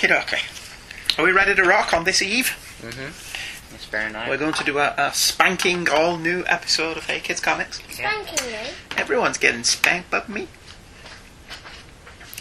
[0.00, 1.18] Okie dokie.
[1.18, 2.56] Are we ready to rock on this eve?
[2.80, 3.74] Mm-hmm.
[3.74, 4.30] It's very nice.
[4.30, 7.82] We're going to do a, a spanking all new episode of Hey Kids Comics.
[7.90, 8.70] Spanking me.
[8.96, 10.48] Everyone's getting spanked but me.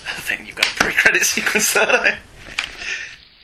[0.08, 2.20] I think you've got a pre credit sequence there.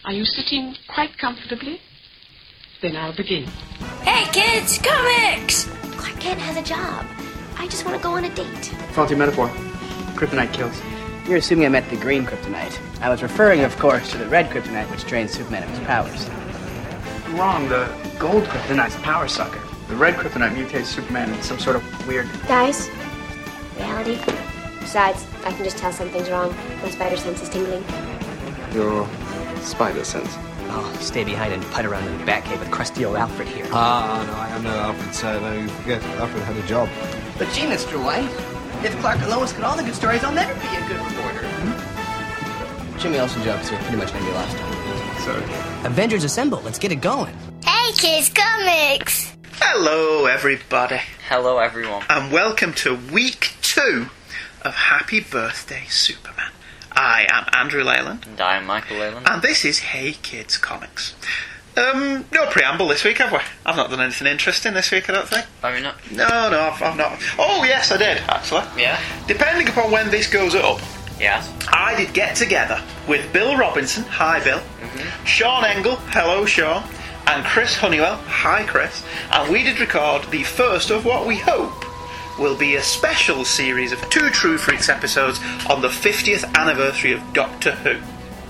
[0.06, 1.82] Are you sitting quite comfortably?
[2.82, 3.44] Then I'll begin.
[4.04, 5.66] Hey kids, comics!
[5.98, 7.06] Clark Kent has a job.
[7.58, 8.68] I just want to go on a date.
[8.94, 9.50] Faulty metaphor.
[10.16, 10.82] Kryptonite kills.
[11.28, 12.80] You're assuming I meant the green kryptonite.
[13.02, 16.30] I was referring, of course, to the red kryptonite, which drains Superman of his powers.
[17.32, 17.68] Wrong.
[17.68, 17.90] The
[18.20, 19.60] gold kryptonite's a power sucker.
[19.88, 22.30] The red kryptonite mutates Superman in some sort of weird.
[22.48, 22.90] Guys,
[23.78, 24.20] reality.
[24.80, 26.56] Besides, I can just tell something's wrong.
[26.84, 27.84] My spider sense is tingling.
[28.72, 29.10] Your
[29.62, 30.30] spider sense.
[30.68, 33.66] Oh, stay behind and putt around in the Batcave with crusty old Alfred here.
[33.72, 36.88] Ah, no, I am no Alfred, so no, you forget Alfred had a job.
[37.40, 38.04] But gee, Mr.
[38.04, 38.30] White,
[38.86, 41.48] if Clark and Lois get all the good stories, I'll never be a good reporter.
[41.48, 43.00] Hmm?
[43.00, 44.58] Jimmy Olsen jokes are pretty much gonna be lost.
[45.26, 45.34] So,
[45.88, 47.36] Avengers Assemble, let's get it going.
[47.66, 49.36] Hey kids, comics!
[49.60, 52.04] Hello, everybody, Hello, everyone.
[52.10, 54.08] and welcome to week two
[54.62, 56.52] of Happy Birthday Superman.
[56.92, 59.28] I am Andrew Leyland, And I'm Michael Leyland.
[59.30, 61.14] and this is Hey Kids Comics.
[61.78, 63.40] Um, no preamble this week, have we?
[63.66, 65.46] I've not done anything interesting this week, I don't think.
[65.62, 65.96] Are we not?
[66.12, 67.22] No, no, I've, I've not.
[67.38, 68.64] Oh, yes, I did, actually.
[68.82, 69.00] Yeah.
[69.28, 70.80] Depending upon when this goes up,
[71.20, 71.50] Yes.
[71.72, 74.62] I did get together with Bill Robinson, hi Bill,
[75.26, 76.84] Sean Engel, hello Sean,
[77.28, 81.86] and Chris Honeywell, hi Chris, and we did record the first of what we hope
[82.38, 87.22] will be a special series of two True Freaks episodes on the 50th anniversary of
[87.32, 87.98] Doctor Who.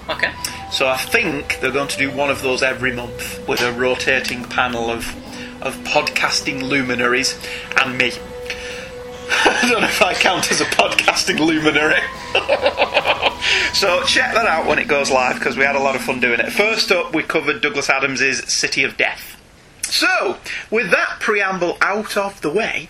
[0.10, 0.32] Okay.
[0.72, 4.44] So I think they're going to do one of those every month with a rotating
[4.44, 5.16] panel of
[5.62, 7.40] of podcasting luminaries
[7.82, 8.12] and me.
[9.30, 12.00] I don't know if I count as a podcasting luminary.
[13.74, 16.20] so check that out when it goes live because we had a lot of fun
[16.20, 16.52] doing it.
[16.52, 19.42] First up, we covered Douglas Adams's City of Death.
[19.82, 20.38] So,
[20.70, 22.90] with that preamble out of the way,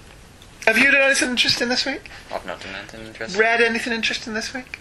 [0.66, 2.10] have you done anything interesting this week?
[2.34, 3.40] I've not done anything interesting.
[3.40, 4.80] Read anything interesting this week?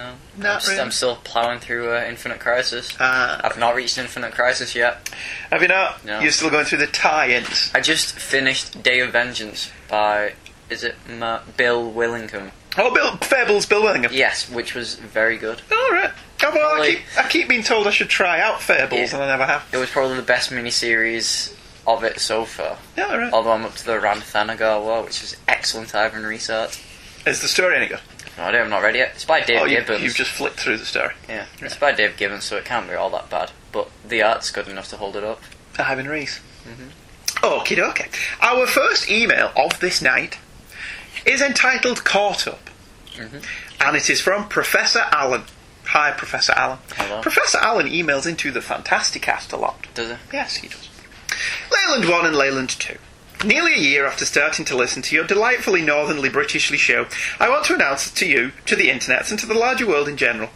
[0.00, 0.14] No.
[0.42, 0.80] Not I'm, really.
[0.82, 2.98] I'm still plowing through uh, Infinite Crisis.
[2.98, 5.10] Uh, I've not reached Infinite Crisis yet.
[5.50, 6.04] have you not?
[6.04, 6.20] No.
[6.20, 7.70] You're still going through the tie-ins.
[7.74, 10.34] I just finished Day of Vengeance by,
[10.70, 12.52] is it Ma- Bill Willingham?
[12.78, 14.12] Oh, Bill Fables, Bill Willingham.
[14.14, 15.60] Yes, which was very good.
[15.72, 16.10] All right.
[16.42, 19.14] Oh, well, I keep, I keep being told I should try out Fables, Yeah.
[19.16, 19.68] and I never have.
[19.72, 21.54] It was probably the best miniseries
[21.86, 22.78] of it so far.
[22.96, 23.32] Yeah, all right.
[23.32, 26.80] Although I'm up to the Rann-Thanagar War, which is excellent Ivan research.
[27.26, 28.00] Is the story any good?
[28.36, 29.12] No idea, I'm not ready yet.
[29.14, 30.02] It's by Dave oh, you, Gibbons.
[30.02, 31.14] you've just flicked through the story.
[31.28, 33.50] Yeah, it's by Dave Gibbons, so it can't be all that bad.
[33.72, 35.42] But the art's good enough to hold it up.
[35.78, 36.40] Ivan Reis.
[36.64, 36.88] Mm-hmm.
[37.44, 38.08] Okie dokie.
[38.40, 40.38] Our first email of this night
[41.24, 42.70] is entitled Caught Up,
[43.80, 45.42] and it is from Professor Allen.
[45.86, 46.78] Hi, Professor Allen.
[46.94, 47.20] Hello.
[47.22, 49.86] Professor Allen emails into the Fantasticast a lot.
[49.94, 50.16] Does he?
[50.32, 50.88] Yes, he does.
[51.72, 52.96] Leyland 1 and Leyland 2.
[53.44, 57.06] Nearly a year after starting to listen to your delightfully northernly Britishly show,
[57.38, 60.18] I want to announce to you, to the internet, and to the larger world in
[60.18, 60.50] general,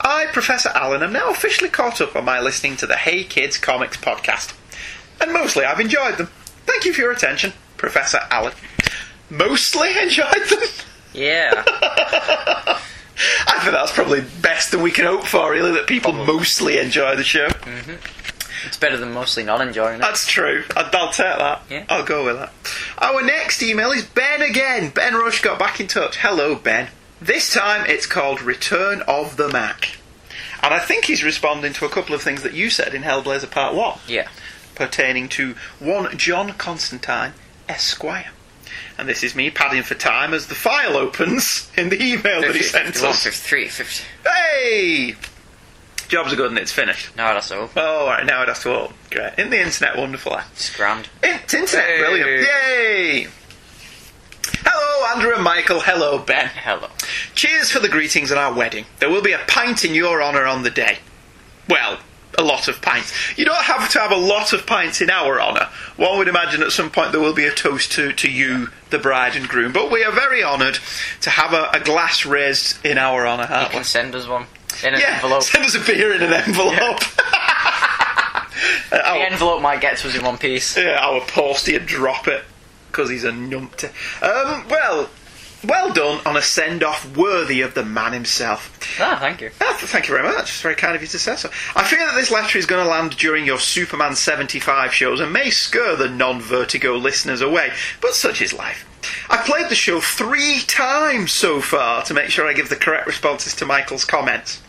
[0.00, 3.58] I, Professor Allen, am now officially caught up on my listening to the Hey Kids
[3.58, 4.54] Comics podcast.
[5.20, 6.30] And mostly I've enjoyed them.
[6.64, 8.54] Thank you for your attention, Professor Allen.
[9.28, 10.68] Mostly enjoyed them?
[11.12, 11.62] Yeah.
[13.46, 17.16] I think that's probably best that we can hope for, really, that people mostly enjoy
[17.16, 17.48] the show.
[17.48, 18.19] Mm-hmm.
[18.66, 20.00] It's better than mostly not enjoying it.
[20.00, 20.64] That's true.
[20.76, 21.62] I'll, I'll take that.
[21.70, 21.84] Yeah.
[21.88, 22.52] I'll go with that.
[22.98, 24.90] Our next email is Ben again.
[24.90, 26.16] Ben Rush got back in touch.
[26.18, 26.88] Hello, Ben.
[27.20, 29.96] This time it's called Return of the Mac.
[30.62, 33.50] And I think he's responding to a couple of things that you said in Hellblazer
[33.50, 34.28] Part 1 Yeah.
[34.74, 37.32] pertaining to one John Constantine,
[37.68, 38.30] Esquire.
[38.98, 42.54] And this is me padding for time as the file opens in the email that
[42.54, 43.22] he sent 51, us.
[43.24, 44.04] 53, 50.
[44.26, 45.14] Hey!
[46.10, 47.16] Jobs are good and it's finished.
[47.16, 47.70] now No, that's all.
[47.76, 48.96] Oh, alright, now it has to open.
[49.10, 49.32] Great.
[49.38, 50.36] In the internet, wonderful.
[50.36, 50.42] eh?
[50.52, 51.08] It's grand.
[51.22, 51.98] It's internet, Hey.
[52.00, 52.46] brilliant.
[52.48, 53.26] Yay!
[54.64, 55.80] Hello, Andrew and Michael.
[55.80, 56.48] Hello, Ben.
[56.48, 56.88] Hello.
[57.34, 58.86] Cheers for the greetings at our wedding.
[58.98, 60.98] There will be a pint in your honour on the day.
[61.68, 61.98] Well,
[62.38, 63.12] a lot of pints.
[63.38, 65.68] You don't have to have a lot of pints in our honour.
[65.96, 68.98] One would imagine at some point there will be a toast to, to you, the
[68.98, 69.72] bride and groom.
[69.72, 70.78] But we are very honoured
[71.22, 73.74] to have a, a glass raised in our honour, You aren't we?
[73.74, 74.46] can send us one
[74.84, 75.42] in an Yeah, envelope.
[75.42, 76.76] send us a beer in an envelope.
[78.92, 80.76] Our- The envelope might get to us in one piece.
[80.76, 82.44] Yeah, our would drop it
[82.90, 83.90] because he's a numpty.
[84.22, 85.08] Um, well,
[85.64, 88.76] well done on a send off worthy of the man himself.
[89.00, 89.50] Ah, thank you.
[89.60, 90.42] Ah, th- thank you very much.
[90.50, 91.50] It's very kind of you to say so.
[91.76, 95.32] I fear that this letter is going to land during your Superman 75 shows and
[95.32, 98.86] may scare the non vertigo listeners away, but such is life.
[99.28, 103.06] I played the show three times so far to make sure I give the correct
[103.06, 104.62] responses to Michael's comments.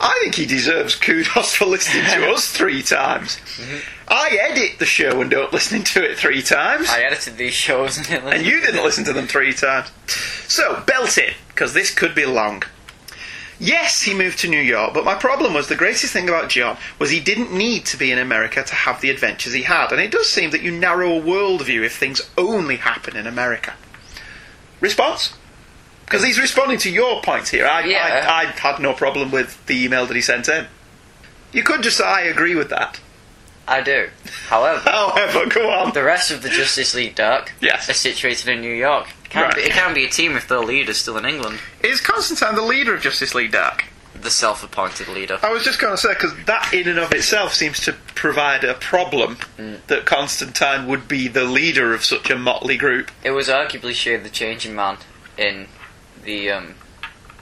[0.00, 3.36] I think he deserves kudos for listening to us three times.
[3.36, 3.78] Mm-hmm.
[4.08, 6.88] I edit the show and don't listen to it three times.
[6.90, 9.90] I edited these shows and and you didn't listen to them three times.
[10.48, 12.64] So, belt it, because this could be long.
[13.64, 16.76] Yes, he moved to New York, but my problem was the greatest thing about John
[16.98, 20.00] was he didn't need to be in America to have the adventures he had, and
[20.00, 23.74] it does seem that you narrow a worldview if things only happen in America.
[24.80, 25.34] Response?
[26.04, 27.66] Because he's responding to your point here.
[27.66, 28.26] I, Yeah.
[28.28, 30.66] I, I had no problem with the email that he sent in.
[31.52, 32.98] You could just say, I agree with that.
[33.68, 34.08] I do.
[34.48, 35.92] However, However, go on.
[35.92, 37.88] the rest of the Justice League Dark Yes.
[37.88, 39.06] are situated in New York.
[39.32, 39.54] Can Right.
[39.54, 41.58] be, it can be a team if their leader's still in England.
[41.82, 43.84] Is Constantine the leader of Justice League Dark?
[44.14, 45.38] The self-appointed leader.
[45.42, 48.62] I was just going to say because that in and of itself seems to provide
[48.62, 49.38] a problem
[49.86, 53.10] that Constantine would be the leader of such a motley group.
[53.24, 54.98] It was arguably Shade the Changing Man
[55.38, 55.66] in
[56.24, 56.74] the um,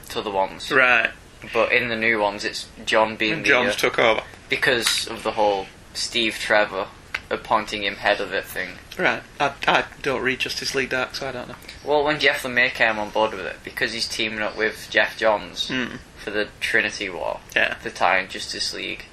[0.09, 1.09] to the ones, Right.
[1.53, 4.23] but in the new ones, it's John being the John's uh, took over.
[4.49, 6.87] because of the whole Steve Trevor
[7.29, 8.69] appointing him head of it thing.
[8.97, 9.23] Right.
[9.39, 11.55] I, I don't read Justice League Dark, so I don't know.
[11.83, 15.17] Well, when Jeff Lemire came on board with it, because he's teaming up with Geoff
[15.17, 15.99] Johns Mm.
[16.23, 17.75] for the Trinity War, Yeah.
[17.83, 19.05] the tie Justice League,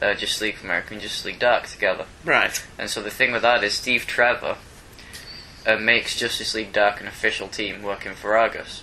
[0.00, 2.06] uh, Justice League America and Justice League Dark together.
[2.24, 2.62] Right.
[2.78, 4.56] And so the thing with that is Steve Trevor
[5.66, 8.82] uh, makes Justice League Dark an official team working for Argus.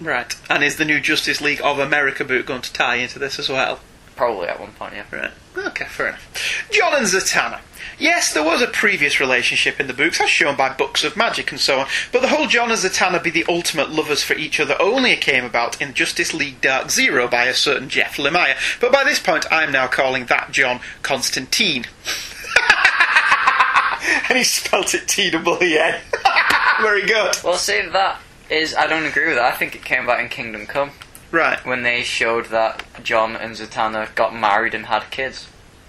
[0.00, 0.34] Right.
[0.50, 3.48] And is the new Justice League of America book going to tie into this as
[3.48, 3.80] well?
[4.16, 5.04] Probably at one point, yeah.
[5.10, 5.32] Right.
[5.56, 6.68] Okay, fair enough.
[6.70, 7.60] John and Zatanna.
[7.98, 11.50] Yes, there was a previous relationship in the books, as shown by books of magic
[11.50, 14.58] and so on, but the whole John and Zatanna be the ultimate lovers for each
[14.58, 18.56] other only came about in Justice League Dark Zero by a certain Jeff Lemire.
[18.80, 21.86] But by this point, I'm now calling that John Constantine.
[24.28, 26.00] and he spelt it T double E N.
[26.82, 27.36] Very good.
[27.44, 28.20] Well, see, that
[28.50, 29.52] is, I don't agree with that.
[29.52, 30.90] I think it came about in Kingdom Come
[31.34, 31.64] Right.
[31.66, 35.48] when they showed that John and Zatanna got married and had kids.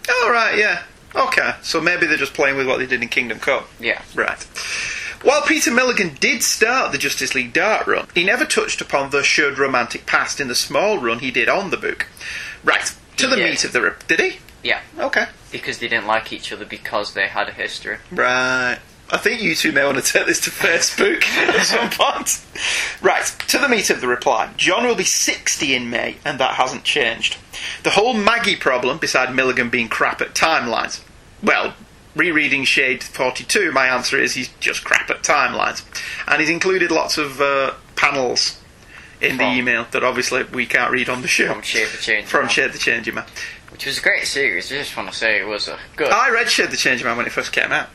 [0.10, 0.84] Oh, right, yeah.
[1.16, 3.64] Okay, so maybe they're just playing with what they did in Kingdom Come.
[3.80, 4.02] Yeah.
[4.16, 4.42] Right.
[5.22, 9.24] While Peter Milligan did start the Justice League Dark run, he never touched upon the
[9.24, 12.08] shared romantic past in the small run he did on the book.
[12.64, 13.50] Right, to the Yeah.
[13.50, 13.96] meat of the.
[14.08, 14.40] Did he?
[14.64, 14.82] Yeah.
[15.00, 15.28] Okay.
[15.52, 17.98] Because they didn't like each other because they had a history.
[18.12, 18.80] Right.
[19.10, 22.44] I think you two may want to take this to Facebook at some point.
[23.02, 24.52] Right, to the meat of the reply.
[24.58, 27.38] John will be 60 in May, and that hasn't changed.
[27.84, 31.02] The whole Maggie problem, beside Milligan being crap at timelines.
[31.44, 31.76] Well,
[32.16, 35.84] rereading Shade 42, my answer is he's just crap at timelines.
[36.28, 38.60] And he's included lots of uh, panels
[39.22, 41.54] in the From- email that obviously we can't read on the show.
[41.54, 42.50] From Shade the Changing From Man.
[42.50, 43.26] Shade the Changing Man.
[43.72, 44.72] Which was a great series.
[44.72, 46.10] I just want to say it was a good.
[46.10, 47.90] I read Shade the Changing Man when it first came out.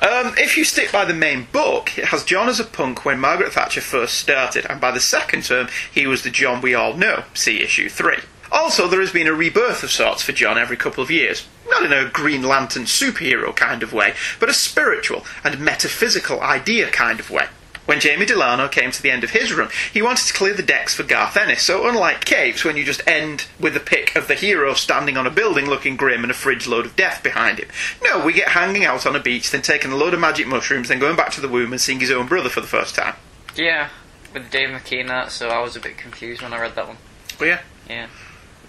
[0.00, 3.20] Um, if you stick by the main book, it has John as a punk when
[3.20, 6.94] Margaret Thatcher first started, and by the second term, he was the John we all
[6.94, 7.24] know.
[7.34, 8.16] See issue 3.
[8.52, 11.46] Also, there has been a rebirth of sorts for John every couple of years.
[11.68, 16.90] Not in a Green Lantern superhero kind of way, but a spiritual and metaphysical idea
[16.90, 17.48] kind of way.
[17.86, 20.62] When Jamie Delano came to the end of his run, he wanted to clear the
[20.62, 24.26] decks for Garth Ennis, so unlike Caves, when you just end with a pic of
[24.26, 27.60] the hero standing on a building looking grim and a fridge load of death behind
[27.60, 27.68] him.
[28.02, 30.88] No, we get hanging out on a beach, then taking a load of magic mushrooms,
[30.88, 33.14] then going back to the womb and seeing his own brother for the first time.
[33.54, 33.88] Yeah,
[34.34, 36.98] with Dave McKean so I was a bit confused when I read that one.
[37.40, 37.60] Oh yeah?
[37.88, 38.08] Yeah.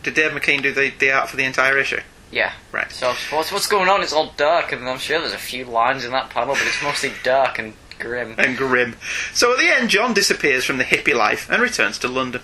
[0.03, 2.01] Did Dave McKean do the, the art for the entire issue?
[2.31, 2.53] Yeah.
[2.71, 2.91] Right.
[2.91, 4.03] So what's what's going on?
[4.03, 6.83] It's all dark, and I'm sure there's a few lines in that panel, but it's
[6.83, 8.35] mostly dark and grim.
[8.37, 8.95] and grim.
[9.33, 12.41] So at the end, John disappears from the hippie life and returns to London.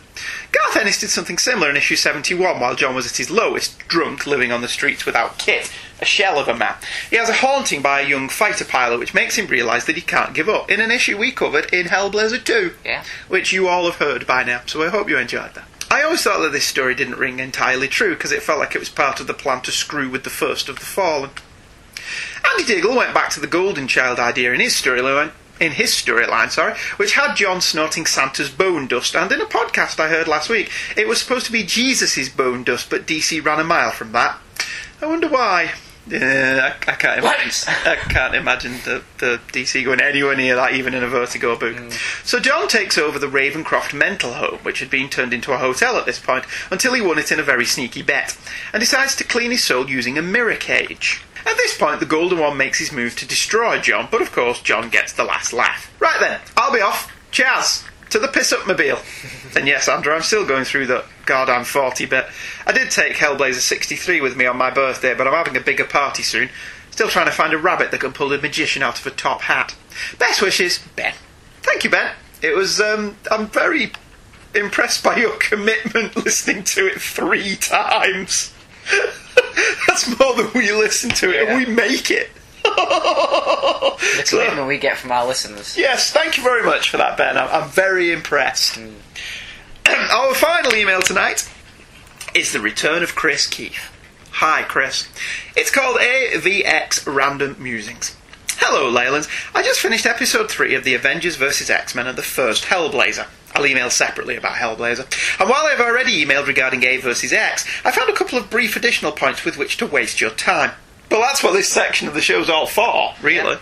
[0.51, 4.25] Garth Ennis did something similar in issue 71 while John was at his lowest, drunk,
[4.27, 6.75] living on the streets without Kit, a shell of a man.
[7.10, 10.01] He has a haunting by a young fighter pilot which makes him realise that he
[10.01, 13.03] can't give up, in an issue we covered in Hellblazer 2, Yeah.
[13.27, 15.65] which you all have heard by now, so I hope you enjoyed that.
[15.91, 18.79] I always thought that this story didn't ring entirely true because it felt like it
[18.79, 21.29] was part of the plan to screw with the first of the fallen.
[22.50, 25.31] Andy Diggle went back to the Golden Child idea in his storyline,
[25.63, 30.00] in his storyline, sorry, which had John snorting Santa's bone dust, and in a podcast
[30.00, 33.60] I heard last week, it was supposed to be Jesus' bone dust, but DC ran
[33.60, 34.38] a mile from that.
[35.01, 35.72] I wonder why.
[36.05, 37.74] Yeah, I, I can't imagine.
[37.86, 41.77] I can't imagine the, the DC going anywhere near that, even in a Vertigo book.
[41.77, 42.25] Mm.
[42.27, 45.96] So John takes over the Ravenscar mental home, which had been turned into a hotel
[45.96, 48.38] at this point, until he won it in a very sneaky bet,
[48.74, 51.22] and decides to clean his soul using a mirror cage.
[51.45, 54.62] At this point, the Golden One makes his move to destroy John, but of course,
[54.62, 55.91] John gets the last laugh.
[56.00, 57.12] Right then, I'll be off.
[57.31, 57.83] Cheers!
[58.12, 59.00] To the piss up mobile.
[59.55, 62.25] and yes, Andrew, I'm still going through the God, I'm 40 bit.
[62.65, 65.85] I did take Hellblazer 63 with me on my birthday, but I'm having a bigger
[65.85, 66.50] party soon.
[66.91, 69.41] Still trying to find a rabbit that can pull a magician out of a top
[69.41, 69.75] hat.
[70.19, 71.13] Best wishes, Ben.
[71.62, 72.13] Thank you, Ben.
[72.41, 73.93] It was, um, I'm very
[74.53, 78.53] impressed by your commitment listening to it three times.
[79.88, 82.29] That's more than we listen to it, and we make it.
[82.63, 85.77] The So- commitment we get from our listeners.
[85.77, 87.38] Yes, thank you very much for that, Ben.
[87.38, 88.75] I'm, I'm very impressed.
[88.79, 88.93] Mm.
[90.12, 91.50] Our final email tonight
[92.33, 93.91] is the return of Chris Keith.
[94.31, 95.07] Hi, Chris.
[95.55, 98.15] It's called AVX Random Musings.
[98.57, 99.29] Hello, Leylands.
[99.53, 101.69] I just finished episode 3 of the Avengers vs.
[101.69, 103.27] X Men and the first Hellblazer.
[103.55, 105.39] I'll email separately about Hellblazer.
[105.39, 107.33] And while I've already emailed regarding A vs.
[107.33, 110.72] X, I found a couple of brief additional points with which to waste your time.
[111.10, 113.57] But that's what this section of the show's all for, really.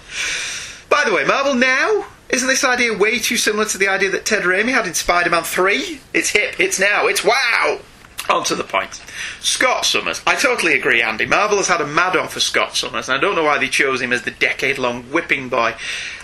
[0.89, 2.05] By the way, Marvel Now?
[2.29, 5.29] Isn't this idea way too similar to the idea that Ted Raimi had in Spider
[5.29, 5.99] Man 3?
[6.13, 7.79] It's hip, it's now, it's wow!
[8.31, 9.01] On to the point.
[9.41, 10.21] Scott Summers.
[10.25, 11.25] I totally agree, Andy.
[11.25, 13.67] Marvel has had a mad on for Scott Summers, and I don't know why they
[13.67, 15.75] chose him as the decade long whipping boy.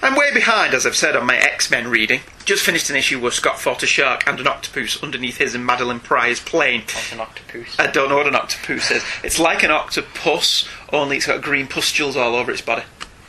[0.02, 2.22] I'm way behind, as I've said, on my X Men reading.
[2.46, 5.68] Just finished an issue where Scott fought a shark and an octopus underneath his and
[5.68, 6.82] Madelyne Pryor's plane.
[6.82, 7.76] What's an octopus?
[7.78, 9.04] I don't know what an octopus is.
[9.22, 12.84] It's like an octopus, only it's got green pustules all over its body.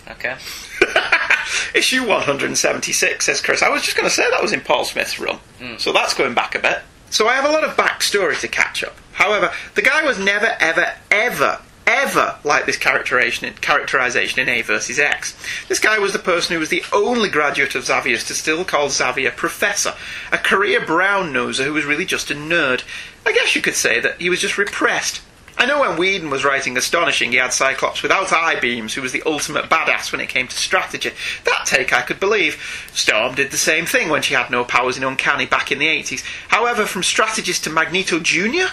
[0.08, 0.37] Okay.
[1.75, 3.61] Issue 176, says Chris.
[3.61, 5.37] I was just going to say that was in Paul Smith's run.
[5.58, 5.76] Hmm.
[5.78, 6.78] So that's going back a bit.
[7.10, 8.96] So I have a lot of backstory to catch up.
[9.12, 14.98] However, the guy was never, ever, ever, ever like this characterization, characterization in A versus
[14.98, 15.34] X.
[15.68, 18.90] This guy was the person who was the only graduate of Xavier's to still call
[18.90, 19.94] Xavier Professor,
[20.30, 22.82] a career brown noser who was really just a nerd.
[23.24, 25.22] I guess you could say that he was just repressed.
[25.58, 29.10] I know when Whedon was writing Astonishing, he had Cyclops without eye beams, who was
[29.10, 31.10] the ultimate badass when it came to strategy.
[31.44, 32.88] That take I could believe.
[32.92, 35.88] Storm did the same thing when she had no powers in Uncanny back in the
[35.88, 36.22] 80s.
[36.46, 38.68] However, from strategist to Magneto Jr.,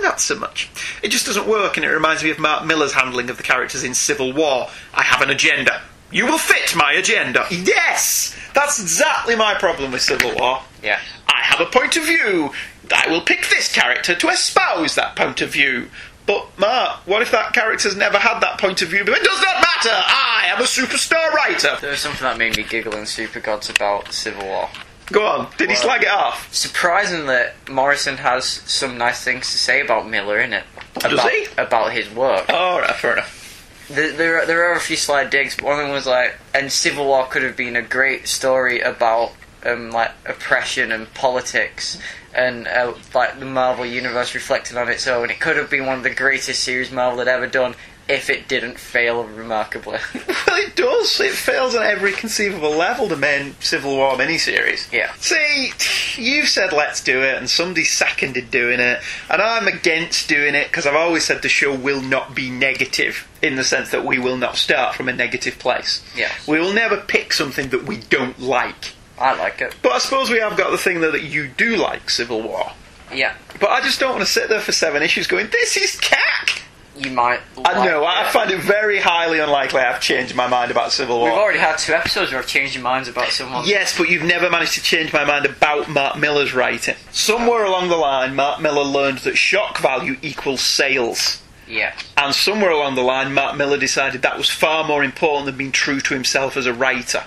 [0.00, 0.68] not so much.
[1.00, 3.84] It just doesn't work, and it reminds me of Mark Millar's handling of the characters
[3.84, 4.68] in Civil War.
[4.94, 5.80] I have an agenda.
[6.10, 7.46] You will fit my agenda.
[7.50, 8.36] Yes!
[8.52, 10.62] That's exactly my problem with Civil War.
[10.82, 11.00] Yeah.
[11.28, 12.52] I have a point of view.
[12.94, 15.88] I will pick this character to espouse that point of view.
[16.26, 19.04] But, Mark, what if that character's never had that point of view?
[19.04, 19.90] But it does not matter!
[19.90, 21.76] I am a superstar writer!
[21.80, 24.68] There was something that made me giggle in Super Gods about Civil War.
[25.12, 26.52] Go on, did he slag it off?
[26.52, 30.64] Surprising that Morrison has some nice things to say about Millar in it.
[30.94, 31.46] Does about, he?
[31.56, 32.48] About his work.
[32.50, 33.86] Alright, fair enough.
[33.88, 36.36] There, there, are, there are a few slight digs, but one of them was like,
[36.52, 39.32] and Civil War could have been a great story about
[39.66, 41.98] um, like oppression and politics,
[42.34, 45.30] and uh, like the Marvel universe reflected on its own.
[45.30, 47.74] It could have been one of the greatest series Marvel had ever done
[48.08, 49.98] if it didn't fail remarkably.
[50.46, 51.20] Well, it does.
[51.20, 54.90] It fails on every conceivable level, the main Civil War miniseries.
[54.92, 55.12] Yeah.
[55.14, 55.72] See,
[56.16, 60.68] you said let's do it, and somebody seconded doing it, and I'm against doing it
[60.68, 64.18] because I've always said the show will not be negative in the sense that we
[64.18, 66.02] will not start from a negative place.
[66.16, 66.46] Yes.
[66.46, 68.92] We will never pick something that we don't like.
[69.18, 69.74] I like it.
[69.82, 72.72] But I suppose we have got the thing though that you do like Civil War.
[73.12, 73.34] Yeah.
[73.60, 76.62] But I just don't want to sit there for seven issues going, this is cack!
[76.98, 77.40] You might.
[77.62, 78.32] I know, I it.
[78.32, 81.28] find it very highly unlikely I've changed my mind about Civil War.
[81.28, 83.66] We've already had two episodes where I've changed your minds about someone.
[83.66, 86.94] Yes, but you've never managed to change my mind about Mark Millar's writing.
[87.12, 91.42] Somewhere along the line, Mark Millar learned that shock value equals sales.
[91.68, 91.94] Yeah.
[92.16, 95.72] And somewhere along the line, Mark Millar decided that was far more important than being
[95.72, 97.24] true to himself as a writer.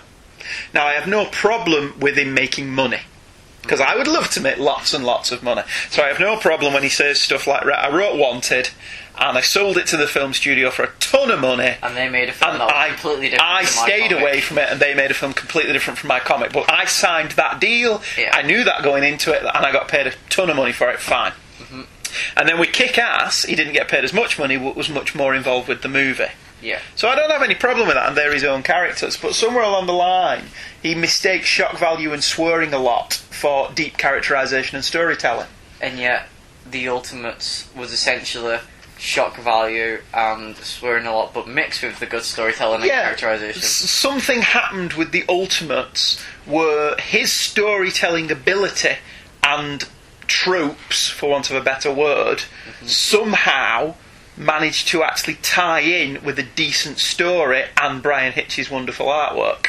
[0.74, 3.02] Now, I have no problem with him making money.
[3.62, 5.62] Because I would love to make lots and lots of money.
[5.90, 8.70] So I have no problem when he says stuff like, right, I wrote Wanted,
[9.20, 12.10] and I sold it to the film studio for a ton of money, And they
[12.10, 13.52] made a film and that was I, completely different.
[13.52, 14.22] I stayed comic.
[14.22, 16.54] away from it, and they made a film completely different from my comic.
[16.54, 18.02] But I signed that deal.
[18.18, 18.32] Yeah.
[18.34, 20.90] I knew that going into it, and I got paid a ton of money for
[20.90, 21.00] it.
[21.00, 21.34] Fine.
[21.60, 21.82] Mm-hmm.
[22.38, 25.14] And then with Kick Ass, he didn't get paid as much money, but was much
[25.14, 26.32] more involved with the movie.
[26.62, 26.80] Yeah.
[26.96, 29.18] So I don't have any problem with that, and they're his own characters.
[29.18, 30.46] But somewhere along the line,
[30.82, 35.48] he mistakes shock value and swearing a lot for deep characterization and storytelling.
[35.82, 36.28] And yet,
[36.70, 38.60] the Ultimates was essentially
[38.98, 43.62] shock value and swearing a lot, but mixed with the good storytelling and characterization.
[43.62, 48.96] Something happened with the Ultimates where his storytelling ability
[49.42, 49.88] and
[50.28, 52.88] tropes, for want of a better word, mm-hmm.
[52.88, 53.96] somehow
[54.40, 59.68] managed to actually tie in with a decent story and Bryan Hitch's wonderful artwork.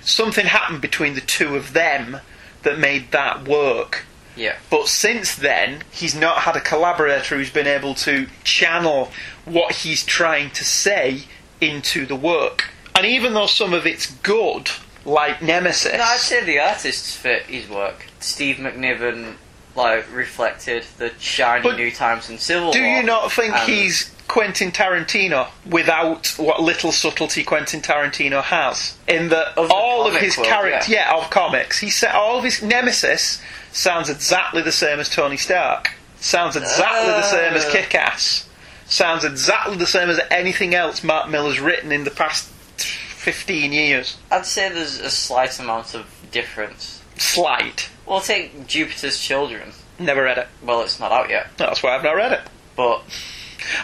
[0.00, 2.18] Something happened between the two of them
[2.62, 4.04] that made that work.
[4.34, 4.56] Yeah.
[4.70, 9.12] But since then, he's not had a collaborator who's been able to channel
[9.44, 11.24] what he's trying to say
[11.60, 12.70] into the work.
[12.94, 14.70] And even though some of it's good,
[15.04, 18.06] like Nemesis, No, I'd say the artists for his work.
[18.20, 19.34] Steve McNiven,
[19.74, 22.96] like, reflected the shiny But new times in Civil do War.
[22.96, 28.94] you not think and- he's Quentin Tarantino without what little subtlety Quentin Tarantino has?
[29.06, 31.10] In that Of the all of his characters, yeah.
[31.10, 35.36] yeah, of comics, he set all of his Nemesis sounds exactly the same as Tony
[35.36, 35.92] Stark.
[36.20, 37.70] Sounds exactly the same as Ah.
[37.72, 38.48] Kick Ass.
[38.86, 42.48] Sounds exactly the same as anything else Mark Millar's written in the past
[42.78, 44.16] 15 years.
[44.30, 47.00] I'd say there's a slight amount of difference.
[47.18, 47.88] Slight.
[48.06, 49.72] Well, take Jupiter's Children.
[49.98, 50.48] Never read it.
[50.64, 52.40] Well, it's not out yet, That's why I've not read it.
[52.76, 53.02] but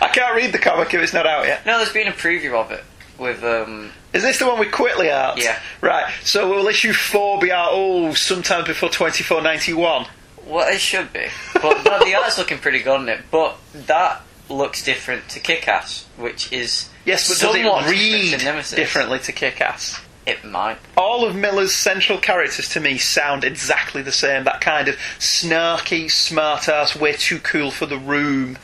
[0.01, 1.65] I can't read the comic if it's not out yet.
[1.65, 2.83] no, there's been a preview of it
[3.19, 3.93] with um.
[4.13, 5.39] Is this the one with Quitely Art?
[5.43, 5.59] Yeah.
[5.81, 10.07] Right, so will issue 4 be out, oh, sometime before 2491?
[10.47, 13.21] Well, it should be, but no, the art's looking pretty good on it.
[13.31, 17.91] But that looks different to Kick-Ass, which is Yes, but does somewhat it different
[18.33, 18.77] read Nemesis.
[18.77, 20.01] differently to Kick Ass?
[20.29, 20.79] It might.
[20.97, 24.45] all of Millar's central characters to me sound exactly the same.
[24.45, 28.59] That kind of snarky, smart ass, way too cool for the room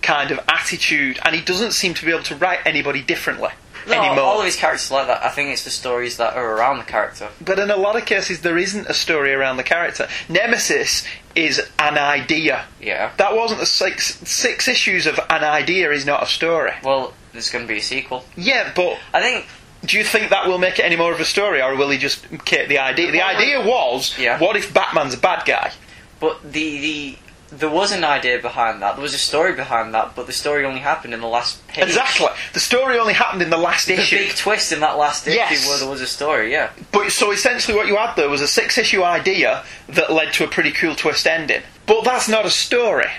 [0.00, 1.18] kind of attitude.
[1.24, 3.50] And he doesn't seem to be able to write anybody differently
[3.86, 4.20] No, anymore.
[4.24, 5.22] all of his characters like that.
[5.24, 7.28] I think it's the stories that are around the character.
[7.44, 10.08] but in a lot of cases, there isn't a story around the character.
[10.28, 11.04] Nemesis
[11.36, 12.64] is an idea.
[12.80, 13.10] Yeah.
[13.18, 16.72] That wasn't the six six issues of an idea is not a story.
[16.82, 18.24] Well, there's going to be a sequel.
[18.36, 19.46] Yeah, but I think
[19.84, 21.98] do you think that will make it any more of a story, or will he
[21.98, 23.10] just keep the idea?
[23.12, 24.38] The idea was, Yeah.
[24.38, 25.72] what if Batman's a bad guy?
[26.20, 27.18] But the the
[27.54, 28.94] there was an idea behind that.
[28.94, 31.84] There was a story behind that, but the story only happened in the last page.
[31.84, 32.28] Exactly.
[32.54, 34.16] The story only happened in the last The issue.
[34.16, 35.68] big twist in that last issue Yes.
[35.68, 36.50] where there was a story.
[36.50, 36.70] Yeah.
[36.92, 40.48] But so essentially, what you had there was a six-issue idea that led to a
[40.48, 41.60] pretty cool twist ending.
[41.84, 43.10] But that's not a story.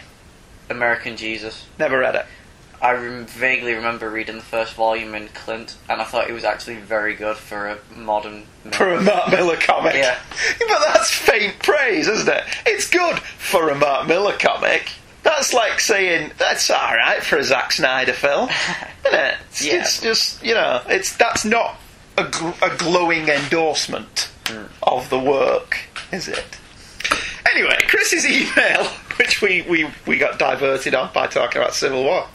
[0.70, 1.66] American Jesus.
[1.78, 2.26] Never read it.
[2.84, 6.44] I rem- vaguely remember reading the first volume in Clint, and I thought it was
[6.44, 8.44] actually very good for a modern.
[8.74, 9.96] For a Mark Millar comic.
[9.96, 10.20] Yeah.
[10.60, 12.44] But that's faint praise, isn't it?
[12.66, 14.92] It's good for a Mark Millar comic.
[15.24, 18.50] That's like saying that's all right for a Zack Snyder film,
[19.08, 19.36] isn't it?
[19.50, 19.76] It's, Yeah.
[19.76, 21.80] it's just you know, it's that's not
[22.18, 24.68] a, gl- a glowing endorsement mm.
[24.84, 25.78] of the work,
[26.12, 26.58] is it?
[27.50, 32.28] Anyway, Chris's email, which we, we, we got diverted off by talking about Civil War.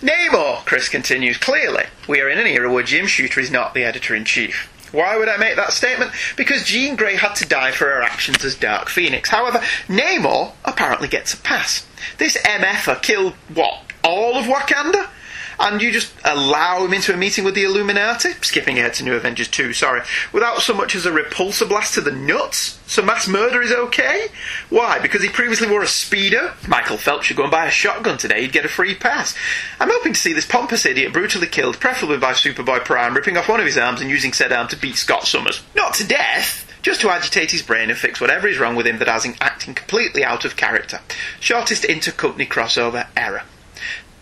[0.00, 3.84] Namor, Chris continues, clearly, we are in an era where Jim Shooter is not the
[3.84, 4.68] editor in chief.
[4.92, 6.12] Why would I make that statement?
[6.36, 9.30] Because Jean Grey had to die for her actions as Dark Phoenix.
[9.30, 11.86] However, Namor apparently gets a pass.
[12.18, 15.08] This MFer killed, what, all of Wakanda?
[15.58, 18.30] And you just allow him into a meeting with the Illuminati?
[18.42, 20.02] Skipping ahead to New Avengers 2, sorry.
[20.32, 22.78] Without so much as a repulsor blast to the nuts?
[22.86, 24.28] So mass murder is okay?
[24.68, 24.98] Why?
[24.98, 26.52] Because he previously wore a speedo?
[26.68, 29.34] Michael Phelps should go and buy a shotgun today, he'd get a free pass.
[29.80, 33.48] I'm hoping to see this pompous idiot brutally killed, preferably by Superboy Prime, ripping off
[33.48, 35.62] one of his arms and using said arm to beat Scott Summers.
[35.74, 36.68] Not to death!
[36.82, 39.36] Just to agitate his brain and fix whatever is wrong with him that has him
[39.40, 40.98] acting completely out of character.
[41.38, 43.42] Shortest inter-company crossover ever.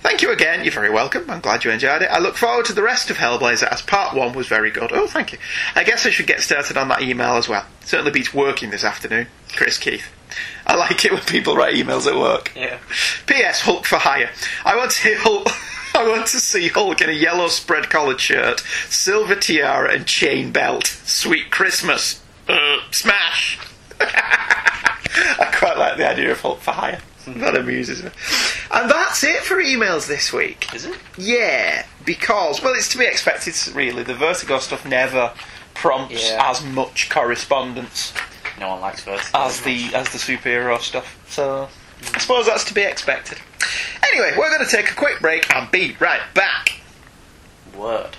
[0.01, 0.65] Thank you again.
[0.65, 1.29] You're very welcome.
[1.29, 2.11] I'm glad you enjoyed it.
[2.11, 4.93] I look forward to the rest of Hellblazer as part one was very good.
[4.93, 5.39] Oh, thank you.
[5.75, 7.67] I guess I should get started on that email as well.
[7.85, 9.27] Certainly beats working this afternoon.
[9.53, 10.07] Chris Keith.
[10.67, 12.53] I like it when people write emails at work.
[12.57, 12.79] Yeah.
[13.27, 13.61] P.S.
[13.61, 14.31] Hulk for hire.
[14.65, 15.49] I want to see Hulk.
[15.95, 20.53] I want to see Hulk in a yellow spread collared shirt, silver tiara, and chain
[20.53, 20.87] belt.
[20.87, 22.23] Sweet Christmas.
[22.49, 23.59] Uh, smash.
[24.01, 27.01] I quite like the idea of Hulk for hire.
[27.41, 28.11] That amuses me.
[28.73, 30.73] And that's it for emails this week.
[30.75, 30.97] Is it?
[31.19, 33.55] Yeah, because well, it's to be expected.
[33.75, 35.33] Really, the Vertigo stuff never
[35.75, 36.51] prompts Yeah.
[36.51, 38.13] as much correspondence
[38.59, 39.39] No one likes Vertigo.
[39.39, 41.19] as the as the superhero stuff.
[41.29, 41.69] So
[42.03, 42.15] mm.
[42.17, 43.39] I suppose that's to be expected.
[44.11, 46.81] Anyway, we're going to take a quick break and be right back.
[47.77, 48.17] word.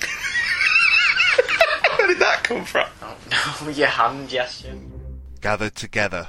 [1.98, 2.88] Where did that come from?
[3.02, 3.16] Oh
[3.64, 4.78] no, your hand gesture.
[5.40, 6.28] gathered together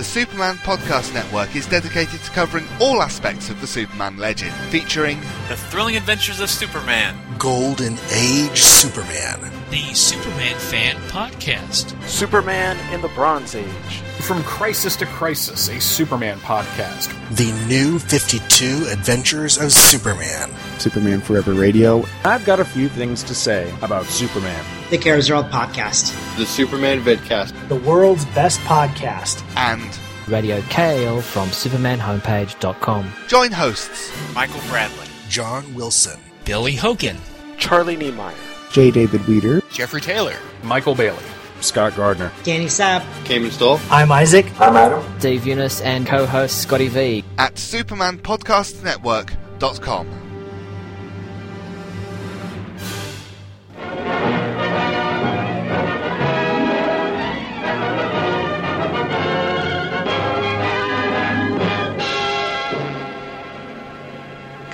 [0.00, 5.20] The Superman Podcast Network is dedicated to covering all aspects of the Superman legend, featuring
[5.50, 7.14] The Thrilling Adventures of Superman.
[7.36, 9.52] Golden Age Superman.
[9.68, 12.02] The Superman Fan Podcast.
[12.08, 14.00] Superman in the Bronze Age.
[14.20, 17.12] From Crisis to Crisis, a Superman podcast.
[17.36, 20.50] The New 52 Adventures of Superman.
[20.78, 22.06] Superman Forever Radio.
[22.24, 24.79] I've got a few things to say about Superman.
[24.90, 26.12] The Cares World Podcast.
[26.36, 27.52] The Superman Vidcast.
[27.68, 29.42] The world's best podcast.
[29.56, 29.98] and
[30.28, 33.12] Radio Kale from SupermanHomepage.com.
[33.28, 35.06] join hosts Michael Bradley.
[35.28, 36.18] John Wilson.
[36.44, 37.16] Billy Hogan.
[37.56, 38.34] Charlie Niemeyer.
[38.72, 38.90] J.
[38.90, 39.60] David Weeder.
[39.70, 40.36] Jeffrey Taylor.
[40.62, 41.22] Michael Bailey.
[41.60, 42.32] Scott Gardner.
[42.42, 43.04] Danny Sapp.
[43.24, 43.78] Cayman Stoll.
[43.90, 44.46] I'm Isaac.
[44.60, 45.04] I'm Adam.
[45.18, 47.22] Dave Eunice and co-host Scotty V.
[47.38, 50.19] at supermanpodcastnetwork.com.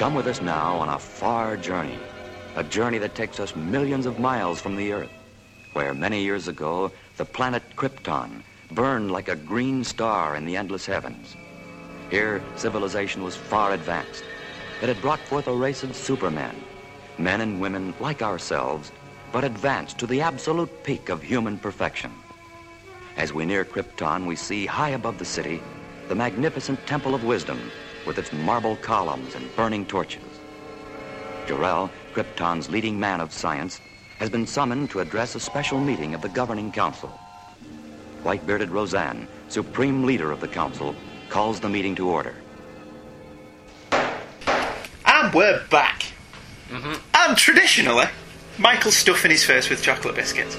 [0.06, 1.98] Come with us now on a far journey,
[2.54, 5.10] a journey that takes us millions of miles from the Earth,
[5.72, 10.86] where many years ago the planet Krypton burned like a green star in the endless
[10.86, 11.34] heavens.
[12.08, 14.22] Here, civilization was far advanced.
[14.80, 16.54] It had brought forth a race of supermen,
[17.18, 18.92] men and women like ourselves,
[19.32, 22.12] but advanced to the absolute peak of human perfection.
[23.16, 25.60] As we near Krypton, we see high above the city
[26.06, 27.72] the magnificent Temple of Wisdom
[28.06, 30.22] with its marble columns and burning torches.
[31.46, 33.80] Jor-El, Krypton's leading man of science,
[34.18, 37.08] has been summoned to address a special meeting of the governing council.
[38.22, 40.94] White-bearded Rozan, supreme leader of the council,
[41.28, 42.34] calls the meeting to order.
[43.92, 46.04] And we're back.
[46.68, 46.94] Mm-hmm.
[47.14, 48.06] And traditionally,
[48.58, 50.56] Michael's stuffing his face with chocolate biscuits.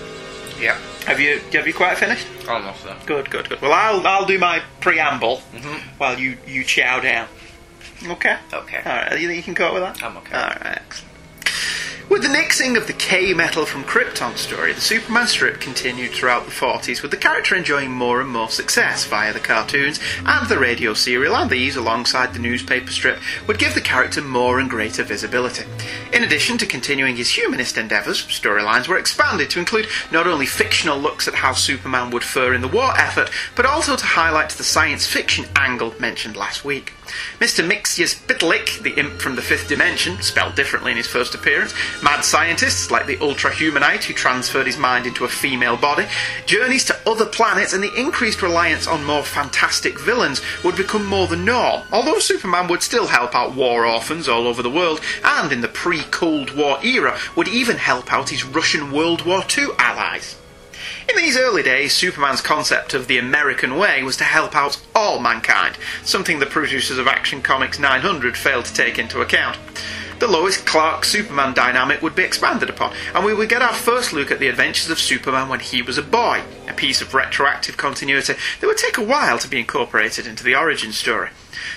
[0.59, 0.77] Yeah.
[1.05, 2.27] Have you have you quite finished?
[2.49, 2.95] Almost there.
[3.05, 3.61] Good, good, good.
[3.61, 5.77] Well, I'll I'll do my preamble mm-hmm.
[5.97, 7.27] while you you chow down.
[8.05, 8.37] Okay.
[8.53, 8.81] Okay.
[8.85, 9.19] All right.
[9.19, 10.03] You think you can cope with that?
[10.03, 10.35] I'm okay.
[10.35, 10.79] All right.
[10.85, 11.13] Excellent.
[12.09, 16.45] With the nixing of the K metal from Krypton story, the Superman strip continued throughout
[16.45, 20.57] the 40s, with the character enjoying more and more success via the cartoons and the
[20.57, 25.03] radio serial, and these, alongside the newspaper strip, would give the character more and greater
[25.03, 25.65] visibility.
[26.13, 30.97] In addition to continuing his humanist endeavours, storylines were expanded to include not only fictional
[30.97, 34.63] looks at how Superman would fare in the war effort, but also to highlight the
[34.63, 36.93] science fiction angle mentioned last week.
[37.39, 37.67] Mr.
[37.67, 42.91] Mxyzptlk, the imp from the fifth dimension, spelled differently in his first appearance, mad scientists
[42.91, 46.05] like the Ultra Humanite who transferred his mind into a female body,
[46.45, 51.27] journeys to other planets, and the increased reliance on more fantastic villains would become more
[51.27, 55.51] the norm, although Superman would still help out war orphans all over the world, and
[55.51, 59.67] in the pre Cold War era would even help out his Russian World War II
[59.77, 60.35] allies.
[61.09, 65.19] In these early days, Superman's concept of the American way was to help out all
[65.19, 69.57] mankind, something the producers of Action Comics 900 failed to take into account.
[70.19, 74.11] The Lois Clark Superman dynamic would be expanded upon, and we would get our first
[74.11, 77.77] look at the adventures of Superman when he was a boy, a piece of retroactive
[77.77, 81.29] continuity that would take a while to be incorporated into the origin story.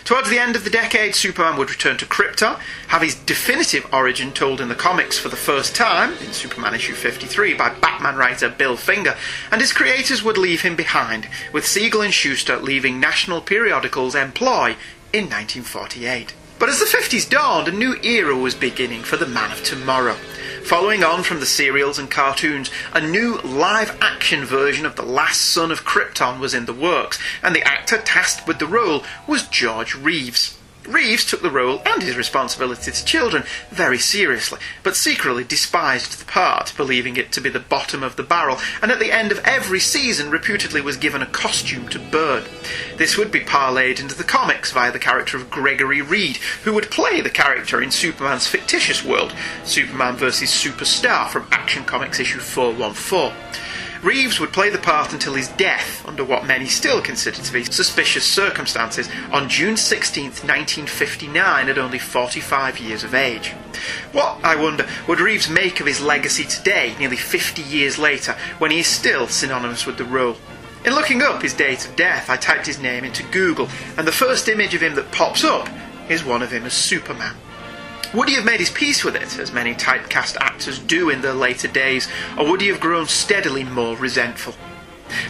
[0.05, 4.33] Towards the end of the decade, Superman would return to Krypton, have his definitive origin
[4.33, 8.49] told in the comics for the first time, in Superman issue 53, by Batman writer
[8.49, 9.17] Bill Finger,
[9.51, 14.77] and his creators would leave him behind, with Siegel and Shuster leaving National Periodical's employ
[15.13, 16.35] in 1948.
[16.61, 20.17] But as the 50s dawned, a new era was beginning for the Man of Tomorrow.
[20.63, 25.41] Following on from the serials and cartoons, a new live action version of The Last
[25.41, 29.49] Son of Krypton was in the works, and the actor tasked with the role was
[29.49, 30.60] George Reeves.
[30.87, 36.25] Reeves took the role and his responsibility to children very seriously, but secretly despised the
[36.25, 39.39] part, believing it to be the bottom of the barrel, and at the end of
[39.41, 42.45] every season reputedly was given a costume to burn.
[42.97, 46.91] This would be parlayed into the comics via the character of Gregory Reed, who would
[46.91, 50.51] play the character in Superman's fictitious world, Superman vs.
[50.51, 53.33] Superstar from Action Comics issue 414.
[54.03, 57.65] Reeves would play the part until his death, under what many still consider to be
[57.65, 63.49] suspicious circumstances, on June 16, 1959, at only 45 years of age.
[64.13, 68.71] What, I wonder, would Reeves make of his legacy today, nearly 50 years later, when
[68.71, 70.37] he is still synonymous with the role?
[70.83, 74.13] In looking up his date of death, I typed his name into Google, and the
[74.13, 75.69] first image of him that pops up
[76.09, 77.37] is one of him as Superman.
[78.13, 81.33] Would he have made his peace with it, as many typecast actors do in their
[81.33, 84.55] later days, or would he have grown steadily more resentful?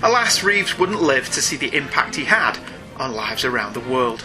[0.03, 2.59] Alas, Reeves wouldn't live to see the impact he had
[2.97, 4.25] on lives around the world.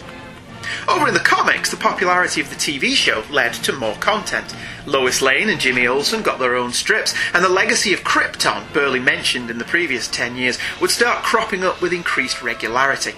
[0.88, 4.54] Over in the comics, the popularity of the TV show led to more content.
[4.86, 9.00] Lois Lane and Jimmy Olsen got their own strips, and the legacy of Krypton, barely
[9.00, 13.14] mentioned in the previous 10 years, would start cropping up with increased regularity.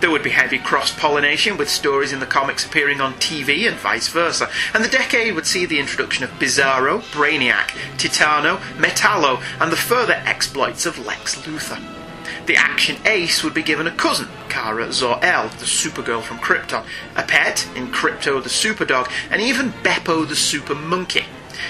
[0.00, 3.76] There would be heavy cross pollination, with stories in the comics appearing on TV and
[3.76, 9.72] vice versa, and the decade would see the introduction of Bizarro, Brainiac, Titano, Metallo, and
[9.72, 11.80] the further exploits of Lex Luthor.
[12.46, 17.22] The action ace would be given a cousin, Kara Zor-El, the Supergirl from Krypton, a
[17.22, 21.24] pet in Krypto the Superdog, and even Beppo the Super Monkey.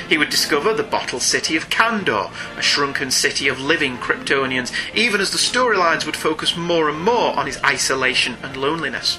[0.09, 5.21] He would discover the bottle city of Kandor, a shrunken city of living Kryptonians, even
[5.21, 9.19] as the storylines would focus more and more on his isolation and loneliness.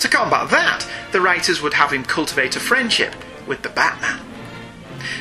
[0.00, 3.14] To combat that, the writers would have him cultivate a friendship
[3.46, 4.20] with the Batman.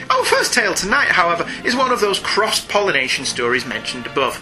[0.10, 4.42] Our first tale tonight, however, is one of those cross pollination stories mentioned above.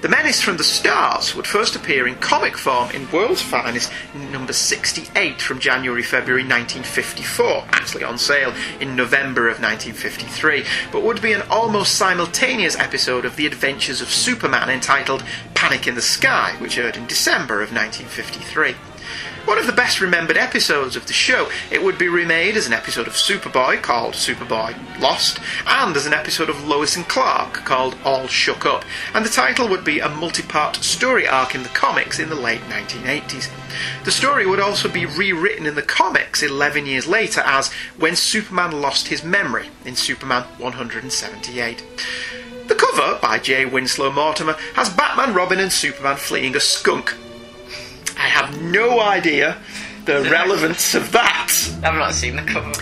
[0.00, 3.92] The Menace from the Stars would first appear in comic form in World's Finest
[4.32, 11.20] number 68 from January February 1954, actually on sale in November of 1953, but would
[11.20, 16.54] be an almost simultaneous episode of The Adventures of Superman entitled Panic in the Sky,
[16.60, 18.74] which aired in December of 1953.
[19.46, 22.72] One of the best remembered episodes of the show, it would be remade as an
[22.72, 27.96] episode of Superboy called Superboy Lost, and as an episode of Lois and Clark called
[28.04, 31.68] All Shook Up, and the title would be a multi part story arc in the
[31.70, 33.50] comics in the late 1980s.
[34.04, 38.80] The story would also be rewritten in the comics 11 years later as When Superman
[38.80, 41.82] Lost His Memory in Superman 178.
[42.68, 43.64] The cover, by J.
[43.64, 47.16] Winslow Mortimer, has Batman, Robin, and Superman fleeing a skunk.
[48.20, 49.56] I have no idea
[50.04, 51.50] the relevance of that.
[51.82, 52.72] I've not seen the cover.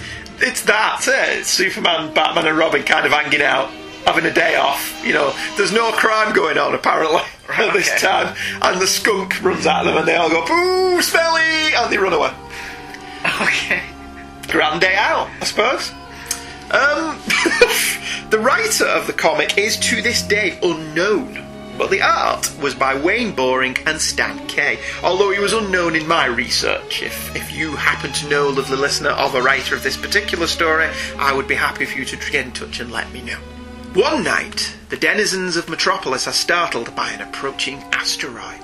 [0.40, 1.38] It's that, eh?
[1.38, 3.70] It's Superman, Batman, and Robin kind of hanging out,
[4.05, 5.01] having a day off.
[5.05, 7.98] You know, there's no crime going on apparently at this Okay.
[7.98, 11.98] time, and the skunk runs at them, and they all go "Boo, smelly!" and they
[11.98, 12.33] run away.
[13.42, 13.83] Okay.
[14.48, 15.90] Grand day out, I suppose.
[16.70, 17.18] Um,
[18.31, 21.35] the writer of the comic is to this day unknown,
[21.79, 26.09] but the art was by Wayne Boring and Stan Kaye, although he was unknown in
[26.09, 27.03] my research.
[27.03, 30.88] If, if you happen to know, lovely listener, of a writer of this particular story,
[31.19, 33.38] I would be happy for you to get in touch and let me know.
[33.95, 38.61] One night, the denizens of Metropolis are startled by an approaching asteroid.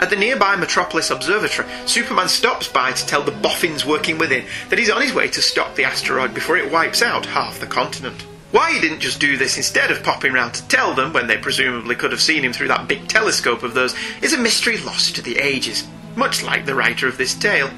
[0.00, 4.78] At the nearby Metropolis Observatory, Superman stops by to tell the boffins working within that
[4.78, 8.24] he's on his way to stop the asteroid before it wipes out half the continent.
[8.50, 11.36] Why he didn't just do this instead of popping round to tell them when they
[11.36, 15.16] presumably could have seen him through that big telescope of theirs is a mystery lost
[15.16, 17.70] to the ages, much like the writer of this tale.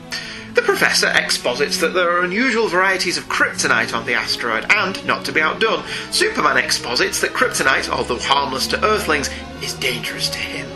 [0.54, 5.24] The professor exposits that there are unusual varieties of kryptonite on the asteroid, and, not
[5.24, 9.28] to be outdone, Superman exposits that kryptonite, although harmless to Earthlings,
[9.62, 10.68] is dangerous to him.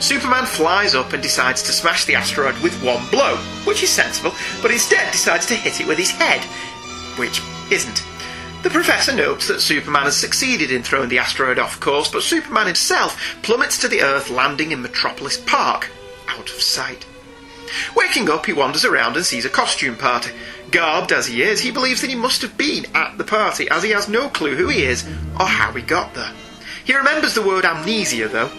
[0.00, 4.32] Superman flies up and decides to smash the asteroid with one blow, which is sensible,
[4.62, 6.42] but instead decides to hit it with his head,
[7.18, 8.02] which isn't.
[8.62, 12.66] The Professor notes that Superman has succeeded in throwing the asteroid off course, but Superman
[12.66, 15.90] himself plummets to the Earth, landing in Metropolis Park,
[16.26, 17.06] out of sight.
[17.94, 20.32] Waking up, he wanders around and sees a costume party.
[20.72, 23.84] Garbed as he is, he believes that he must have been at the party, as
[23.84, 25.06] he has no clue who he is
[25.38, 26.32] or how he got there.
[26.84, 28.50] He remembers the word amnesia, though.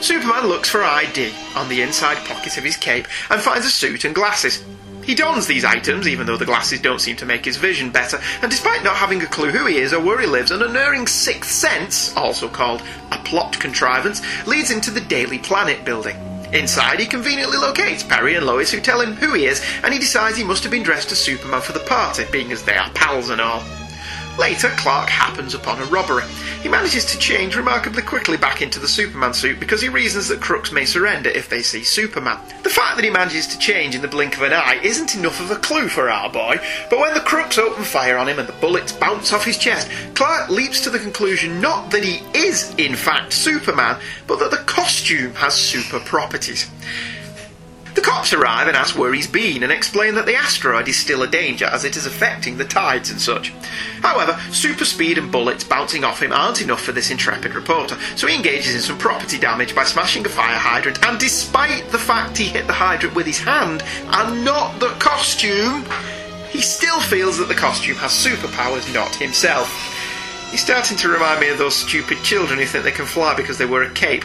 [0.00, 4.04] Superman looks for ID on the inside pocket of his cape and finds a suit
[4.04, 4.62] and glasses.
[5.08, 8.20] He dons these items, even though the glasses don't seem to make his vision better,
[8.42, 11.06] and despite not having a clue who he is or where he lives, an unerring
[11.06, 16.18] sixth sense, also called a plot contrivance, leads him to the Daily Planet building.
[16.52, 19.98] Inside, he conveniently locates Perry and Lois, who tell him who he is, and he
[19.98, 22.90] decides he must have been dressed as Superman for the party, being as they are
[22.90, 23.64] pals and all.
[24.38, 26.24] Later, Clark happens upon a robbery.
[26.62, 30.40] He manages to change remarkably quickly back into the Superman suit because he reasons that
[30.40, 32.38] crooks may surrender if they see Superman.
[32.62, 35.40] The fact that he manages to change in the blink of an eye isn't enough
[35.40, 38.48] of a clue for our boy, but when the crooks open fire on him and
[38.48, 42.72] the bullets bounce off his chest, Clark leaps to the conclusion not that he is,
[42.78, 46.70] in fact, Superman, but that the costume has super properties.
[47.98, 51.24] The cops arrive and ask where he's been and explain that the asteroid is still
[51.24, 53.52] a danger as it is affecting the tides and such.
[54.02, 58.28] However, super speed and bullets bouncing off him aren't enough for this intrepid reporter, so
[58.28, 62.38] he engages in some property damage by smashing a fire hydrant, and despite the fact
[62.38, 65.84] he hit the hydrant with his hand and not the costume,
[66.50, 69.68] he still feels that the costume has superpowers, not himself.
[70.52, 73.58] He's starting to remind me of those stupid children who think they can fly because
[73.58, 74.24] they wear a cape.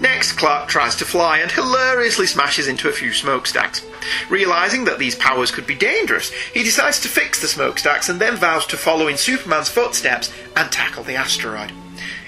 [0.00, 3.84] Next, Clark tries to fly and hilariously smashes into a few smokestacks.
[4.28, 8.36] Realizing that these powers could be dangerous, he decides to fix the smokestacks and then
[8.36, 11.72] vows to follow in Superman's footsteps and tackle the asteroid.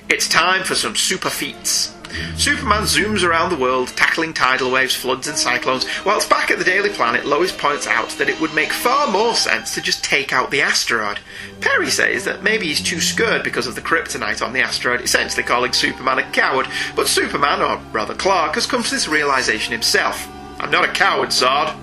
[0.08, 1.94] It's time for some super feats.
[2.36, 6.64] Superman zooms around the world, tackling tidal waves, floods, and cyclones, whilst back at the
[6.64, 10.32] Daily Planet, Lois points out that it would make far more sense to just take
[10.32, 11.18] out the asteroid.
[11.60, 15.42] Perry says that maybe he's too scared because of the kryptonite on the asteroid, essentially
[15.42, 16.66] calling Superman a coward,
[16.96, 20.28] but Superman, or rather Clark, has come to this realization himself.
[20.60, 21.76] I'm not a coward, Zod.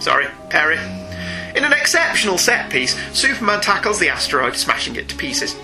[0.00, 0.78] Sorry, Perry.
[1.56, 5.56] In an exceptional set piece, Superman tackles the asteroid, smashing it to pieces.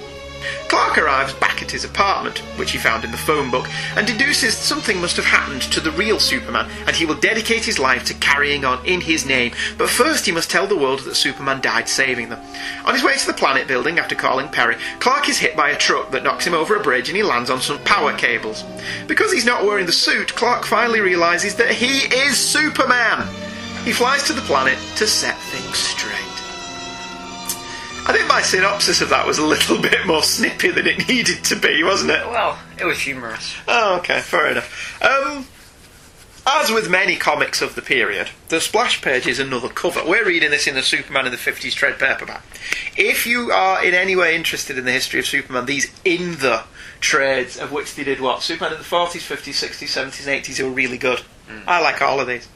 [0.69, 4.57] Clark arrives back at his apartment, which he found in the phone book, and deduces
[4.57, 8.15] something must have happened to the real Superman, and he will dedicate his life to
[8.15, 9.53] carrying on in his name.
[9.79, 12.41] But first, he must tell the world that Superman died saving them.
[12.85, 15.79] On his way to the planet building after calling Perry, Clark is hit by a
[15.79, 18.65] truck that knocks him over a bridge and he lands on some power cables.
[19.07, 23.27] Because he's not wearing the suit, Clark finally realizes that he is Superman.
[23.85, 26.32] He flies to the planet to set things straight.
[28.05, 31.45] I think my synopsis of that was a little bit more snippy than it needed
[31.45, 32.27] to be, wasn't it?
[32.27, 33.55] Well, it was humorous.
[33.69, 35.03] Oh, okay, fair enough.
[35.03, 35.47] Um,
[36.45, 40.03] as with many comics of the period, the splash page is another cover.
[40.05, 42.43] We're reading this in the Superman in the 50s trade paperback.
[42.97, 46.65] If you are in any way interested in the history of Superman, these in the
[47.01, 48.43] trades, of which they did what?
[48.43, 51.23] Superman in the 40s, 50s, 60s, 70s, and 80s, who were really good.
[51.67, 52.49] I like all of these.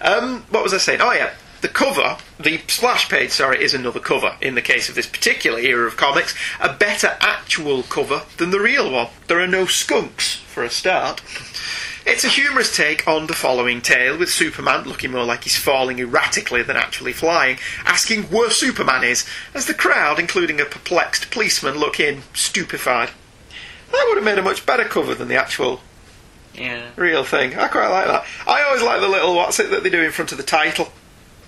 [0.00, 1.00] Um, what was I saying?
[1.00, 1.32] Oh, yeah.
[1.62, 4.36] The cover, the splash page, sorry, is another cover.
[4.40, 8.58] In the case of this particular era of comics, a better actual cover than the
[8.58, 9.08] real one.
[9.28, 11.22] There are no skunks, for a start.
[12.04, 16.00] It's a humorous take on the following tale, with Superman looking more like he's falling
[16.00, 21.76] erratically than actually flying, asking where Superman is, as the crowd, including a perplexed policeman,
[21.78, 23.10] look in, stupefied.
[23.92, 25.80] That would have made a much better cover than the actual
[26.54, 26.88] Yeah.
[26.96, 27.56] real thing.
[27.56, 28.26] I quite like that.
[28.48, 30.92] I always like the little what's it that they do in front of the title.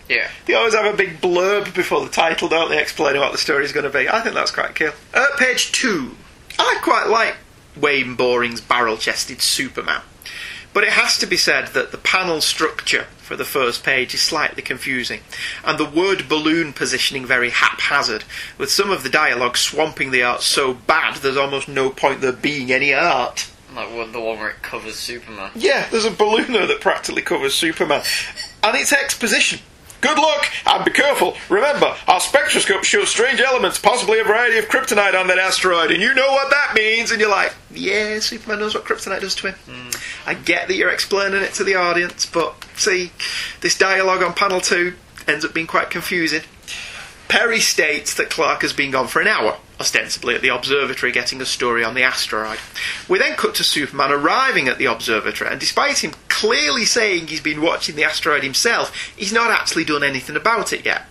[0.09, 0.29] Yeah.
[0.47, 3.73] They always have a big blurb before the title, don't they, explaining what the story's
[3.73, 4.09] going to be.
[4.09, 4.93] I think that's quite cool.
[5.12, 6.17] Uh, page two.
[6.59, 7.37] I quite like
[7.77, 10.03] Wayne Boring's barrel-chested Superman.
[10.73, 14.21] But it has to be said that the panel structure for the first page is
[14.21, 15.21] slightly confusing,
[15.64, 18.25] and the word balloon positioning very haphazard,
[18.59, 22.33] with some of the dialogue swamping the art so bad there's almost no point there
[22.33, 23.49] being any art.
[23.75, 25.51] Like what- the one where it covers Superman.
[25.55, 28.03] Yeah, there's a balloon there that practically covers Superman.
[28.62, 29.61] And it's exposition.
[30.05, 31.35] Good luck and be careful.
[31.49, 36.03] Remember, our spectroscope shows strange elements, possibly a variety of kryptonite on that asteroid, and
[36.03, 37.11] you know what that means.
[37.11, 39.55] And you're like, yeah, Superman knows what kryptonite does to him.
[39.64, 40.29] Hmm.
[40.29, 43.12] I get that you're explaining it to the audience, but see,
[43.62, 44.93] this dialogue on panel two
[45.27, 46.43] ends up being quite confusing.
[47.29, 51.40] Perry states that Clark has been gone for an hour, ostensibly at the observatory getting
[51.40, 52.58] a story on the asteroid.
[53.08, 57.40] We then cut to Superman arriving at the observatory, and despite him clearly saying he's
[57.40, 61.04] been watching the asteroid himself, he's not actually done anything about it yet.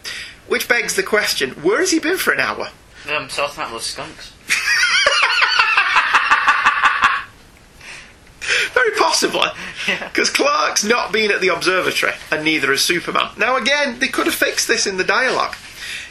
[0.47, 2.69] Which begs the question where has he been for an hour?
[3.09, 4.33] Um, out those skunks.
[8.73, 9.49] Very possibly.
[9.85, 13.31] Because Clark's not been at the observatory, and neither has Superman.
[13.35, 15.55] Now, again, they could have fixed this in the dialogue.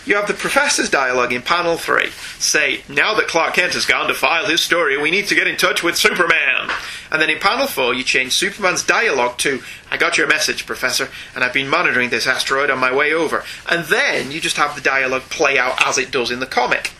[0.04, 2.10] You have the Professor's dialogue in panel 3
[2.40, 5.46] say, Now that Clark Kent has gone to file his story, we need to get
[5.46, 6.72] in touch with Superman.
[7.12, 9.62] And then in panel 4, you change Superman's dialogue to,
[9.92, 13.44] I got your message, Professor, and I've been monitoring this asteroid on my way over.
[13.70, 16.90] And then you just have the dialogue play out as it does in the comic.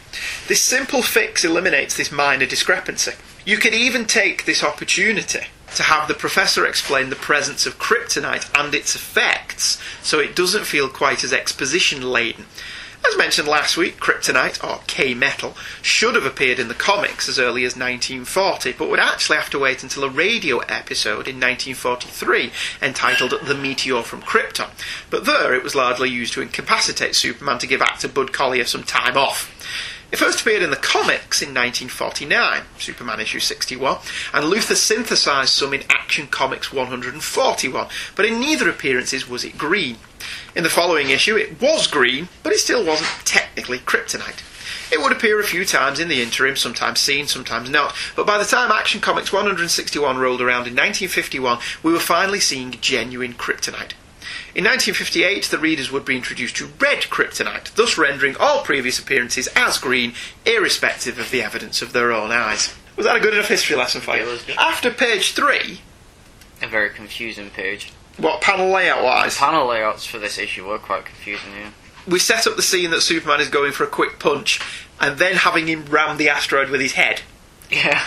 [0.47, 3.13] This simple fix eliminates this minor discrepancy.
[3.45, 8.49] You could even take this opportunity to have the professor explain the presence of kryptonite
[8.57, 12.45] and its effects so it doesn't feel quite as exposition laden.
[13.05, 17.39] As mentioned last week, kryptonite, or K metal, should have appeared in the comics as
[17.39, 22.53] early as 1940, but would actually have to wait until a radio episode in 1943
[22.81, 24.71] entitled The Meteor from Krypton.
[25.11, 28.85] But there it was largely used to incapacitate Superman to give actor Bud Collyer some
[28.85, 29.51] time off.
[30.13, 33.97] It first appeared in the comics in 1949, Superman issue 61,
[34.35, 39.97] and Luthor synthesised some in Action Comics 141, but in neither appearances was it green.
[40.55, 44.43] In the following issue, it was green, but it still wasn't technically kryptonite.
[44.93, 48.37] It would appear a few times in the interim, sometimes seen, sometimes not, but by
[48.37, 53.93] the time Action Comics 161 rolled around in 1951, we were finally seeing genuine kryptonite.
[54.55, 59.49] In 1958, the readers would be introduced to red kryptonite, thus rendering all previous appearances
[59.57, 60.13] as green,
[60.45, 62.75] irrespective of the evidence of their own eyes.
[62.97, 64.39] Was that a good enough history lesson for you?
[64.59, 65.81] After page three,
[66.61, 67.93] A very confusing page.
[68.19, 69.39] what panel layout wise?
[69.39, 71.71] Panel layouts for this issue were quite confusing, yeah.
[72.07, 74.61] we set up the scene that Superman is going for a quick punch,
[75.01, 77.23] and then having him ram the asteroid with his head.
[77.71, 78.03] Yeah.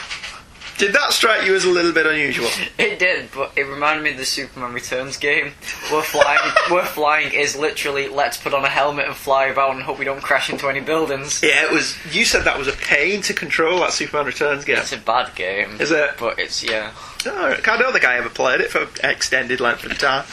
[0.78, 2.50] Did that strike you as a little bit unusual?
[2.78, 5.54] It did, but it reminded me of the Superman Returns game.
[5.90, 6.52] We're flying.
[6.72, 10.06] we're flying is literally let's put on a helmet and fly about and hope we
[10.06, 11.42] don't crash into any buildings.
[11.42, 11.96] Yeah, it was.
[12.14, 14.78] You said that was a pain to control that Superman Returns game.
[14.78, 15.80] It's a bad game.
[15.80, 16.12] Is it?
[16.20, 16.92] But it's yeah.
[17.26, 20.26] Oh, I don't think I ever played it for extended length of time.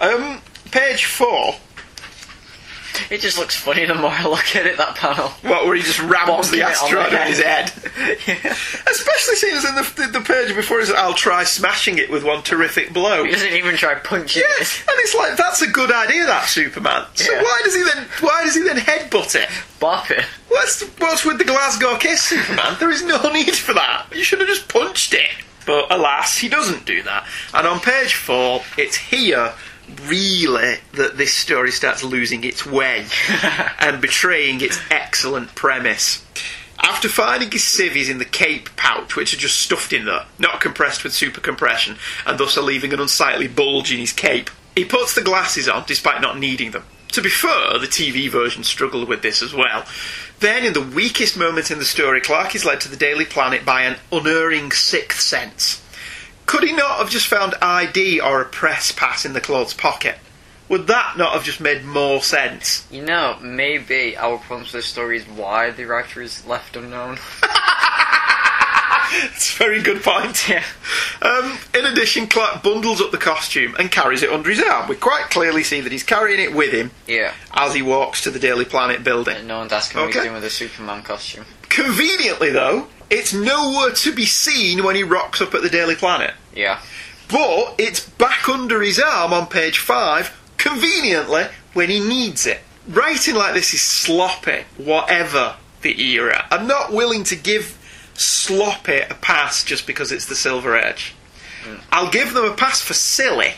[0.00, 1.56] Um, page four.
[3.10, 4.76] It just looks funny the more I look at it.
[4.78, 5.28] That panel.
[5.42, 7.72] What, where he just rams the it on asteroid the on his head?
[8.26, 8.52] yeah.
[8.90, 9.82] Especially seeing as in the,
[10.12, 13.24] the, the page before is I'll try smashing it with one terrific blow.
[13.24, 14.46] He doesn't even try punching it.
[14.58, 17.06] Yes, and it's like that's a good idea, that Superman.
[17.14, 17.42] So Yeah.
[17.42, 19.48] why does he then why does he then headbutt it?
[19.80, 20.24] Bop it.
[20.48, 22.76] What's what's with the Glasgow kiss, Superman?
[22.78, 24.06] There is no need for that.
[24.14, 25.28] You should have just punched it.
[25.66, 27.26] But alas, he doesn't do that.
[27.52, 29.52] And on page four, it's here
[30.04, 33.06] really that this story starts losing its way
[33.78, 36.24] and betraying its excellent premise.
[36.82, 40.60] After finding his civvies in the cape pouch, which are just stuffed in there, not
[40.60, 44.84] compressed with super compression, and thus are leaving an unsightly bulge in his cape, he
[44.84, 46.84] puts the glasses on despite not needing them.
[47.08, 49.86] to be fair, the TV version struggled with this as well.
[50.40, 53.64] Then, in the weakest moment in the story, Clark is led to the Daily Planet
[53.64, 55.82] by an unerring sixth sense.
[56.46, 60.16] Could he not have just found ID or a press pass in the clothes pocket?
[60.68, 62.86] Would that not have just made more sense?
[62.90, 67.18] You know, maybe our problem with the story is why the writer is left unknown.
[69.08, 70.48] It's a very good point.
[70.48, 70.64] Yeah.
[71.22, 74.88] Um, in addition, Clark bundles up the costume and carries it under his arm.
[74.88, 77.32] We quite clearly see that he's carrying it with him Yeah.
[77.54, 79.36] as he walks to the Daily Planet building.
[79.36, 80.24] And No one's asking what he's Okay.
[80.24, 81.46] doing with a Superman costume.
[81.68, 86.34] Conveniently, though, it's nowhere to be seen when he rocks up at the Daily Planet.
[86.54, 86.80] Yeah.
[87.28, 92.60] But it's back under his arm on page 5, conveniently, when he needs it.
[92.88, 96.46] Writing like this is sloppy, whatever the era.
[96.50, 97.78] I'm not willing to give
[98.14, 101.14] sloppy a pass just because it's the Silver Age.
[101.90, 103.54] I'll give them a pass for silly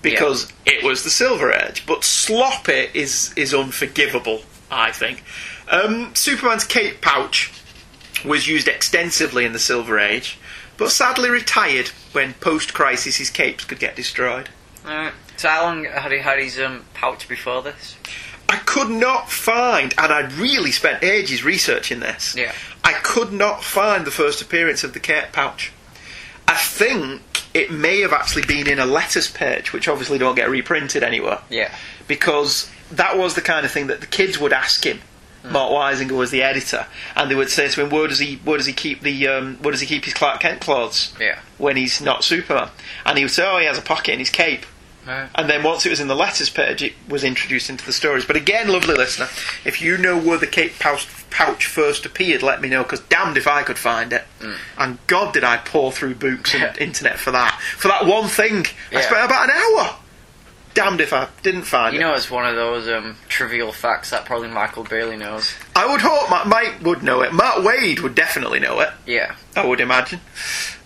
[0.00, 4.42] because it was the Silver Age, but sloppy is is unforgivable.
[4.70, 5.22] I think.
[5.70, 7.52] Um, Superman's cape pouch
[8.24, 10.38] was used extensively in the Silver Age,
[10.76, 14.48] but sadly retired when post-crisis his capes could get destroyed.
[14.84, 15.12] Alright.
[15.36, 17.96] So how long had he had his um, pouch before this?
[18.48, 22.36] I could not find, and I'd really spent ages researching this.
[22.36, 22.52] Yeah.
[22.84, 25.72] I could not find the first appearance of the cape pouch.
[26.46, 27.22] I think
[27.54, 31.38] it may have actually been in a letters page, which obviously don't get reprinted anywhere.
[31.48, 31.72] Yeah.
[32.08, 35.00] because that was the kind of thing that the kids would ask him.
[35.44, 36.86] Mort Weisinger was the editor,
[37.16, 38.36] and they would say to him, "Where does he?
[38.44, 39.26] Where does he keep the?
[39.28, 41.38] Um, where does he keep his Clark Kent clothes Yeah.
[41.58, 42.68] when he's not Superman?"
[43.04, 44.66] And he would say, "Oh, he has a pocket in his cape."
[45.04, 45.28] Right.
[45.34, 48.24] And then once it was in the letters page, it was introduced into the stories.
[48.24, 49.28] But again, lovely listener,
[49.64, 53.36] if you know where the cape pouch, pouch first appeared, let me know, because damned
[53.36, 54.22] if I could find it.
[54.40, 54.56] Mm.
[54.78, 57.60] And God, did I pour through books and internet for that.
[57.78, 58.64] For that one thing.
[58.92, 59.00] I Yeah.
[59.00, 59.96] spent about an hour.
[60.74, 62.02] Damned if I didn't find You it.
[62.04, 65.52] know, it's one of those um, trivial facts that probably Michael Bailey knows.
[65.76, 67.34] I would hope Ma- Mike would know it.
[67.34, 68.88] Matt Wade would definitely know it.
[69.06, 69.34] Yeah.
[69.54, 70.20] I would imagine.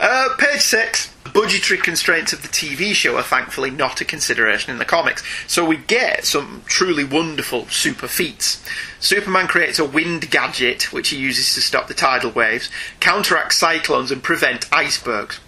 [0.01, 1.13] Uh, page six.
[1.33, 5.67] Budgetary constraints of the TV show are thankfully not a consideration in the comics, so
[5.67, 8.65] we get some truly wonderful super feats.
[9.01, 12.71] Superman creates a wind gadget, which he uses to stop the tidal waves,
[13.01, 15.39] counteract cyclones, and prevent icebergs.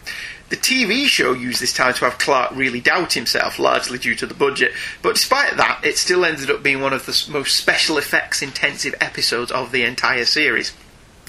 [0.48, 4.26] The TV show used this time to have Clark really doubt himself, largely due to
[4.26, 4.72] the budget,
[5.02, 8.94] but despite that, it still ended up being one of the most special effects intensive
[9.00, 10.72] episodes of the entire series.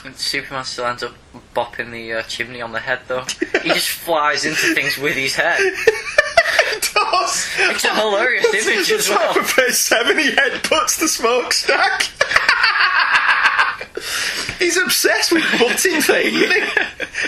[0.06, 1.14] And Superman still ends up
[1.54, 3.24] bopping the uh, chimney on the head, though.
[3.62, 5.60] he just flies into things with his head.
[6.94, 7.50] does.
[7.58, 9.34] It's a hilarious image as well.
[9.34, 12.04] Page seven, he headbutts the smokestack.
[14.60, 16.54] He's obsessed with butting things.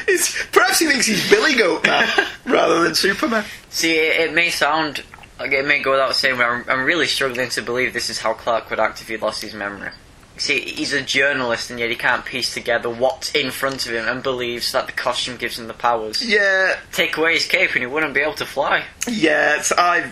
[0.05, 2.07] He's, perhaps he thinks he's Billy Goat now
[2.45, 3.45] rather than Superman.
[3.69, 5.03] See, it, it may sound
[5.39, 8.19] like it may go without saying, but I'm, I'm really struggling to believe this is
[8.19, 9.89] how Clark would act if he lost his memory.
[10.37, 14.07] See, he's a journalist, and yet he can't piece together what's in front of him
[14.07, 16.25] and believes that the costume gives him the powers.
[16.25, 18.85] Yeah, Take away his cape, and he wouldn't be able to fly.
[19.07, 19.61] yeah.
[19.77, 20.09] I.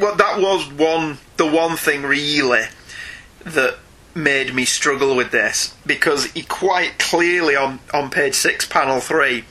[0.00, 1.18] Well, that was one.
[1.38, 2.62] The one thing really
[3.44, 3.78] that
[4.14, 9.44] made me struggle with this because he quite clearly on on page six, panel 3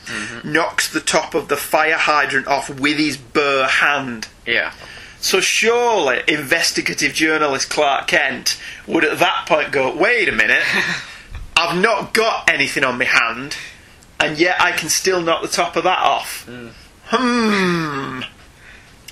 [0.43, 4.27] knocks the top of the fire hydrant off with his bare hand.
[4.45, 4.73] Yeah.
[5.19, 10.63] So surely investigative journalist Clark Kent would at that point go, wait a minute,
[11.57, 13.57] I've not got anything on my hand,
[14.19, 16.47] and yet I can still knock the top of that off.
[17.05, 18.21] Hmm.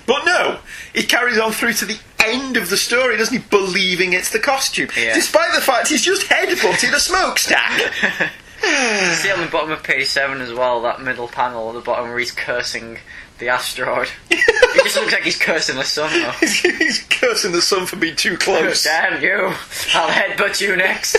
[0.06, 0.60] But no,
[0.93, 3.43] he carries on through to the end of the story, doesn't he?
[3.49, 5.14] Believing it's the costume, Yeah.
[5.16, 7.80] despite the fact he's just headbutted a smokestack.
[8.62, 12.08] See on the bottom of page seven as well, that middle panel at the bottom
[12.10, 12.97] where he's cursing
[13.38, 14.08] the asteroid.
[14.32, 16.32] it just looks like he's cursing the sun though.
[16.39, 18.84] he's cursing the sun for being too close.
[18.86, 19.53] Damn you!
[19.93, 21.18] I'll headbutt you next.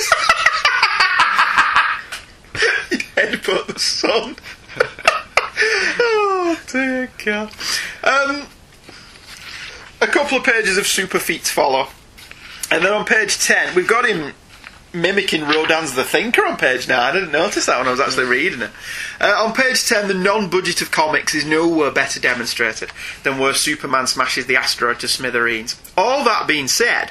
[3.17, 4.37] headbutt the sun.
[6.01, 7.51] oh dear God.
[8.03, 8.47] Um,
[10.09, 11.89] a couple of pages of super feats follow,
[12.71, 14.33] and then on page ten we've got him
[14.93, 16.99] mimicking Rodin's The Thinker on page nine.
[16.99, 18.71] I didn't notice that when I was actually reading it.
[19.21, 22.91] Uh, on page ten, the non-budget of comics is nowhere better demonstrated
[23.23, 25.81] than where Superman smashes the asteroid to smithereens.
[25.97, 27.11] All that being said.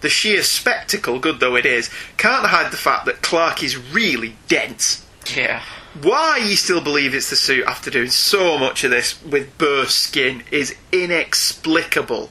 [0.00, 4.36] The sheer spectacle, good though it is, can't hide the fact that Clark is really
[4.46, 5.04] dense
[5.36, 5.62] yeah.
[6.02, 9.98] Why you still believe it's the suit after doing so much of this with burst
[9.98, 12.30] skin is inexplicable.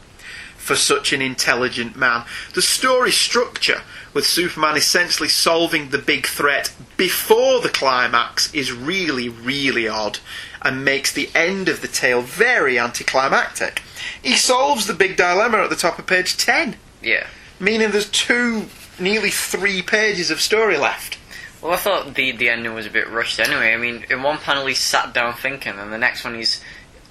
[0.57, 2.25] for such an intelligent man.
[2.53, 9.29] The story structure, with Superman essentially solving the big threat before the climax, is really,
[9.29, 10.19] really odd
[10.61, 13.81] and makes the end of the tale very anticlimactic.
[14.21, 17.27] He solves the big dilemma at the top of page 10, Yeah.
[17.61, 18.67] meaning there's two,
[18.99, 21.16] nearly three pages of story left.
[21.61, 23.73] Well, I thought the the ending was a bit rushed anyway.
[23.73, 26.61] I mean, in one panel he's sat down thinking, and the next one he's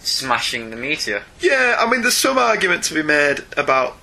[0.00, 1.24] smashing the meteor.
[1.40, 3.96] Yeah, I mean, there's some argument to be made about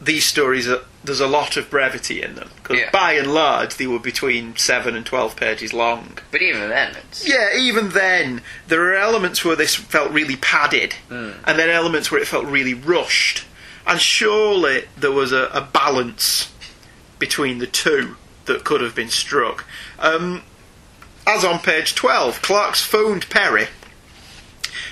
[0.00, 0.66] these stories.
[0.66, 2.90] That there's a lot of brevity in them because, Yeah.
[2.90, 6.18] by and large, they were between seven and twelve pages long.
[6.30, 10.92] But even then, it's Yeah, even then, there are elements where this felt really padded,
[11.08, 11.32] hmm.
[11.44, 13.44] and then elements where it felt really rushed.
[13.86, 16.52] And surely there was a, a balance
[17.18, 19.64] between the two that could have been struck.
[19.98, 20.42] Um,
[21.26, 23.66] as on page 12, Clark's phoned Perry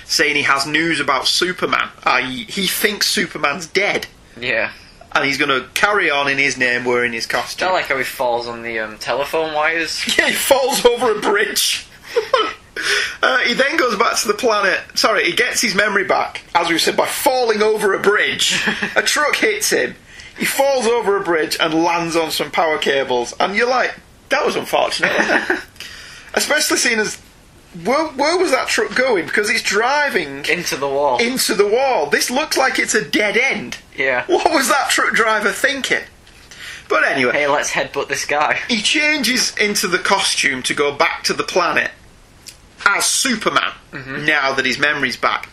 [0.05, 4.07] saying he has news about Superman, i.e., he thinks Superman's dead,
[4.39, 4.71] yeah.
[5.13, 7.67] and he's going to carry on in his name wearing his costume.
[7.67, 10.03] I like how he falls on the um, telephone wires.
[10.17, 11.87] Yeah, he falls over a bridge.
[13.21, 14.79] uh, he then goes back to the planet.
[14.95, 18.61] Sorry, he gets his memory back, as we said, by falling over a bridge.
[18.95, 19.95] a truck hits him.
[20.37, 23.33] He falls over a bridge and lands on some power cables.
[23.39, 23.95] And you're like,
[24.29, 25.59] that was unfortunate, wasn't it?
[26.33, 27.21] Especially seeing as.
[27.83, 29.25] Where, where was that truck going?
[29.25, 31.19] Because it's driving into the wall.
[31.19, 32.09] Into the wall.
[32.09, 33.77] This looks like it's a dead end.
[33.95, 34.25] Yeah.
[34.27, 36.03] What was that truck driver thinking?
[36.89, 37.33] But anyway.
[37.33, 38.59] Hey, let's headbutt this guy.
[38.67, 41.91] He changes into the costume to go back to the planet
[42.85, 44.25] as Superman mm-hmm.
[44.25, 45.49] now that his memory's back.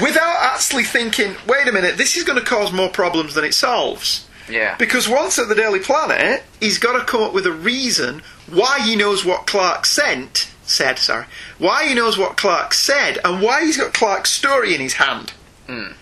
[0.00, 3.54] Without actually thinking, wait a minute, this is going to cause more problems than it
[3.54, 4.28] solves.
[4.50, 4.76] Yeah.
[4.76, 8.80] Because once at the Daily Planet, he's got to come up with a reason why
[8.80, 11.26] he knows what Clark sent, said, sorry,
[11.58, 15.32] why he knows what Clark said, and why he's got Clark's story in his hand.
[15.66, 15.92] Hmm.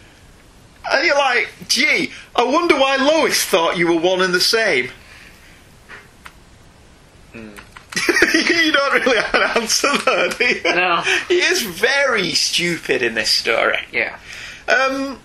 [0.90, 4.90] And you're like, gee, I wonder why Lois thought you were one and the same.
[8.34, 10.62] you don't really have an answer there, do you?
[10.62, 11.02] No.
[11.28, 13.78] He is very stupid in this story.
[13.92, 14.18] Yeah.
[14.68, 15.18] Um,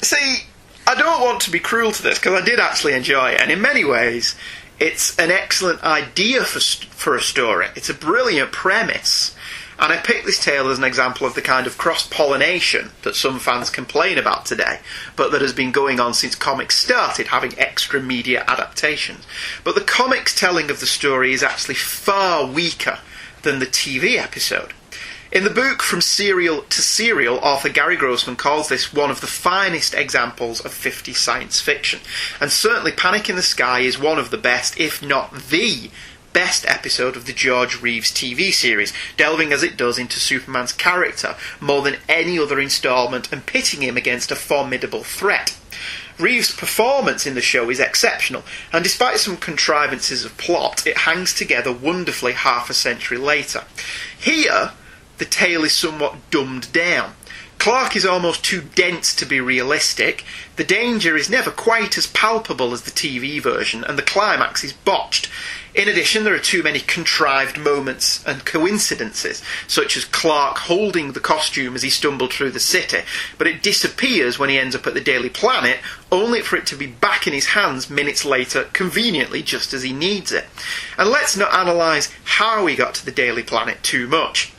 [0.00, 0.44] see,
[0.86, 3.50] I don't want to be cruel to this because I did actually enjoy it, and
[3.50, 4.34] in many ways,
[4.78, 7.68] it's an excellent idea for for a story.
[7.76, 9.36] It's a brilliant premise,
[9.78, 13.16] and I picked this tale as an example of the kind of cross pollination that
[13.16, 14.80] some fans complain about today,
[15.16, 19.24] but that has been going on since comics started having extra media adaptations.
[19.64, 22.98] But the comics telling of the story is actually far weaker
[23.42, 24.74] than the TV episode.
[25.32, 29.28] In the book From Serial to Cereal, author Gary Grossman calls this one of the
[29.28, 32.00] finest examples of 50s science fiction.
[32.40, 35.92] And certainly Panic in the Sky is one of the best, if not the
[36.32, 41.36] best episode of the George Reeves TV series, delving as it does into Superman's character
[41.60, 45.56] more than any other installment and pitting him against a formidable threat.
[46.18, 51.32] Reeves' performance in the show is exceptional, and despite some contrivances of plot, it hangs
[51.32, 53.62] together wonderfully half a century later.
[54.18, 54.72] Here,
[55.20, 57.14] the tale is somewhat dumbed down.
[57.60, 60.24] Clark is almost too dense to be realistic,
[60.56, 64.72] the danger is never quite as palpable as the TV version, and the climax is
[64.72, 65.28] botched.
[65.74, 71.20] In addition, there are too many contrived moments and coincidences, such as Clark holding the
[71.20, 73.00] costume as he stumbled through the city,
[73.36, 76.76] but it disappears when he ends up at the Daily Planet, only for it to
[76.76, 80.46] be back in his hands minutes later, conveniently just as he needs it.
[80.96, 84.50] And let's not analyse how he got to the Daily Planet too much.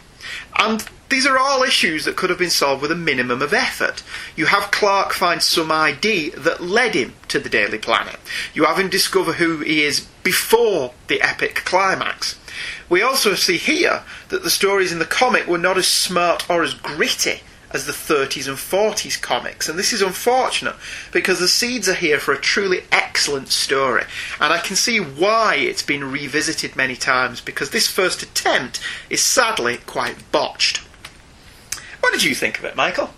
[0.62, 4.03] And these are all issues that could have been solved with a minimum of effort.
[4.36, 8.20] You have Clark find some ID that led him to the Daily Planet.
[8.53, 12.38] You have him discover who he is before the epic climax.
[12.89, 16.62] We also see here that the stories in the comic were not as smart or
[16.62, 17.41] as gritty
[17.74, 20.76] as the 30s and 40s comics, and this is unfortunate
[21.11, 24.03] because the seeds are here for a truly excellent story,
[24.39, 29.22] and I can see why it's been revisited many times because this first attempt is
[29.22, 30.78] sadly quite botched.
[32.01, 33.11] What did you think of it, Michael?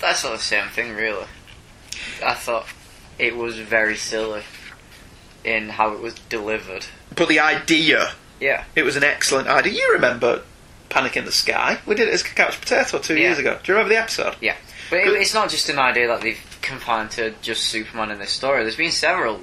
[0.00, 1.26] That's not the same thing, really.
[2.24, 2.66] I thought
[3.18, 4.42] it was very silly
[5.44, 6.86] in how it was delivered.
[7.14, 8.64] But the idea, Yeah.
[8.76, 9.72] it was an excellent idea.
[9.72, 10.42] You remember
[10.88, 11.78] Panic in the Sky?
[11.86, 13.20] We did it as Couch Potato two Yeah.
[13.28, 13.58] years ago.
[13.62, 14.36] Do you remember the episode?
[14.40, 14.56] Yeah.
[14.90, 18.30] But it, it's not just an idea that they've confined to just Superman in this
[18.32, 18.62] story.
[18.62, 19.40] There's been several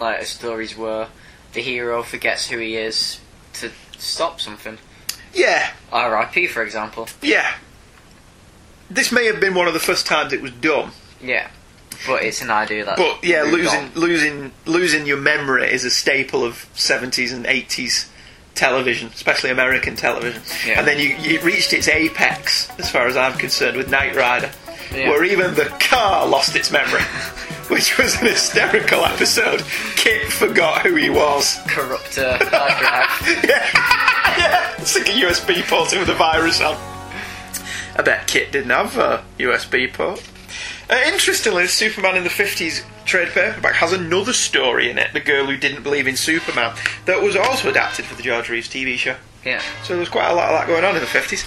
[0.00, 1.08] like stories where
[1.54, 3.20] the hero forgets who he is
[3.54, 4.78] to stop something.
[5.34, 6.46] Yeah, R.I.P.
[6.48, 7.08] for example.
[7.22, 7.54] yeah.
[8.90, 10.92] This may have been one of the first times it was done.
[11.22, 11.48] Yeah.
[12.06, 12.96] But it's an idea that.
[12.96, 13.90] But yeah, losing on.
[13.94, 18.08] losing losing your memory is a staple of seventies and eighties
[18.58, 20.42] television, especially American television.
[20.66, 20.78] Yeah.
[20.80, 24.50] And then you, you reached its apex, as far as I'm concerned, with Knight Rider.
[24.92, 25.10] Yeah.
[25.10, 27.02] where even the car lost its memory,
[27.68, 29.60] which was an hysterical episode.
[29.96, 31.58] KITT forgot who he was.
[31.68, 32.22] Corrupter.
[32.24, 33.44] uh, drive.
[33.44, 36.74] yeah, stick a USB port with a virus on.
[37.96, 40.22] I bet KITT didn't have a USB port.
[40.90, 45.46] Uh, interestingly, Superman in the 50s trade paperback has another story in it, The Girl
[45.46, 46.74] Who Didn't Believe in Superman,
[47.04, 49.16] that was also adapted for the George Reeves TV show.
[49.44, 49.62] Yeah.
[49.84, 51.46] So there's quite a lot of that going on in the 50s.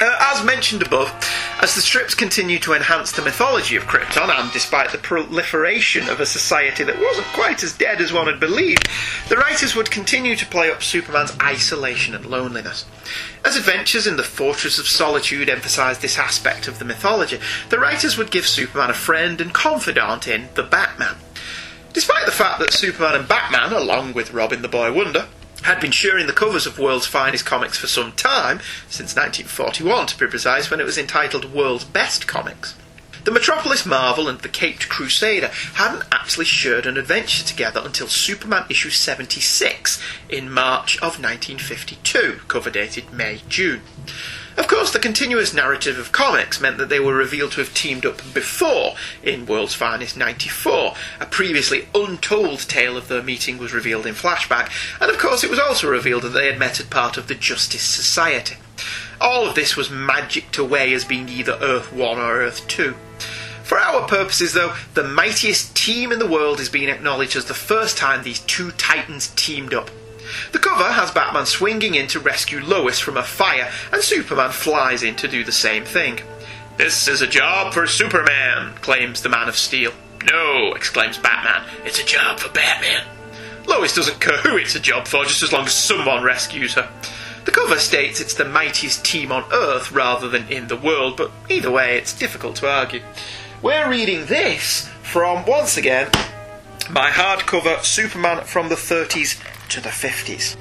[0.00, 1.12] Uh, as mentioned above,
[1.60, 6.20] as the strips continue to enhance the mythology of Krypton, and despite the proliferation of
[6.20, 8.88] a society that wasn't quite as dead as one had believed,
[9.28, 12.86] the writers would continue to play up Superman's isolation and loneliness.
[13.44, 17.38] As Adventures in the Fortress of Solitude emphasised this aspect of the mythology,
[17.68, 21.16] the writers would give Superman a friend and confidant in the Batman.
[21.92, 25.26] Despite the fact that Superman and Batman, along with Robin the Boy Wonder,
[25.62, 30.18] had been sharing the covers of World's Finest Comics for some time, since 1941 to
[30.18, 32.74] be precise, when it was entitled World's Best Comics.
[33.24, 38.64] The Metropolis Marvel and the Caped Crusader hadn't actually shared an adventure together until Superman
[38.70, 43.82] issue 76 in March of 1952, cover dated May June.
[44.60, 48.04] Of course, the continuous narrative of comics meant that they were revealed to have teamed
[48.04, 50.94] up before in World's Finest 94.
[51.18, 55.48] A previously untold tale of their meeting was revealed in flashback, and of course, it
[55.48, 58.56] was also revealed that they had met as part of the Justice Society.
[59.18, 62.94] All of this was magicked away as being either Earth 1 or Earth 2.
[63.62, 67.54] For our purposes, though, the mightiest team in the world is being acknowledged as the
[67.54, 69.90] first time these two titans teamed up.
[70.52, 75.02] The cover has Batman swinging in to rescue Lois from a fire, and Superman flies
[75.02, 76.20] in to do the same thing.
[76.76, 79.92] This is a job for Superman, claims the Man of Steel.
[80.24, 83.04] No, exclaims Batman, it's a job for Batman.
[83.66, 86.90] Lois doesn't care who it's a job for, just as long as someone rescues her.
[87.44, 91.30] The cover states it's the mightiest team on Earth rather than in the world, but
[91.48, 93.02] either way, it's difficult to argue.
[93.62, 96.10] We're reading this from, once again,
[96.90, 99.40] my hardcover Superman from the 30s
[99.70, 100.56] to the 50s.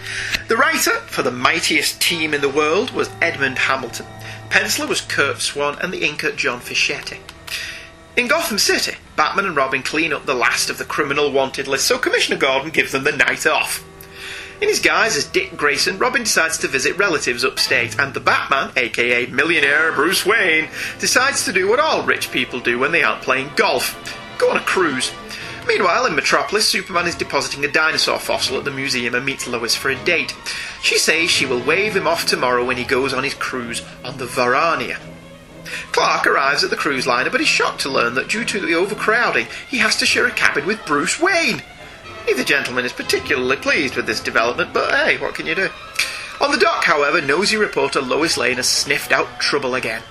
[0.48, 4.06] The writer for the mightiest team in the world was Edmund Hamilton.
[4.50, 7.20] Penciler was Curt Swan and the inker John Fischetti.
[8.16, 11.86] In Gotham City, Batman and Robin clean up the last of the criminal wanted list,
[11.86, 13.86] so Commissioner Gordon gives them the night off.
[14.62, 18.72] In his guise as Dick Grayson, Robin decides to visit relatives upstate, and the Batman,
[18.76, 23.22] aka millionaire Bruce Wayne, decides to do what all rich people do when they aren't
[23.22, 23.96] playing golf
[24.40, 25.12] go on a cruise.
[25.70, 29.76] Meanwhile, in Metropolis, Superman is depositing a dinosaur fossil at the museum and meets Lois
[29.76, 30.36] for a date.
[30.82, 34.18] She says she will wave him off tomorrow when he goes on his cruise on
[34.18, 35.00] the Varania.
[35.92, 38.74] Clark arrives at the cruise liner but is shocked to learn that due to the
[38.74, 41.62] overcrowding, he has to share a cabin with Bruce Wayne.
[42.26, 45.70] Neither gentleman is particularly pleased with this development, but hey, what can you do?
[46.42, 50.02] On the dock, however, nosy reporter Lois Lane has sniffed out trouble again.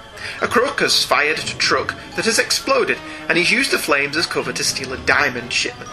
[0.42, 2.98] A crook has fired at a truck that has exploded,
[3.28, 5.90] and he's used the flames as cover to steal a diamond shipment.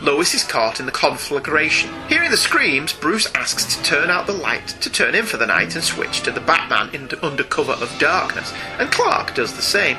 [0.00, 1.90] Lois is caught in the conflagration.
[2.08, 5.46] Hearing the screams, Bruce asks to turn out the light to turn in for the
[5.46, 9.62] night and switch to the Batman in under cover of darkness, and Clark does the
[9.62, 9.96] same.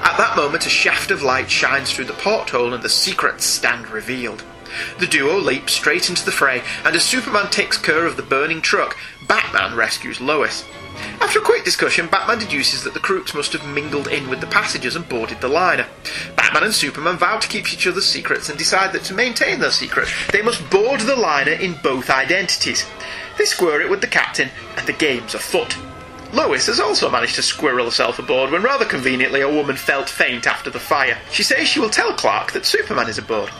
[0.00, 3.88] At that moment, a shaft of light shines through the porthole and the secrets stand
[3.90, 4.42] revealed.
[4.98, 8.60] The duo leap straight into the fray, and as Superman takes care of the burning
[8.60, 8.96] truck,
[9.28, 10.64] Batman rescues Lois.
[11.20, 14.46] After a quick discussion, Batman deduces that the crooks must have mingled in with the
[14.46, 15.86] passengers and boarded the liner.
[16.36, 19.70] Batman and Superman vow to keep each other's secrets and decide that to maintain their
[19.70, 22.86] secret, they must board the liner in both identities.
[23.38, 25.76] They square it with the captain, and the game's afoot.
[26.32, 30.46] Lois has also managed to squirrel herself aboard when rather conveniently a woman felt faint
[30.46, 31.18] after the fire.
[31.30, 33.50] She says she will tell Clark that Superman is aboard.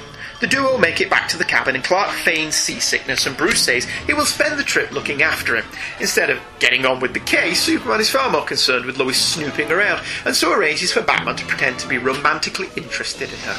[0.41, 3.87] The duo make it back to the cabin and Clark feigns seasickness and Bruce says
[4.07, 5.65] he will spend the trip looking after him.
[6.01, 9.71] Instead of getting on with the case, Superman is far more concerned with Lois snooping
[9.71, 13.57] around and so arranges for Batman to pretend to be romantically interested in her.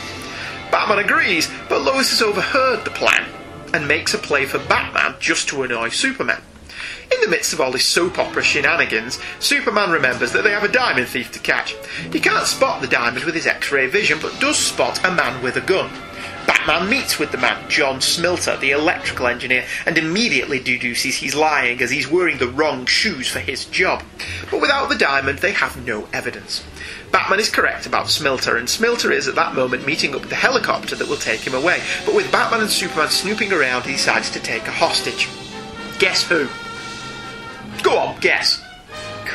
[0.71, 3.25] Batman agrees, but Lois has overheard the plan
[3.73, 6.41] and makes a play for Batman just to annoy Superman.
[7.11, 10.71] In the midst of all this soap opera shenanigans, Superman remembers that they have a
[10.71, 11.75] diamond thief to catch.
[12.11, 15.41] He can't spot the diamond with his X ray vision, but does spot a man
[15.41, 15.89] with a gun.
[16.47, 21.81] Batman meets with the man, John Smilter, the electrical engineer, and immediately deduces he's lying
[21.81, 24.03] as he's wearing the wrong shoes for his job.
[24.51, 26.63] But without the diamond, they have no evidence.
[27.11, 30.35] Batman is correct about Smilter, and Smilter is at that moment meeting up with the
[30.35, 31.81] helicopter that will take him away.
[32.05, 35.29] But with Batman and Superman snooping around, he decides to take a hostage.
[35.99, 36.47] Guess who?
[37.83, 38.64] Go on, guess.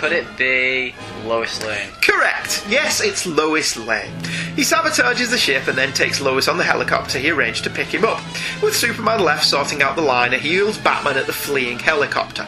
[0.01, 0.95] Could it be
[1.27, 1.91] Lois Lane?
[2.01, 2.65] Correct!
[2.71, 4.11] Yes, it's Lois Lane.
[4.57, 7.89] He sabotages the ship and then takes Lois on the helicopter he arranged to pick
[7.89, 8.23] him up.
[8.63, 12.47] With Superman left sorting out the liner, he heals Batman at the fleeing helicopter.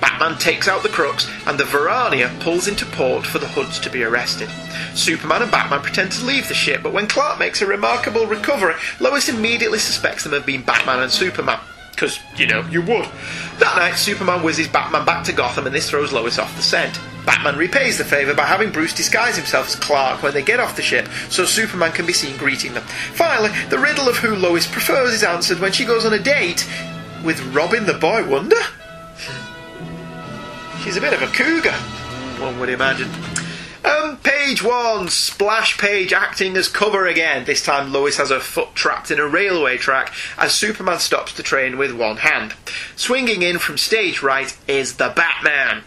[0.00, 3.90] Batman takes out the crooks, and the Verania pulls into port for the Hoods to
[3.90, 4.48] be arrested.
[4.94, 8.76] Superman and Batman pretend to leave the ship, but when Clark makes a remarkable recovery,
[8.98, 11.60] Lois immediately suspects them of being Batman and Superman.
[11.94, 13.06] Because, you know, you would.
[13.58, 16.98] That night, Superman whizzes Batman back to Gotham, and this throws Lois off the scent.
[17.24, 20.76] Batman repays the favour by having Bruce disguise himself as Clark when they get off
[20.76, 22.82] the ship, so Superman can be seen greeting them.
[22.82, 26.68] Finally, the riddle of who Lois prefers is answered when she goes on a date
[27.24, 28.60] with Robin the Boy Wonder.
[30.82, 31.72] She's a bit of a cougar,
[32.40, 33.08] one would imagine.
[34.44, 37.46] Page one, splash page acting as cover again.
[37.46, 41.42] This time Lois has her foot trapped in a railway track as Superman stops the
[41.42, 42.52] train with one hand.
[42.94, 45.82] Swinging in from stage right is the Batman.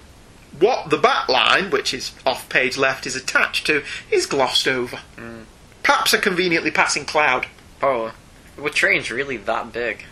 [0.60, 4.98] What the bat line, which is off page left, is attached to, is glossed over.
[5.18, 5.44] Hmm.
[5.84, 7.46] Perhaps a conveniently passing cloud.
[7.84, 8.12] Oh,
[8.58, 10.04] were trains really that big?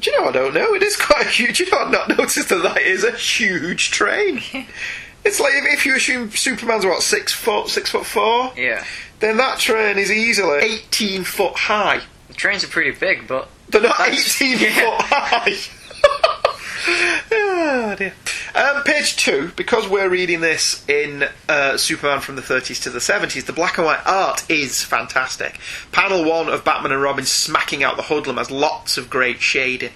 [0.00, 0.74] Do you know, I don't know.
[0.74, 1.60] It is quite huge.
[1.60, 4.42] You know, I've not noticed that that is a huge train.
[5.26, 8.84] it's like if, if you assume Superman's what six foot, six foot four, Yeah.
[9.20, 12.00] then that train is easily eighteen foot high.
[12.28, 14.74] The trains are pretty big, but They're not eighteen yeah.
[14.96, 15.56] foot high.
[17.32, 18.12] oh dear.
[18.54, 23.00] Um, page two, because we're reading this in uh, Superman from the 30s to the
[23.00, 25.58] 70s, the black and white art is fantastic.
[25.92, 29.90] Panel one of Batman and Robin smacking out the hoodlum has lots of great shading.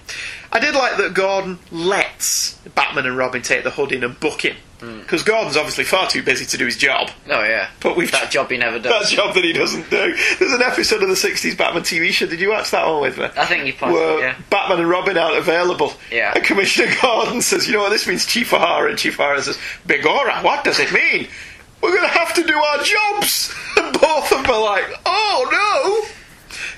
[0.53, 4.41] I did like that Gordon lets Batman and Robin take the hood in and book
[4.43, 4.55] him.
[4.81, 4.99] Hmm.
[5.01, 7.11] Because Gordon's obviously far too busy to do his job.
[7.29, 9.09] oh yeah, But we've that job he never does.
[9.11, 10.15] that job that he doesn't do.
[10.39, 12.25] There's an episode of the 60s Batman TV show.
[12.25, 13.25] Did you watch that one with me?
[13.37, 14.35] I think you pointed, Where yeah.
[14.49, 15.93] Batman and Robin aren't available.
[16.11, 16.33] Yeah.
[16.35, 18.89] And Commissioner Gordon says, you know what this means, Chief O'Hara?
[18.89, 21.27] And Chief O'Hara says, Begorra, what does it mean?
[21.83, 23.53] We're going to have to do our jobs.
[23.77, 25.47] And both of them are like, oh
[26.09, 26.09] no.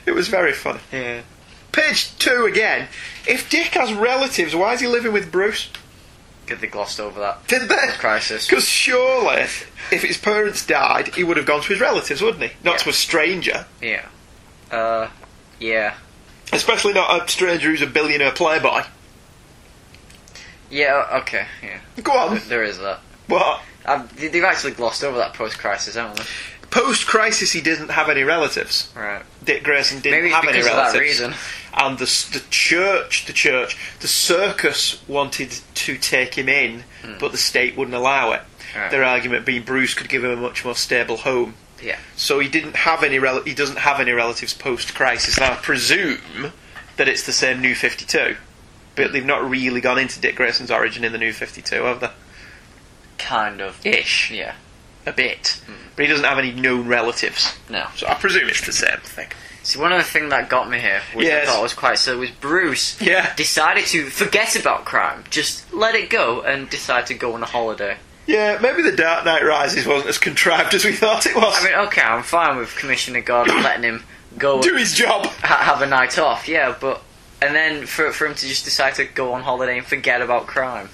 [0.06, 0.80] It was very funny.
[0.92, 1.22] Yeah.
[1.74, 2.88] Page two again.
[3.28, 5.70] If Dick has relatives, why is he living with Bruce?
[6.46, 7.48] Good they glossed over that.
[7.48, 7.88] Did they?
[7.98, 8.48] Crisis.
[8.48, 9.42] Because surely,
[9.92, 12.52] if his parents died, he would have gone to his relatives, wouldn't he?
[12.64, 12.78] Not Yeah.
[12.80, 13.66] to a stranger.
[13.82, 14.06] Yeah.
[14.72, 15.08] Uh,
[15.60, 15.96] yeah.
[16.52, 18.84] Especially not a stranger who's a billionaire playboy.
[20.70, 21.80] Yeah, okay, yeah.
[22.02, 22.42] Go on.
[22.48, 23.00] There is that.
[23.28, 23.62] What?
[23.86, 26.24] Um, they- they've actually glossed over that post-crisis, haven't they?
[26.72, 28.90] Post crisis, he didn't have any relatives.
[28.96, 29.22] Right.
[29.44, 30.94] Dick Grayson didn't Maybe it's have any because of relatives.
[30.94, 31.36] that reason.
[31.76, 37.14] And the, the church, the church, the circus wanted to take him in, hmm.
[37.20, 38.42] but the state wouldn't allow it.
[38.76, 38.92] Right.
[38.92, 41.56] Their argument being Bruce could give him a much more stable home.
[41.82, 41.98] Yeah.
[42.16, 45.40] So he didn't have any rel- he doesn't have any relatives post crisis.
[45.40, 46.52] Now I presume
[46.98, 48.38] that it's the same New Fifty Two,
[48.96, 52.00] but they've not really gone into Dick Grayson's origin in the New Fifty Two, have
[52.00, 52.10] they?
[53.18, 53.86] Kind of.
[53.86, 54.56] Ish, Yeah.
[55.06, 55.74] a bit, hmm.
[55.96, 57.54] but he doesn't have any known relatives.
[57.70, 57.88] No.
[57.96, 59.28] So I presume it's the same thing.
[59.64, 61.47] See, one other thing that got me here, which Yes.
[61.47, 63.34] I thought was quite so, was Bruce Yeah.
[63.36, 67.45] decided to forget about crime, just let it go, and decide to go on a
[67.45, 67.95] holiday.
[68.26, 71.55] Yeah, maybe the Dark Knight Rises wasn't as contrived as we thought it was.
[71.59, 74.03] I mean, okay, I'm fine with Commissioner Gordon letting him
[74.38, 75.26] go Do his job.
[75.43, 77.01] ha- have a night off, yeah, but
[77.41, 80.47] and then for for him to just decide to go on holiday and forget about
[80.47, 80.89] crime.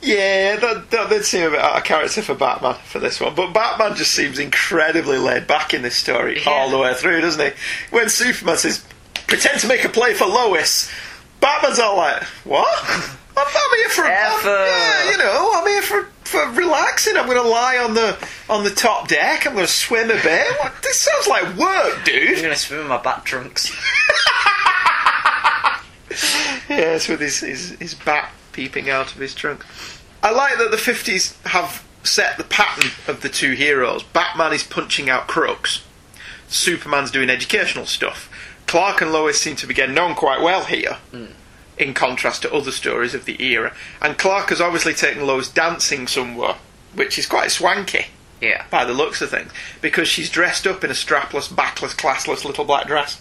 [0.00, 3.34] Yeah, that, that did seem a bit out of character for Batman for this one.
[3.34, 6.50] But Batman just seems incredibly laid back in this story Yeah.
[6.50, 7.52] all the way through, doesn't he?
[7.90, 8.84] When Superman says,
[9.26, 10.88] pretend to make a play for Lois,
[11.40, 12.68] Batman's all like, what?
[13.36, 14.48] I'm, I'm here for Effort.
[14.66, 17.16] yeah, you know, I'm here for, for relaxing.
[17.16, 18.16] I'm going to lie on the
[18.48, 19.46] on the top deck.
[19.46, 20.46] I'm going to swim a bit.
[20.60, 20.72] What?
[20.82, 22.36] This sounds like work, dude.
[22.36, 23.70] I'm gonna swim in my bat trunks.
[26.68, 29.64] Yes, with his, his, his bat peeping out of his trunk.
[30.20, 34.02] I like that the 50s have set the pattern of the two heroes.
[34.02, 35.84] Batman is punching out crooks,
[36.48, 38.28] Superman's doing educational stuff.
[38.66, 41.26] Clark and Lois seem to be getting on quite well here, hmm.
[41.78, 43.72] in contrast to other stories of the era.
[44.02, 46.56] And Clark has obviously taken Lois dancing somewhere,
[46.96, 48.06] which is quite swanky
[48.40, 48.64] Yeah.
[48.70, 52.64] by the looks of things, because she's dressed up in a strapless, backless, classless little
[52.64, 53.20] black dress.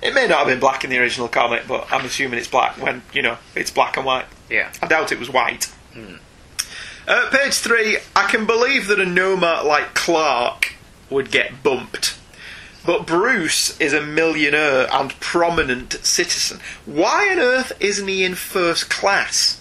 [0.00, 2.80] It may not have been black in the original comic, but I'm assuming it's black
[2.80, 4.26] when, you know, it's black and white.
[4.48, 4.70] Yeah.
[4.80, 5.72] I doubt it was white.
[7.06, 10.74] Uh, page three, I can believe that a Noma like Clark
[11.10, 12.16] would get bumped.
[12.84, 16.60] But Bruce is a millionaire and prominent citizen.
[16.86, 19.60] Why on earth isn't he in first class?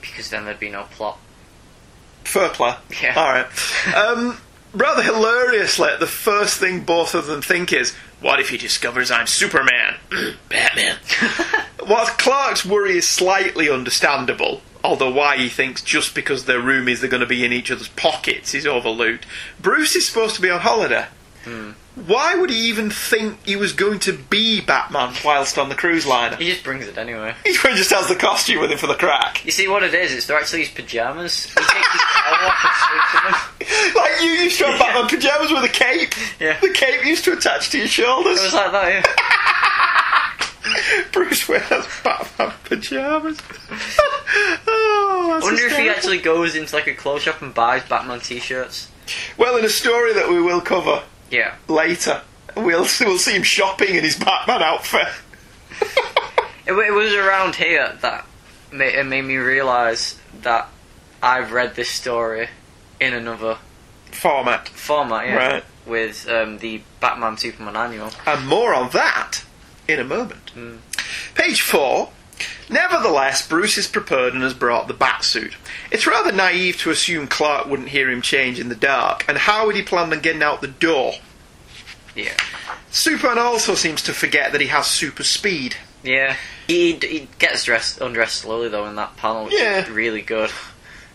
[0.00, 1.18] Because then there'd be no plot.
[2.24, 2.74] Fair play.
[3.02, 3.18] Yeah.
[3.18, 3.46] Alright.
[3.96, 4.38] Um,
[4.72, 9.26] rather hilariously, the first thing both of them think is, what if he discovers I'm
[9.26, 9.96] Superman?
[10.48, 10.96] Batman.
[11.88, 17.08] Whilst Clark's worry is slightly understandable, although why he thinks just because their roomies are
[17.08, 19.26] going to be in each other's pockets is overlooked,
[19.60, 21.06] Bruce is supposed to be on holiday.
[21.44, 21.72] Hmm.
[21.94, 26.06] Why would he even think he was going to be Batman whilst on the cruise
[26.06, 26.36] liner?
[26.36, 27.34] He just brings it anyway.
[27.44, 29.44] He just has the costume with him for the crack.
[29.44, 30.10] You see what it is?
[30.12, 31.44] It's they're actually his pajamas.
[31.44, 33.34] He takes his coat off and sleeps them.
[34.02, 36.14] Like you used to have Batman pyjamas with a cape.
[36.40, 36.58] Yeah.
[36.60, 38.40] The cape used to attach to your shoulders.
[38.40, 39.02] It was like that, yeah.
[41.12, 43.38] Bruce wears Batman pyjamas.
[44.66, 48.20] oh, I wonder if he actually goes into like a clothes shop and buys Batman
[48.20, 48.90] t-shirts.
[49.36, 51.02] Well, in a story that we will cover
[51.32, 51.54] Yeah.
[51.66, 52.22] later,
[52.56, 55.08] we'll we'll see him shopping in his Batman outfit.
[56.64, 58.24] It, it was around here that
[58.70, 60.68] ma- it made me realise that
[61.20, 62.50] I've read this story
[63.00, 63.58] in another
[64.12, 64.68] Format.
[64.68, 65.64] format, yeah, Right.
[65.86, 68.10] with um, the Batman Superman annual.
[68.26, 69.42] And more on that
[69.88, 70.50] in a moment.
[70.50, 70.76] Hmm.
[71.34, 72.10] Page four.
[72.68, 75.54] Nevertheless, Bruce is prepared and has brought the bat suit.
[75.90, 79.66] It's rather naive to assume Clark wouldn't hear him change in the dark, and how
[79.66, 81.14] would he plan on getting out the door?
[82.14, 82.34] Yeah.
[82.90, 85.76] Superman also seems to forget that he has super speed.
[86.02, 86.36] Yeah.
[86.66, 89.82] He, he gets dressed undressed slowly though in that panel, which Yeah.
[89.84, 90.50] is really good.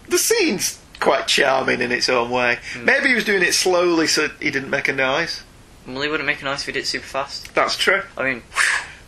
[0.10, 2.58] The scene's quite charming in its own way.
[2.74, 2.86] Hmm.
[2.86, 5.44] Maybe he was doing it slowly so he didn't make a noise.
[5.86, 7.54] Well, he wouldn't make a noise if he did it super fast.
[7.54, 8.02] That's true.
[8.18, 8.44] I mean,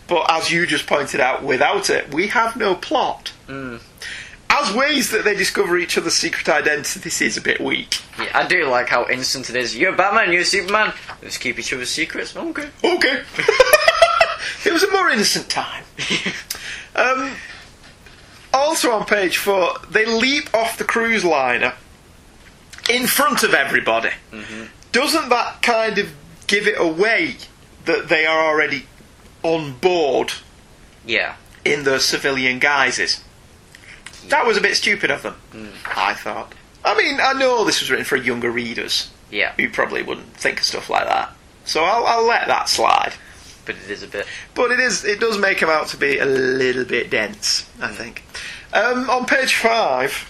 [0.09, 3.31] But as you just pointed out, without it, we have no plot.
[3.47, 3.79] mm,
[4.49, 8.01] As ways that they discover each other's secret identities is a bit weak.
[8.17, 9.77] yeah, I do like how instant it is.
[9.77, 10.93] You're Batman, you're Superman.
[11.21, 12.35] Let's keep each other's secrets.
[12.35, 12.67] Okay.
[12.83, 13.21] Okay.
[14.65, 15.83] it was a more innocent time.
[16.95, 17.31] um,
[18.53, 21.73] also on page four, they leap off the cruise liner
[22.89, 24.09] in front of everybody.
[24.91, 26.09] Doesn't that kind of
[26.47, 27.35] give it away
[27.85, 28.87] that they are already
[29.43, 30.33] on board
[31.05, 31.35] Yeah.
[31.65, 33.21] in their civilian guises?
[34.27, 35.71] That was a bit stupid of them, Mm.
[35.95, 36.53] I thought.
[36.83, 39.53] I mean, I know this was written for younger readers Yeah.
[39.57, 41.31] who probably wouldn't think of stuff like that.
[41.65, 43.13] So I'll, I'll let that slide.
[43.65, 44.25] But it is a bit.
[44.55, 47.89] But it is it does make him out to be a little bit dense, I
[47.89, 48.23] think.
[48.73, 50.25] Um, on page five,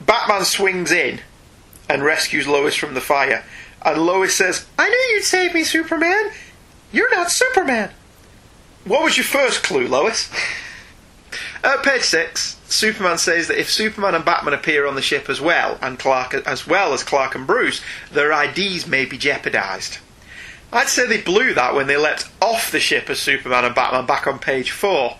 [0.00, 1.20] Batman swings in
[1.88, 3.44] and rescues Lois from the fire.
[3.82, 6.30] And Lois says, I knew you'd save me, Superman.
[6.92, 7.90] You're not Superman.
[8.84, 10.30] What was your first clue, Lois?
[11.62, 15.40] At page six, Superman says that if Superman and Batman appear on the ship as
[15.40, 17.82] well, and Clark as well as Clark and Bruce,
[18.12, 19.98] their IDs may be jeopardised.
[20.72, 24.06] I'd say they blew that when they leapt off the ship as Superman and Batman
[24.06, 25.16] back on page 4.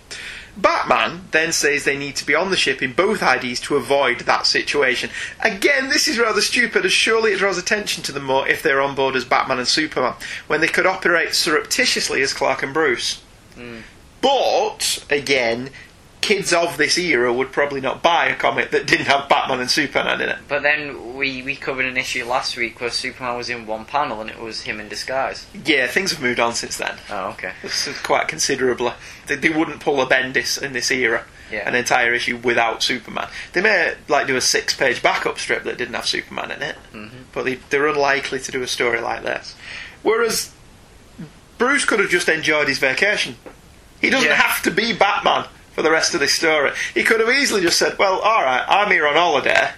[0.61, 4.21] Batman then says they need to be on the ship in both IDs to avoid
[4.21, 5.09] that situation.
[5.41, 8.81] Again, this is rather stupid, as surely it draws attention to them more if they're
[8.81, 10.15] on board as Batman and Superman,
[10.49, 13.23] when they could operate surreptitiously as Clark and Bruce.
[13.55, 13.79] Hmm.
[14.21, 15.71] But, again,
[16.21, 19.71] kids of this era would probably not buy a comic that didn't have Batman and
[19.71, 20.39] Superman in it.
[20.49, 24.21] But then we, we covered an issue last week where Superman was in one panel
[24.21, 25.47] and it was him in disguise.
[25.64, 26.97] Yeah, things have moved on since then.
[27.11, 27.53] Oh, okay.
[27.62, 28.93] This is quite considerably.
[29.27, 31.69] They, they wouldn't pull a Bendis in this era, Yeah.
[31.69, 33.29] an entire issue without Superman.
[33.53, 37.16] They may like do a six-page backup strip that didn't have Superman in it, mm-hmm.
[37.33, 39.55] but they, they're unlikely to do a story like this.
[40.03, 40.53] Whereas
[41.59, 43.37] Bruce could have just enjoyed his vacation.
[44.01, 44.35] He doesn't Yeah.
[44.37, 45.47] have to be Batman
[45.79, 46.72] for the rest of this story.
[46.93, 49.70] He could have easily just said, "Well, all right, I'm here on holiday."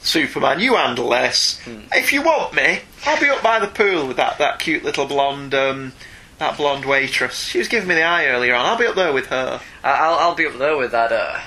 [0.00, 1.60] Superman, you handle this.
[1.92, 5.06] If you want me, I'll be up by the pool with that, that cute little
[5.06, 5.92] blonde um,
[6.38, 7.44] that blonde waitress.
[7.44, 8.66] She was giving me the eye earlier on.
[8.66, 9.60] I'll be up there with her.
[9.84, 11.38] I'll, I'll be up there with that, uh,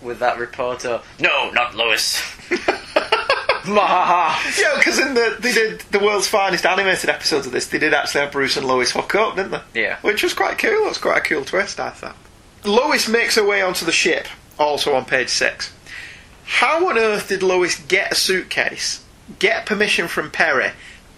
[0.00, 1.02] with that reporter.
[1.20, 2.22] No, not Lois.
[4.58, 7.94] Yeah, because in the they did the world's finest animated episodes of this, they did
[7.94, 9.82] actually have Bruce and Lois hook up, didn't they?
[9.82, 9.98] Yeah.
[10.02, 10.84] Which was quite cool.
[10.84, 12.16] That's quite a cool twist, I thought.
[12.64, 14.26] Lois makes her way onto the ship,
[14.58, 15.72] also on page six.
[16.44, 19.04] How on earth did Lois get a suitcase,
[19.38, 20.70] get permission from Perry,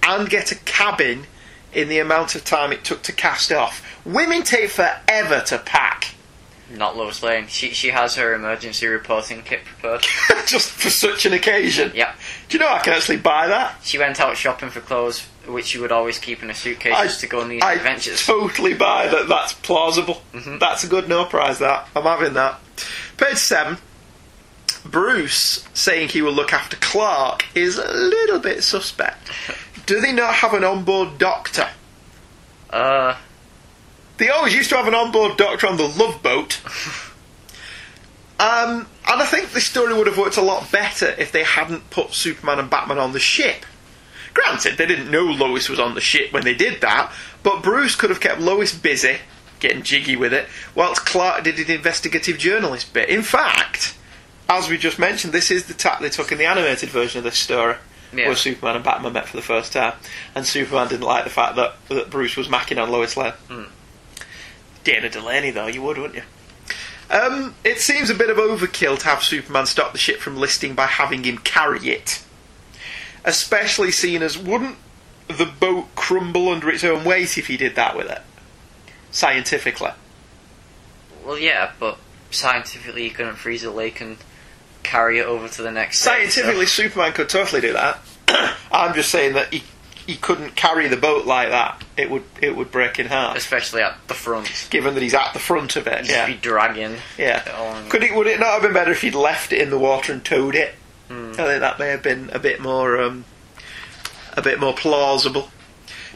[0.03, 1.27] and get a cabin
[1.73, 3.85] in the amount of time it took to cast off?
[4.05, 6.16] Women take forever to pack.
[6.69, 7.47] Not Lois Lane.
[7.47, 10.05] She she has her emergency reporting kit prepared.
[10.47, 11.93] Just for such an occasion.
[11.95, 12.13] Yeah.
[12.49, 13.77] Do you know I can actually buy that?
[13.85, 17.05] She went out shopping for clothes, which she would always keep in a suitcase I-
[17.07, 18.27] just to go on these I adventures.
[18.27, 19.29] totally buy that.
[19.29, 20.23] That's plausible.
[20.59, 21.61] That's a good no prize.
[21.61, 22.59] That I'm having that.
[23.17, 23.79] Page seven.
[24.85, 29.31] Bruce saying he will look after Clark is a little bit suspect.
[29.87, 31.69] Do they not have an onboard doctor?
[32.71, 33.17] Uh,
[34.19, 36.61] They always used to have an onboard doctor on the Love Boat.
[38.39, 41.89] Um, and I think this story would have worked a lot better if they hadn't
[41.91, 43.65] put Superman and Batman on the ship.
[44.35, 47.11] Granted, they didn't know Lois was on the ship when they did that,
[47.43, 49.17] but Bruce could have kept Lois busy,
[49.61, 53.09] getting jiggy with it, whilst Clark did an investigative journalist bit.
[53.09, 53.97] In fact,
[54.51, 57.25] as we just mentioned, this is the tack they took in the animated version of
[57.25, 57.77] this story.
[58.13, 58.29] Yeah.
[58.29, 59.95] where Superman and Batman met for the first time,
[60.35, 63.33] and Superman didn't like the fact that, that Bruce was macking on Lois Lane.
[63.49, 63.65] Hmm.
[64.87, 66.23] Dana Delany, though, you would, wouldn't you?
[67.11, 70.75] Um, it seems a bit of overkill to have Superman stop the ship from listing
[70.75, 72.23] by having him carry it.
[73.25, 74.77] Especially seen as wouldn't
[75.27, 78.23] the boat crumble under its own weight if he did that with it?
[79.11, 79.91] Scientifically.
[81.25, 81.99] Well, yeah, but
[82.31, 84.19] scientifically, you couldn't freeze a lake and
[84.85, 85.99] carry it over to the next.
[85.99, 87.99] stage, so- Scientifically, Superman could totally do that.
[88.71, 89.65] I'm just saying that he
[90.07, 91.83] he couldn't carry the boat like that.
[91.97, 93.37] It would it would break in half.
[93.37, 94.67] especially at the front.
[94.71, 96.97] Given that he's at the front of it, You'd yeah, be dragging.
[97.19, 97.43] yeah.
[97.85, 97.91] it.
[97.91, 100.13] Could it would it not have been better if he'd left it in the water
[100.13, 100.75] and towed it?
[101.09, 101.33] Hmm.
[101.33, 103.25] I think that may have been a bit more um,
[104.37, 105.51] a bit more plausible.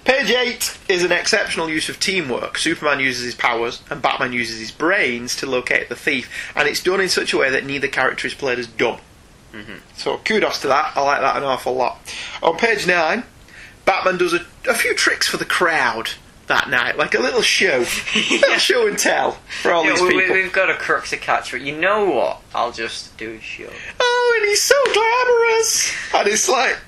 [0.05, 2.57] Page eight is an exceptional use of teamwork.
[2.57, 6.83] Superman uses his powers and Batman uses his brains to locate the thief, and it's
[6.83, 8.99] done in such a way that neither character is played as dumb.
[9.53, 9.75] Mm-hmm.
[9.97, 10.93] So kudos to that.
[10.97, 11.99] I like that an awful lot.
[12.43, 13.25] On page nine,
[13.85, 16.11] Batman does a, a few tricks for the crowd
[16.47, 17.79] that night, like a little show,
[18.15, 20.17] little show and tell for all Yeah, these people.
[20.17, 22.43] we, we've got a crook to catch, but you know what?
[22.55, 23.71] I'll just do a show.
[24.01, 26.79] Oh, and he's so glamorous, and it's like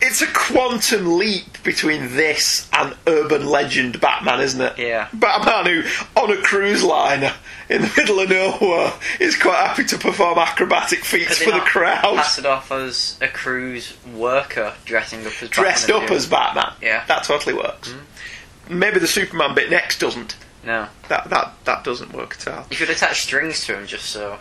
[0.00, 4.78] it's a quantum leap between this and urban legend Batman, isn't it?
[4.78, 5.08] Yeah.
[5.12, 7.32] Batman who, on a cruise liner
[7.68, 12.16] in the middle of nowhere, is quite happy to perform acrobatic feats for the crowd.
[12.16, 16.72] Pass it off as a cruise worker dressing up as dressed Batman up as Batman.
[16.80, 17.04] Yeah.
[17.06, 17.92] that totally works.
[17.92, 18.78] Hmm.
[18.78, 20.36] Maybe the Superman bit next doesn't.
[20.64, 20.88] No.
[21.08, 22.66] That that that doesn't work at all.
[22.70, 24.38] You could attach strings to him just so.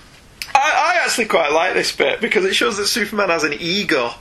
[0.53, 4.11] I, I actually quite like this bit because it shows that Superman has an ego.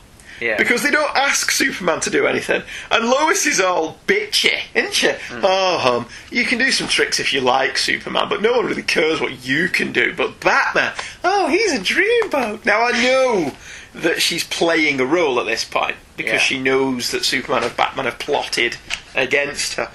[0.41, 0.57] Yeah.
[0.59, 5.13] Because they don't ask Superman to do anything, and Lois is all bitchy, isn't she?
[5.43, 8.83] Oh, um, you can do some tricks if you like, Superman, but no one really
[8.83, 10.13] cares what you can do.
[10.15, 10.93] But Batman,
[11.25, 12.65] oh, he's a dreamboat.
[12.67, 13.53] Now I know
[13.95, 16.39] that she's playing a role at this point because Yeah.
[16.39, 18.77] she knows that Superman and Batman have plotted
[19.15, 19.91] against her,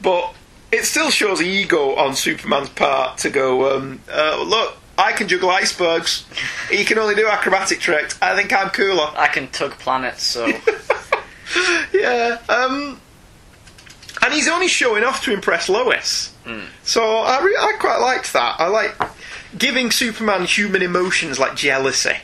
[0.00, 0.34] but
[0.70, 4.78] it still shows ego on Superman's part to go, um, uh, look.
[4.98, 6.24] I can juggle icebergs.
[6.70, 8.18] He can only do acrobatic tricks.
[8.20, 9.10] I think I'm cooler.
[9.16, 10.50] I can tug planets, so.
[11.92, 12.38] Yeah.
[12.48, 13.00] Um,
[14.22, 16.34] and he's only showing off to impress Lois.
[16.82, 18.56] So I, re- I quite liked that.
[18.58, 18.94] I like
[19.56, 22.16] giving Superman human emotions like jealousy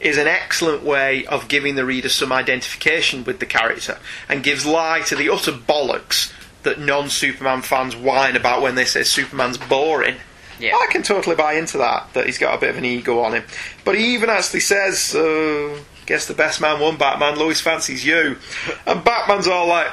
[0.00, 3.98] is an excellent way of giving the reader some identification with the character
[4.28, 6.32] and gives lie to the utter bollocks
[6.62, 10.16] that non-Superman fans whine about when they say Superman's boring.
[10.64, 10.76] Yeah.
[10.76, 13.34] I can totally buy into that, that he's got a bit of an ego on
[13.34, 13.44] him.
[13.84, 18.38] But he even actually says, uh, guess the best man won, Batman, Lois fancies you.
[18.86, 19.90] And Batman's all like,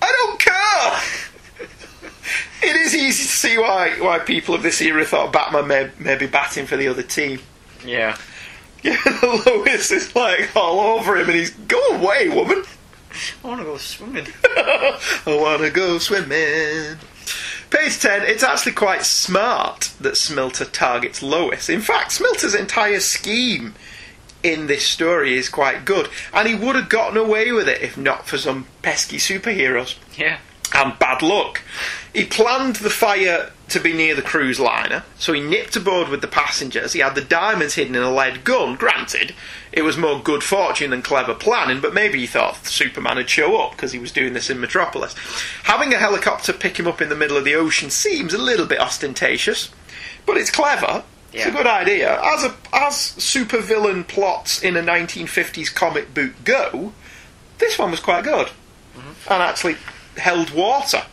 [0.00, 1.68] I don't care!
[2.62, 6.16] it is easy to see why, why people of this era thought Batman may, may
[6.16, 7.40] be batting for the other team.
[7.84, 8.16] Yeah.
[8.80, 12.62] Yeah, Lois is like all over him and he's, go away, woman!
[13.42, 14.26] I want to go swimming.
[14.44, 16.96] I wanna go swimming.
[17.70, 21.68] Page 10, it's actually quite smart that Smilter targets Lois.
[21.68, 23.74] In fact, Smilter's entire scheme
[24.42, 27.96] in this story is quite good, and he would have gotten away with it if
[27.98, 30.38] not for some pesky superheroes Yeah.
[30.72, 31.60] and bad luck.
[32.14, 36.22] He planned the fire to be near the cruise liner, so he nipped aboard with
[36.22, 36.94] the passengers.
[36.94, 38.76] He had the diamonds hidden in a lead gun.
[38.76, 39.34] Granted,
[39.72, 43.60] it was more good fortune than clever planning, but maybe he thought Superman would show
[43.60, 45.14] up because he was doing this in Metropolis.
[45.64, 48.66] Having a helicopter pick him up in the middle of the ocean seems a little
[48.66, 49.70] bit ostentatious,
[50.24, 51.04] but it's clever.
[51.32, 52.18] It's a good idea.
[52.22, 56.92] As a as supervillain plots in a 1950s comic book go,
[57.58, 58.48] this one was quite good
[58.96, 59.32] mm-hmm.
[59.32, 59.76] and actually
[60.16, 61.04] held water,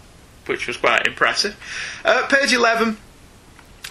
[0.48, 1.56] which was quite impressive.
[2.04, 2.98] Uh, page 11.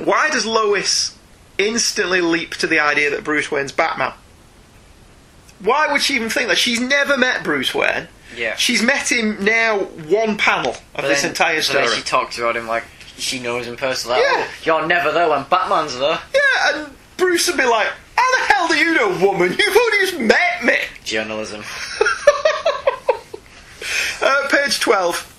[0.03, 1.17] Why does Lois
[1.59, 4.13] instantly leap to the idea that Bruce Wayne's Batman?
[5.61, 6.59] Why would she even think that?
[6.59, 8.09] She's never met Bruce Wayne.
[8.37, 8.57] Yeah.
[8.57, 11.87] She's met him now one panel of But this then- entire story.
[11.89, 12.85] she talks about him like
[13.17, 14.17] she knows him personally.
[14.19, 14.45] Like, Yeah.
[14.45, 16.19] oh, you're never there when Batman's there.
[16.35, 16.41] Yeah,
[16.85, 17.87] and Bruce would be like,
[18.17, 19.53] How the hell do you know, woman?
[19.57, 20.79] You've only just met me!
[21.05, 21.63] Journalism.
[24.23, 25.34] Uh, page 12.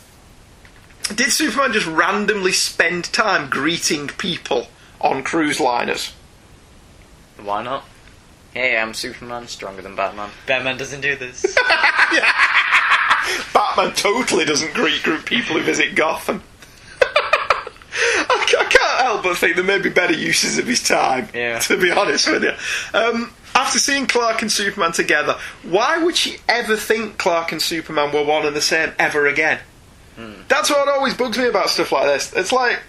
[1.13, 4.67] Did Superman just randomly spend time greeting people
[4.99, 6.13] on cruise liners?
[7.41, 7.85] Why not?
[8.53, 10.29] Hey, I'm Superman, stronger than Batman.
[10.47, 11.45] Batman doesn't do this.
[13.53, 16.41] Batman totally doesn't greet group people who visit Gotham.
[17.01, 21.59] I I can't help but think there may be better uses of his time, Yeah.
[21.59, 22.53] to be honest with you.
[22.97, 28.11] Um, after seeing Clark and Superman together, why would she ever think Clark and Superman
[28.13, 29.59] were one and the same ever again?
[30.47, 32.33] That's what always bugs me about stuff like this.
[32.33, 32.79] It's like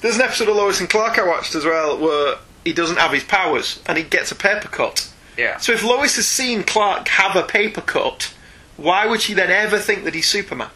[0.00, 3.12] there's an episode of Lois and Clark I watched as well where he doesn't have
[3.12, 5.58] his powers and he gets a paper cut Yeah.
[5.58, 8.34] So if Lois has seen Clark have a paper cut,
[8.76, 10.70] why would she then ever think that he's Superman?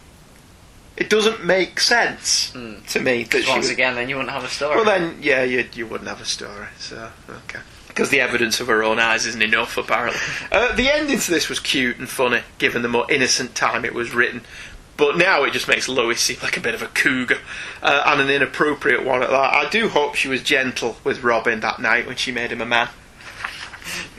[0.96, 2.50] It doesn't make sense
[2.88, 4.74] to me that Once would- again, then you wouldn't have a story.
[4.76, 7.60] Well, then, yeah, you, you wouldn't have a story, so, okay.
[7.86, 10.18] Because the evidence of her own eyes isn't enough, apparently.
[10.52, 13.94] Uh, the ending to this was cute and funny, given the more innocent time it
[13.94, 14.40] was written.
[14.98, 17.38] But now it just makes Lois seem like a bit of a cougar,
[17.82, 19.54] uh, and an inappropriate one at that.
[19.54, 22.66] I do hope she was gentle with Robin that night when she made him a
[22.66, 22.88] man.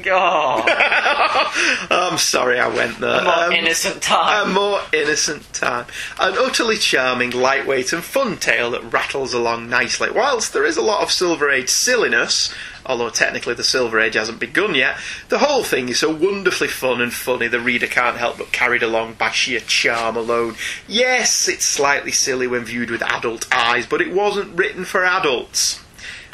[0.08, 0.64] Oh.
[1.92, 3.20] I'm sorry I went there.
[3.20, 4.50] A more Um, innocent time.
[4.50, 5.86] A more innocent time.
[6.20, 10.10] An utterly charming, lightweight, and fun tale that rattles along nicely.
[10.10, 12.54] Whilst there is a lot of Silver Age silliness,
[12.90, 14.98] although technically the Silver Age hasn't begun yet,
[15.30, 18.82] the whole thing is so wonderfully fun and funny the reader can't help but carried
[18.82, 20.56] along by sheer charm alone.
[20.88, 25.82] Yes, it's slightly silly when viewed with adult eyes, but it wasn't written for adults.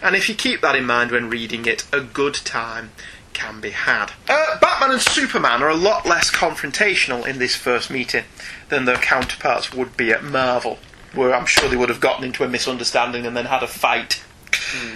[0.01, 2.91] And if you keep that in mind when reading it, a good time
[3.34, 4.14] can be had.
[4.30, 8.24] Uh, Batman and Superman are a lot less confrontational in this first meeting
[8.70, 10.80] than their counterparts would be at Marvel,
[11.14, 14.24] where I'm sure they would have gotten into a misunderstanding and then had a fight.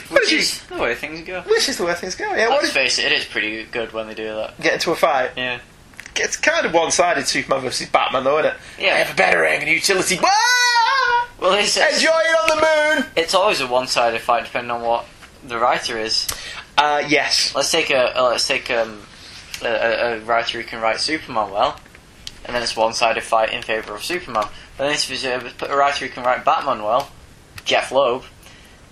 [0.10, 1.42] Which is the way things go.
[1.42, 2.34] Which is the way things go.
[2.36, 4.60] Yeah, Let's face it, it is pretty good when they do that.
[4.60, 5.32] get into a fight?
[5.36, 5.60] Yeah.
[6.16, 8.58] It's kind of one-sided Superman versus Batman, though, isn't it?
[8.80, 8.96] Yeah.
[8.96, 10.20] I have a better utility.
[10.22, 10.30] Wah!
[11.40, 13.12] Well, it's, Enjoy it on the moon.
[13.16, 15.06] It's always a one-sided fight, depending on what
[15.46, 16.28] the writer is.
[16.78, 17.56] Uh, yes.
[17.56, 19.02] Let's take a uh, let's take um,
[19.64, 21.80] a, a, writer who can write Superman well,
[22.46, 24.46] and then it's one-sided fight in favour of Superman.
[24.78, 27.12] But then if it's a, a writer who can write Batman well,
[27.66, 28.24] Jeph Loeb,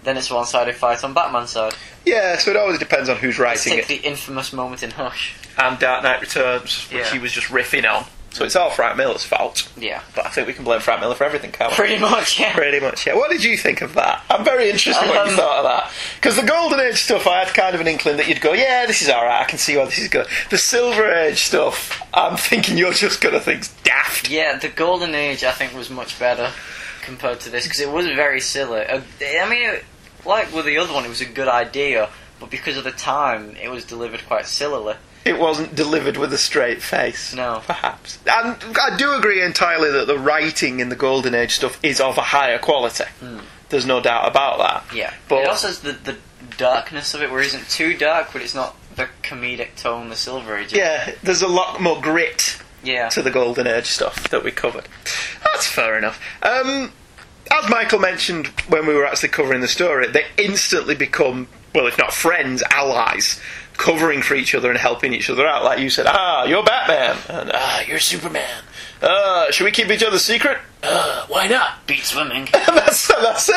[0.07, 1.73] then it's a one-sided fight on Batman's side.
[2.05, 4.01] Yeah, so it always depends on who's Let's writing take it.
[4.01, 5.35] the infamous moment in Hush.
[5.57, 7.11] And Dark Knight Returns, which Yeah.
[7.13, 8.05] he was just riffing on.
[8.29, 9.67] So it's all Frank Miller's fault.
[9.77, 10.01] Yeah.
[10.15, 11.75] But I think we can blame Frank Miller for everything, can't we?
[11.75, 12.53] Pretty much, yeah.
[12.53, 13.15] Pretty much, yeah.
[13.15, 14.21] What did you think of that?
[14.29, 15.91] I'm very interested in what you Um, thought of that.
[16.15, 18.85] Because the Golden Age stuff, I had kind of an inkling that you'd go, yeah,
[18.85, 20.27] this is alright, I can see why this is good.
[20.51, 24.29] The Silver Age stuff, I'm thinking you're just going to think it's daft.
[24.29, 26.51] Yeah, the Golden Age I think was much better
[27.01, 28.81] compared to this because it was very silly.
[28.85, 29.85] Uh, I mean, it,
[30.27, 32.09] like with the other one, it was a good idea,
[32.39, 34.95] but because of the time, it was delivered quite sillily.
[35.25, 37.33] It wasn't delivered with a straight face.
[37.33, 37.61] No.
[37.65, 38.19] Perhaps.
[38.25, 42.17] And I do agree entirely that the writing in the Golden Age stuff is of
[42.17, 43.03] a higher quality.
[43.69, 44.95] There's no doubt about that.
[44.95, 46.17] Yeah, But- it also has the the
[46.55, 50.15] darkness of it, where it isn't too dark, but it's not the comedic tone the
[50.15, 50.73] Silver Age.
[50.73, 53.09] Yeah, there's a lot more grit yeah.
[53.09, 54.87] to the Golden Age stuff that we covered.
[55.43, 56.19] That's fair enough.
[56.41, 56.93] Um,
[57.51, 61.97] as Michael mentioned when we were actually covering the story, they instantly become, well, if
[61.97, 63.39] not friends, allies,
[63.77, 65.63] covering for each other and helping each other out.
[65.63, 68.63] Like you said, ah, you're Batman, and ah, you're Superman.
[69.01, 70.57] Uh, should we keep each other secret?
[70.83, 71.85] Uh, why not?
[71.87, 72.47] Beat swimming.
[72.51, 73.55] that's, that's it,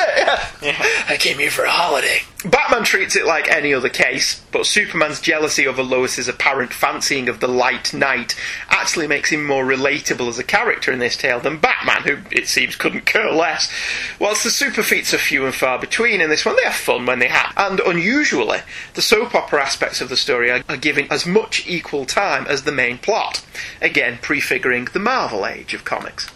[0.62, 0.76] yeah.
[1.06, 2.20] I came here for a holiday.
[2.44, 7.40] Batman treats it like any other case, but Superman's jealousy over Lois's apparent fancying of
[7.40, 8.34] the light knight
[8.70, 12.48] actually makes him more relatable as a character in this tale than Batman, who it
[12.48, 13.70] seems couldn't care less.
[14.18, 17.04] Whilst the super feats are few and far between in this one, they are fun
[17.04, 17.52] when they happen.
[17.56, 18.60] And unusually,
[18.94, 22.62] the soap opera aspects of the story are, are given as much equal time as
[22.62, 23.44] the main plot,
[23.82, 26.30] again prefiguring the Marvel age of comics.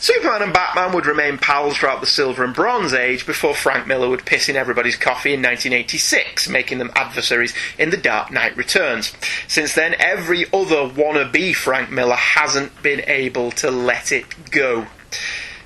[0.00, 4.08] Superman and Batman would remain pals throughout the Silver and Bronze Age before Frank Miller
[4.08, 9.12] would piss in everybody's coffee in 1986, making them adversaries in The Dark Knight Returns.
[9.48, 14.86] Since then, every other wannabe Frank Miller hasn't been able to let it go.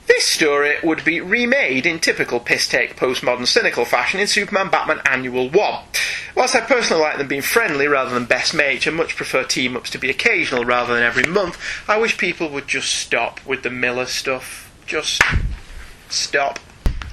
[0.06, 5.00] This story would be remade in typical piss take postmodern cynical fashion in Superman Batman
[5.06, 5.84] Annual 1.
[6.34, 9.76] Whilst I personally like them being friendly rather than best mates and much prefer team
[9.76, 13.62] ups to be occasional rather than every month, I wish people would just stop with
[13.62, 14.72] the Miller stuff.
[14.86, 15.22] Just
[16.08, 16.58] stop.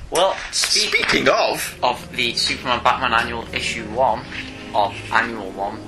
[0.09, 4.25] Well, speaking of of the Superman Batman Annual Issue One
[4.73, 5.79] of Annual One,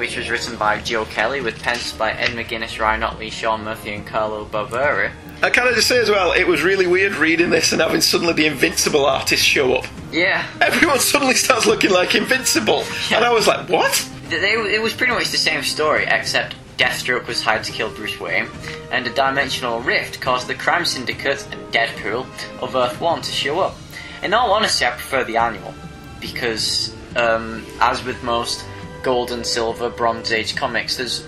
[0.00, 3.92] which was written by Joe Kelly with pens by Ed McGuinness, Ryan Ottley, Sean Murphy,
[3.92, 5.12] and Carlo Barberi.
[5.42, 8.00] I can I just say as well, it was really weird reading this and having
[8.00, 9.84] suddenly the Invincible artist show up.
[10.10, 12.82] Yeah, Everyone suddenly starts looking like Invincible,
[13.12, 14.10] and I was like, what?
[14.30, 18.18] They, it was pretty much the same story, except Deathstroke was hired to kill Bruce
[18.18, 18.48] Wayne,
[18.90, 22.26] and a dimensional rift caused the crime syndicate and Deadpool
[22.62, 23.76] of Earth 1 to show up.
[24.22, 25.74] In all honesty, I prefer the annual,
[26.20, 28.64] because, um, as with most
[29.02, 31.26] gold and silver, bronze age comics, there's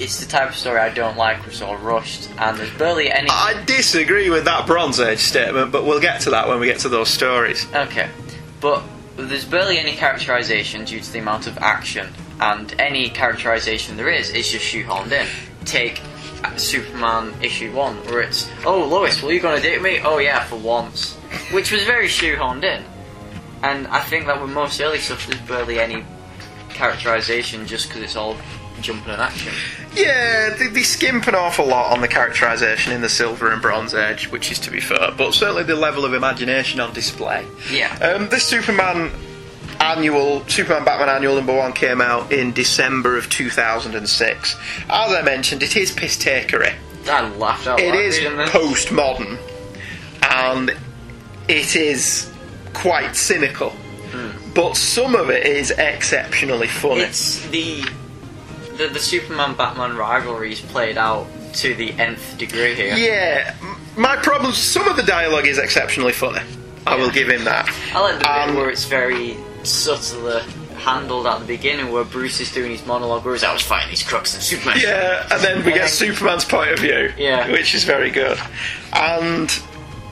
[0.00, 3.10] it's the type of story I don't like, which is all rushed, and there's barely
[3.12, 3.28] any.
[3.30, 6.80] I disagree with that Bronze Age statement, but we'll get to that when we get
[6.80, 7.66] to those stories.
[7.72, 8.08] Okay,
[8.60, 8.82] but
[9.16, 12.08] there's barely any characterization due to the amount of action,
[12.40, 15.26] and any characterization there is is just shoehorned in.
[15.64, 16.00] Take
[16.56, 20.00] Superman issue one, where it's, oh Lois, were you gonna date me?
[20.04, 21.14] Oh yeah, for once,
[21.52, 22.84] which was very shoehorned in.
[23.62, 26.04] And I think that with most early stuff, there's barely any
[26.74, 28.36] characterization just because it's all
[28.80, 29.52] jumping and action.
[29.94, 33.94] Yeah, they, they skimp an awful lot on the characterisation in the Silver and Bronze
[33.94, 37.46] Age, which is to be fair, but certainly the level of imagination on display.
[37.70, 37.94] Yeah.
[37.98, 39.12] Um, this Superman
[39.80, 44.56] annual, Superman Batman annual number one came out in December of 2006.
[44.88, 46.74] As I mentioned, it is piss takery.
[47.08, 48.18] I laughed out It is
[48.50, 49.38] postmodern,
[50.22, 50.70] and
[51.48, 52.30] it is
[52.72, 53.72] quite cynical.
[54.54, 57.00] But some of it is exceptionally funny.
[57.02, 57.82] It's the
[58.76, 62.96] the, the Superman Batman rivalry is played out to the nth degree here.
[62.96, 63.54] Yeah,
[63.96, 64.52] my problem.
[64.52, 66.40] Some of the dialogue is exceptionally funny.
[66.86, 67.68] I will give him that.
[67.94, 70.42] I like the Um, bit where it's very subtly
[70.76, 73.88] handled at the beginning, where Bruce is doing his monologue, where he's, I was fighting
[73.90, 74.78] these crooks and Superman.
[74.82, 77.50] Yeah, and then we get Superman's point of view, Yeah.
[77.50, 78.38] which is very good.
[78.92, 79.48] And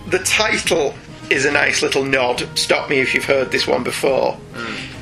[0.06, 0.94] the title
[1.30, 2.46] is a nice little nod.
[2.58, 4.34] Stop me if you've heard this one before,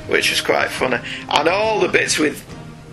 [0.07, 0.97] which was quite funny.
[1.29, 2.43] And all the bits with,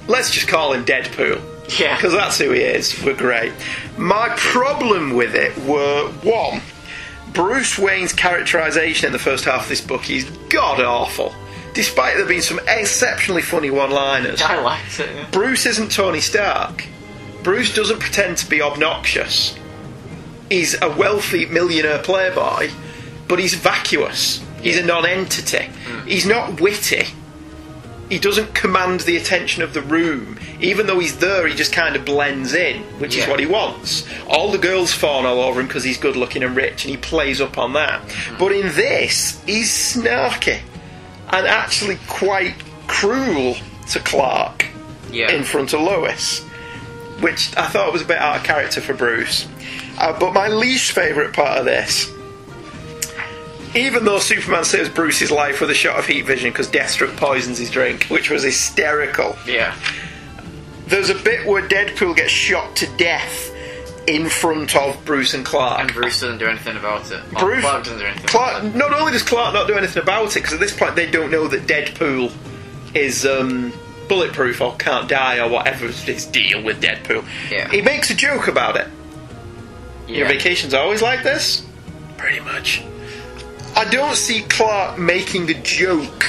[0.09, 1.41] let's just call him Deadpool.
[1.79, 1.97] Yeah.
[1.97, 3.53] Because that's who he is, were great.
[3.97, 6.63] My problem with it were one,
[7.33, 11.35] Bruce Wayne's characterization in the first half of this book is god awful.
[11.75, 14.41] Despite there being some exceptionally funny one liners.
[14.43, 15.15] I liked it.
[15.15, 15.31] yeah.
[15.31, 16.87] Bruce isn't Tony Stark.
[17.43, 19.57] Bruce doesn't pretend to be obnoxious.
[20.51, 22.71] He's a wealthy millionaire playboy,
[23.29, 24.45] but he's vacuous.
[24.63, 25.69] He's a non entity.
[26.07, 27.05] He's not witty.
[28.09, 30.39] He doesn't command the attention of the room.
[30.61, 34.09] Even though he's there, he just kind of blends in, which is what he wants.
[34.27, 36.97] All the girls fawn all over him because he's good looking and rich, and he
[36.97, 38.01] plays up on that.
[38.39, 40.61] But in this, he's snarky
[41.31, 42.55] and actually quite
[42.89, 43.57] cruel
[43.91, 44.65] to Clark
[45.13, 45.31] Yeah.
[45.31, 46.41] in front of Lois,
[47.21, 49.47] which I thought was a bit out of character for Bruce.
[49.99, 52.11] Uh, but my least favourite part of this,
[53.75, 57.59] even though Superman saves Bruce's life with a shot of heat vision because Deathstroke poisons
[57.59, 59.75] his drink, which was hysterical, Yeah.
[60.87, 63.53] there's a bit where Deadpool gets shot to death
[64.07, 65.81] in front of Bruce and Clark.
[65.81, 67.21] And Bruce doesn't do anything about it.
[67.33, 68.75] Well, Bruce- Clark doesn't do anything Clark, about it.
[68.75, 71.31] not only does Clark not do anything about it, because at this point they don't
[71.31, 72.33] know that Deadpool
[72.95, 73.71] is um,
[74.09, 77.23] bulletproof or can't die or whatever is his deal with Deadpool.
[77.51, 77.69] Yeah.
[77.71, 78.89] He makes a joke about it.
[80.07, 80.29] Your Yeah.
[80.29, 81.63] vacation's always like this?
[82.17, 82.83] Pretty much.
[83.77, 86.25] I don't see Clark making the joke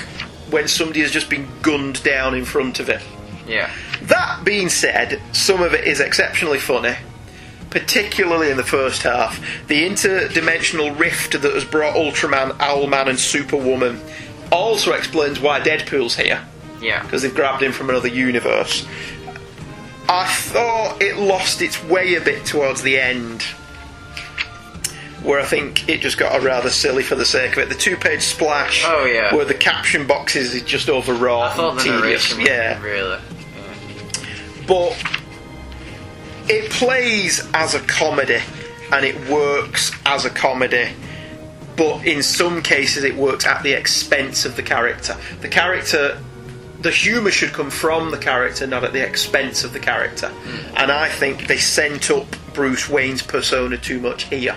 [0.50, 3.02] when somebody has just been gunned down in front of him.
[3.48, 3.72] Yeah.
[4.04, 6.96] That being said, some of it is exceptionally funny,
[7.70, 9.40] particularly in the first half.
[9.68, 14.00] The interdimensional rift that has brought Ultraman, Owlman, and Superwoman
[14.52, 16.44] also explains why Deadpool's here,
[16.82, 17.02] Yeah.
[17.04, 18.86] because they've grabbed him from another universe.
[20.08, 23.44] I thought it lost its way a bit towards the end.
[25.24, 27.70] Where I think it just got rather silly for the sake of it.
[27.70, 29.36] The two-page splash, Oh, yeah.
[29.36, 32.38] where the caption boxes is just overwrought and the tedious.
[32.38, 33.20] Yeah, really.
[34.68, 34.96] but
[36.48, 38.40] it plays as a comedy
[38.92, 40.90] and it works as a comedy
[41.76, 46.20] but in some cases it works at the expense of the character the character
[46.82, 50.32] the humour should come from the character not at the expense of the character
[50.76, 54.56] and i think they sent up bruce wayne's persona too much here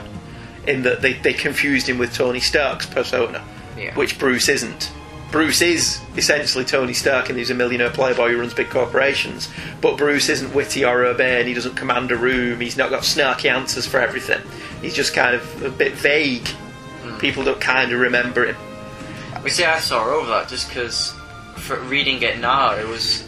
[0.66, 3.44] in that they, they confused him with tony stark's persona
[3.76, 3.94] Yeah.
[3.94, 4.92] which bruce isn't
[5.30, 9.48] Bruce is essentially Tony Stark and he's a millionaire playboy who runs big corporations.
[9.80, 13.50] But Bruce isn't witty or urbane, he doesn't command a room, he's not got snarky
[13.50, 14.42] answers for everything.
[14.82, 16.46] He's just kind of a bit vague.
[16.46, 17.16] Hmm.
[17.16, 18.56] People don't kind of remember him.
[19.42, 21.14] We see, I saw over that just because,
[21.56, 23.26] for reading it now, it was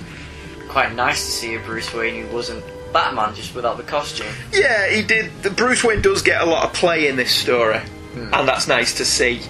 [0.69, 2.63] quite nice to see a Bruce Wayne who wasn't
[2.95, 4.29] Batman, just without the costume.
[4.53, 5.31] Yeah, he did.
[5.43, 7.81] The Bruce Wayne does get a lot of play in this story,
[8.17, 9.43] and that's nice to see.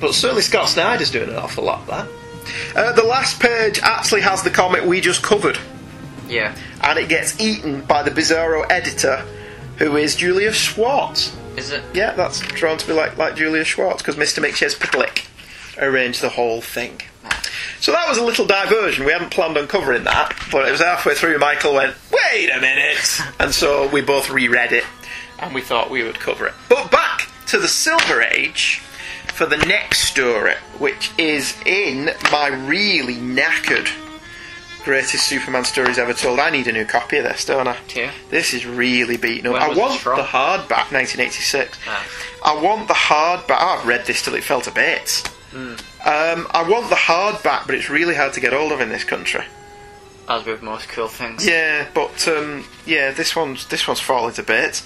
[0.00, 2.08] But certainly Scott Snyder's doing an awful lot of that.
[2.76, 5.58] Uh, the last page actually has the comic we just covered,
[6.28, 6.54] Yeah.
[6.82, 9.24] and it gets eaten by the Bizarro editor,
[9.78, 11.34] who is Julius Schwartz.
[11.56, 11.82] Is it?
[11.94, 14.44] Yeah, that's drawn to be like, like Julius Schwartz because Mr.
[14.44, 15.24] Mxyzptlk
[15.78, 17.00] arranged the whole thing.
[17.80, 19.04] So that was a little diversion.
[19.04, 21.38] We hadn't planned on covering that, but it was halfway through.
[21.38, 24.84] Michael went, "Wait a minute," and so we both reread it,
[25.38, 26.54] and we thought we would cover it.
[26.68, 28.80] But back to the Silver Age
[29.34, 33.90] for the next story, which is in my really knackered
[34.84, 36.38] greatest Superman stories ever told.
[36.38, 37.76] I need a new copy of this, don't I?
[37.94, 38.10] Yeah.
[38.30, 39.60] This is really beaten up.
[39.60, 41.78] I want the hardback, 1986.
[41.88, 42.04] Ah.
[42.44, 43.58] I want the hardback.
[43.60, 45.22] Oh, I've read this till it fell to bits.
[45.54, 45.78] Mm.
[46.04, 49.04] Um, I want the hardback, but it's really hard to get hold of in this
[49.04, 49.44] country.
[50.28, 51.46] As with most cool things.
[51.46, 54.84] Yeah, but um, yeah, this one's this one's falling to bits.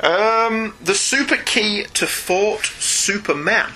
[0.00, 3.72] Um, the super key to Fort Superman.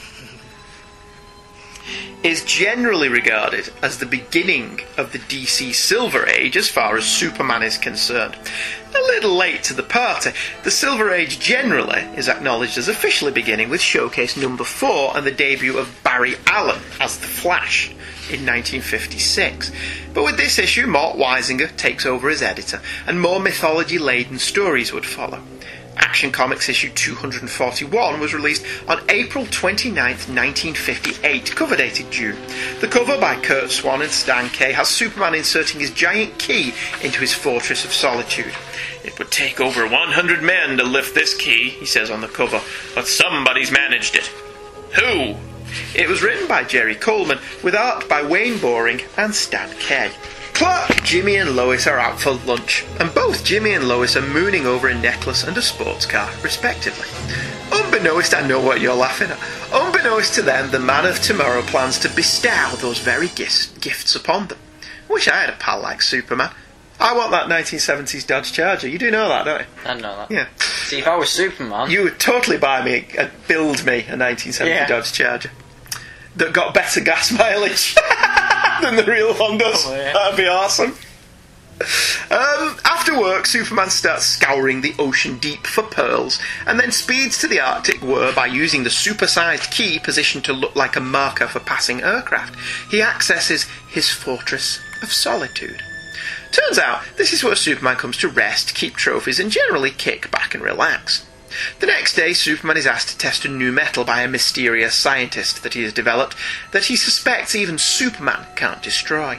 [2.23, 7.63] Is generally regarded as the beginning of the DC Silver Age as far as Superman
[7.63, 8.37] is concerned.
[8.95, 10.31] A little late to the party,
[10.63, 15.33] the Silver Age generally is acknowledged as officially beginning with showcase number 4 and the
[15.33, 17.91] debut of Barry Allen as The Flash
[18.31, 19.71] in 1956.
[20.15, 24.93] But with this issue, Mort Weisinger takes over as editor, and more mythology laden stories
[24.93, 25.43] would follow.
[25.97, 32.37] Action Comics issue 241 was released on April 29, 1958, cover dated June.
[32.81, 36.73] The cover by Curt Swan and Stan Kaye has Superman inserting his giant key
[37.03, 38.55] into his Fortress of Solitude.
[39.05, 42.61] It would take over 100 men to lift this key, he says on the cover,
[42.95, 44.27] but somebody's managed it.
[44.95, 45.37] Who?
[45.95, 50.13] It was written by Jerry Coleman, with art by Wayne Boring and Stan Kaye.
[50.55, 54.67] Clark, Jimmy, and Lois are out for lunch, and both Jimmy and Lois are mooning
[54.67, 57.09] over a necklace and a sports car, respectively.
[57.73, 59.39] Unbeknownst, I know what you're laughing at.
[59.73, 64.47] Unbeknownst to them, the man of tomorrow plans to bestow those very gifts, gifts upon
[64.47, 64.59] them.
[65.09, 66.51] Wish I had a pal like Superman.
[67.01, 68.87] I want that 1970s Dodge Charger.
[68.89, 69.67] You do know that, don't you?
[69.85, 70.31] I know that.
[70.31, 70.47] Yeah.
[70.61, 74.71] See, if I was Superman, You would totally buy me, uh, build me a 1970
[74.71, 74.87] Yeah.
[74.87, 75.51] Dodge Charger
[76.37, 77.97] that got better gas mileage
[78.85, 79.87] than the real one does.
[79.87, 80.13] Oh, yeah.
[80.13, 80.95] That'd be awesome.
[82.31, 87.49] Um, after work, Superman starts scouring the ocean deep for pearls and then speeds to
[87.49, 91.61] the Arctic where, by using the supersized key positioned to look like a marker for
[91.61, 92.55] passing aircraft,
[92.91, 95.83] he accesses his Fortress of Solitude.
[96.53, 100.55] Turns out, this is where Superman comes to rest, keep trophies, and generally kick back
[100.55, 101.27] and relax.
[101.81, 105.63] The next day, Superman is asked to test a new metal by a mysterious scientist
[105.63, 106.37] that he has developed
[106.73, 109.39] that he suspects even Superman can't destroy.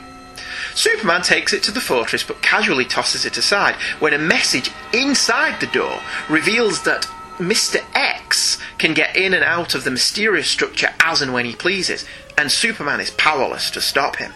[0.74, 5.60] Superman takes it to the fortress but casually tosses it aside when a message inside
[5.60, 7.84] the door reveals that Mr.
[7.94, 12.06] X can get in and out of the mysterious structure as and when he pleases,
[12.38, 14.32] and Superman is powerless to stop him.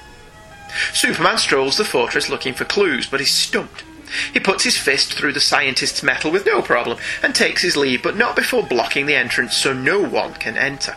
[0.93, 3.84] Superman strolls the fortress looking for clues, but is stumped.
[4.34, 8.03] He puts his fist through the scientist's metal with no problem and takes his leave,
[8.03, 10.95] but not before blocking the entrance so no one can enter.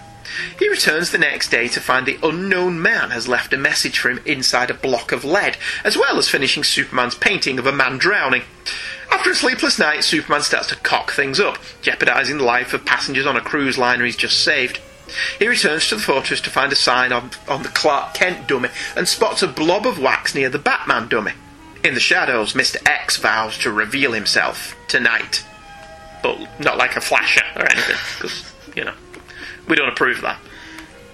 [0.58, 4.10] He returns the next day to find the unknown man has left a message for
[4.10, 7.98] him inside a block of lead, as well as finishing Superman's painting of a man
[7.98, 8.42] drowning.
[9.10, 13.26] After a sleepless night, Superman starts to cock things up, jeopardising the life of passengers
[13.26, 14.80] on a cruise liner he's just saved.
[15.38, 18.70] He returns to the fortress to find a sign on, on the Clark Kent dummy
[18.96, 21.32] and spots a blob of wax near the Batman dummy.
[21.84, 22.76] In the shadows, Mr.
[22.88, 25.44] X vows to reveal himself tonight.
[26.22, 28.94] But not like a flasher or anything, because, you know,
[29.68, 30.38] we don't approve of that.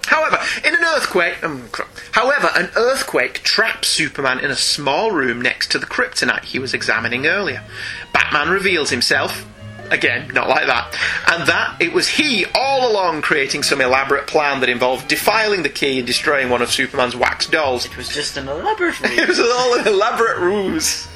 [0.05, 1.69] However, in an earthquake, um,
[2.11, 6.73] however, an earthquake traps Superman in a small room next to the kryptonite he was
[6.73, 7.63] examining earlier.
[8.11, 9.45] Batman reveals himself.
[9.91, 10.95] Again, not like that.
[11.27, 15.69] And that it was he all along creating some elaborate plan that involved defiling the
[15.69, 17.85] key and destroying one of Superman's wax dolls.
[17.85, 19.11] it was just an elaborate ruse.
[19.19, 21.07] It was all an elaborate ruse.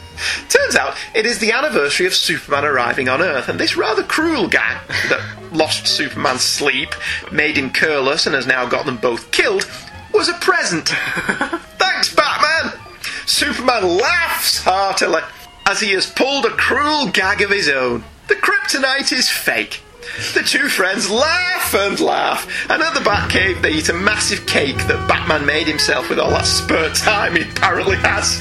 [0.49, 4.47] Turns out it is the anniversary of Superman arriving on Earth, and this rather cruel
[4.47, 4.79] gang
[5.09, 5.21] that
[5.51, 6.93] lost Superman's sleep,
[7.31, 9.69] made him careless, and has now got them both killed,
[10.13, 10.87] was a present.
[11.77, 12.79] Thanks, Batman!
[13.25, 15.21] Superman laughs heartily
[15.65, 18.03] as he has pulled a cruel gag of his own.
[18.27, 19.81] The kryptonite is fake.
[20.33, 24.77] The two friends laugh and laugh, and at the Batcave they eat a massive cake
[24.87, 28.39] that Batman made himself with all that spare time he apparently has.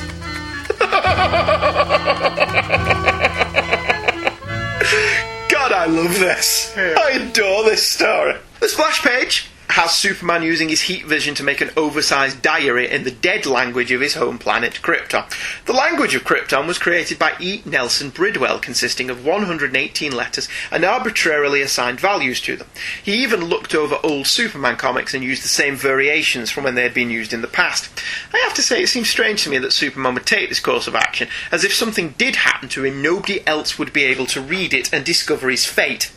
[5.48, 6.74] God, I love this.
[6.76, 8.34] I adore this story.
[8.60, 13.04] The splash page has Superman using his heat vision to make an oversized diary in
[13.04, 15.24] the dead language of his home planet, Krypton.
[15.64, 17.62] The language of Krypton was created by E.
[17.64, 22.66] Nelson Bridwell, consisting of 118 letters and arbitrarily assigned values to them.
[23.02, 26.82] He even looked over old Superman comics and used the same variations from when they
[26.82, 27.88] had been used in the past.
[28.34, 30.86] I have to say, it seems strange to me that Superman would take this course
[30.86, 34.42] of action, as if something did happen to him, nobody else would be able to
[34.42, 36.12] read it and discover his fate.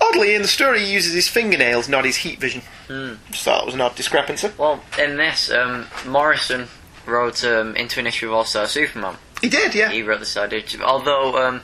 [0.00, 2.62] Oddly, in the story, he uses his fingernails, not his heat vision.
[3.30, 4.50] Just thought that was an odd discrepancy.
[4.58, 6.68] Well, in this, um, Morrison
[7.06, 9.16] wrote um, into an issue of All Star Superman.
[9.40, 9.90] He did, yeah.
[9.90, 10.82] He wrote the side issue.
[10.82, 11.62] Although, um,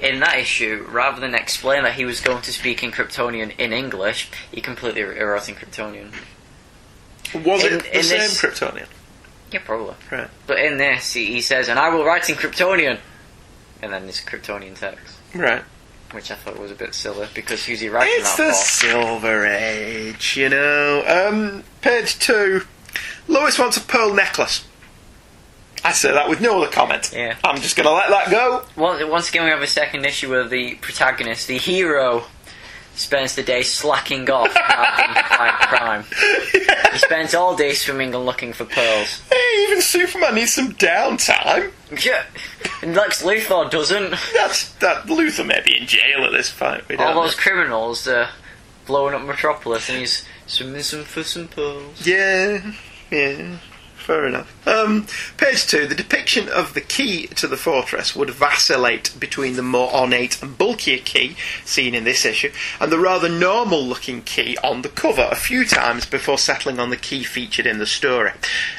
[0.00, 3.72] in that issue, rather than explain that he was going to speak in Kryptonian in
[3.72, 6.12] English, he completely wrote in Kryptonian.
[7.44, 8.86] Was In- it the same this- Kryptonian?
[9.52, 9.94] Yeah, probably.
[10.12, 10.28] Right.
[10.46, 12.98] But in this, he, he says, and I will write in Kryptonian!
[13.82, 15.16] And then this Kryptonian text.
[15.34, 15.62] Right.
[16.12, 18.58] Which I thought was a bit silly, because who's he writing It's that the for?
[18.58, 21.04] Silver Age, you know.
[21.06, 22.62] Um, page two.
[23.28, 24.64] Lois wants a pearl necklace.
[25.84, 27.12] I say that with no other comment.
[27.14, 27.36] Yeah.
[27.44, 28.64] I'm just going to let that go.
[28.76, 32.24] Well, once again, we have a second issue where the protagonist, the hero,
[33.00, 36.04] spends the day slacking off fight crime.
[36.92, 39.22] He spends all day swimming and looking for pearls.
[39.30, 41.72] Hey, even Superman needs some downtime.
[42.04, 42.24] Yeah,
[42.82, 44.14] and Lex Luthor doesn't.
[44.34, 46.88] That's that Luthor may be in jail at this point.
[46.88, 48.28] We All those criminals uh,
[48.86, 52.06] blowing up Metropolis, and he's swimming some for some pearls.
[52.06, 52.72] Yeah,
[53.10, 53.56] yeah,
[53.96, 54.52] fair enough.
[54.70, 55.06] Um,
[55.36, 55.86] page two.
[55.86, 60.56] The depiction of the key to the fortress would vacillate between the more ornate and
[60.56, 65.34] bulkier key seen in this issue and the rather normal-looking key on the cover a
[65.36, 68.30] few times before settling on the key featured in the story.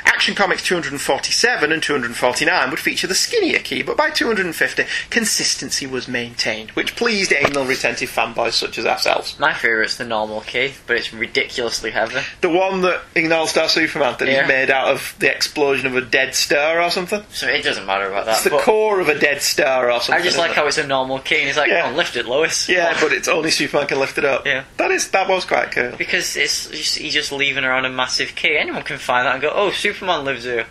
[0.06, 6.08] Action Comics 247 and 249 would feature the skinnier key, but by 250, consistency was
[6.08, 9.38] maintained, which pleased anal retentive fanboys such as ourselves.
[9.40, 12.22] My favourite's the normal key, but it's ridiculously heavy.
[12.42, 14.44] The one that in All Star Superman that Yeah.
[14.44, 17.24] is made out of the explosion of a dead star or something.
[17.30, 18.34] So it doesn't matter about that.
[18.36, 20.22] It's the core of a dead star or something.
[20.22, 21.82] I just like how it's a normal key, and he's like, Yeah.
[21.82, 24.45] "Come on, lift it, Lois." Yeah, but it's only Superman can lift it up.
[24.45, 24.64] Yeah.
[24.78, 25.91] that is that was quite cool.
[25.98, 28.58] Because it's just, he's just leaving around a massive key.
[28.58, 30.68] Anyone can find that and go, "Oh, Superman lives here."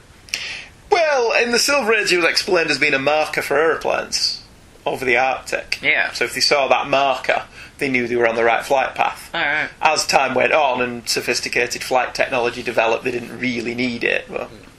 [0.91, 4.43] Well, in the Silver Age, it was explained as being a marker for aeroplanes
[4.85, 5.78] over the Arctic.
[5.82, 6.12] Yeah.
[6.12, 7.45] So if they saw that marker,
[7.78, 9.31] they knew they were on the right flight path.
[9.35, 9.69] All right.
[9.81, 14.27] As time went on and sophisticated flight technology developed, they didn't really need it.
[14.28, 14.70] But hmm.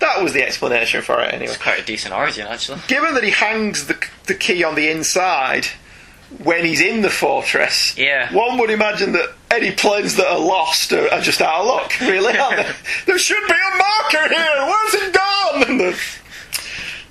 [0.00, 1.52] That was the explanation for it anyway.
[1.52, 2.80] It's quite a decent origin, actually.
[2.88, 3.96] Given that he hangs the,
[4.26, 5.66] the key on the inside
[6.42, 8.32] when he's in the fortress, Yeah.
[8.34, 11.98] one would imagine that any planes that are lost are, are just out of luck,
[12.00, 12.72] really, aren't they?
[13.06, 14.66] There should be a marker here!
[14.66, 15.94] Where's it gone?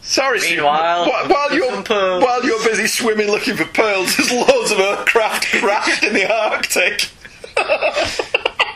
[0.02, 1.82] Sorry, Meanwhile, while, while you're
[2.22, 7.10] while you're busy swimming looking for pearls, there's loads of aircraft crashed in the Arctic.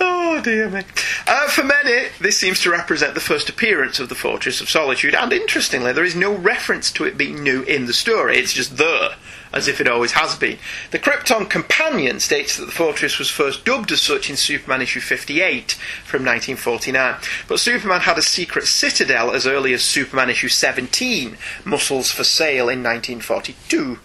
[0.00, 0.82] Oh dear me.
[1.26, 5.14] Uh, for many, this seems to represent the first appearance of the Fortress of Solitude,
[5.14, 8.36] and interestingly, there is no reference to it being new in the story.
[8.36, 9.16] It's just there,
[9.52, 10.58] as if it always has been.
[10.90, 15.00] The Krypton Companion states that the fortress was first dubbed as such in Superman issue
[15.00, 15.72] 58
[16.04, 17.16] from 1949,
[17.48, 22.68] but Superman had a secret citadel as early as Superman issue 17, Muscles for Sale,
[22.68, 23.98] in 1942.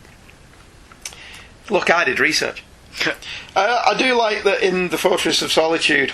[1.69, 2.63] Look, I did research.
[3.55, 6.11] Uh, I do like that in the Fortress of Solitude,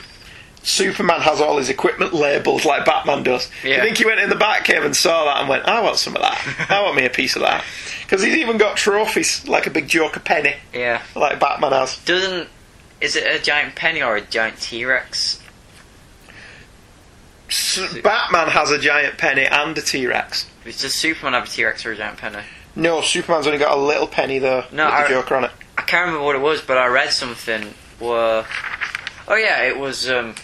[0.63, 3.49] Superman has all his equipment labelled like Batman does.
[3.63, 3.77] Yeah.
[3.77, 6.15] I think he went in the Batcave and saw that and went, I want some
[6.15, 6.67] of that.
[6.69, 7.63] I want me a piece of that.
[8.03, 11.01] Because he's even got trophies like a big Joker penny, Yeah.
[11.15, 11.97] like Batman has.
[12.05, 12.49] Doesn't
[12.99, 15.41] is it a giant penny or a giant T Rex?
[17.49, 20.47] S- Batman has a giant penny and a T Rex.
[20.65, 22.39] Does Superman have a T Rex or a giant penny?
[22.75, 25.51] No, Superman's only got a little penny though No, with the Joker on it.
[25.87, 28.45] I can't remember what it was, but I read something where.
[29.25, 30.35] Oh yeah, it was um,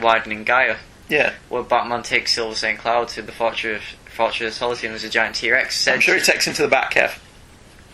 [0.00, 0.76] Widening Gyre,
[1.08, 1.32] Yeah.
[1.48, 2.78] where Batman takes Silver St.
[2.78, 3.82] Cloud to the Fortress
[4.14, 5.80] Fortress of Solitude and there's a giant T Rex.
[5.80, 7.18] Said I'm sure he takes him to the Batcave.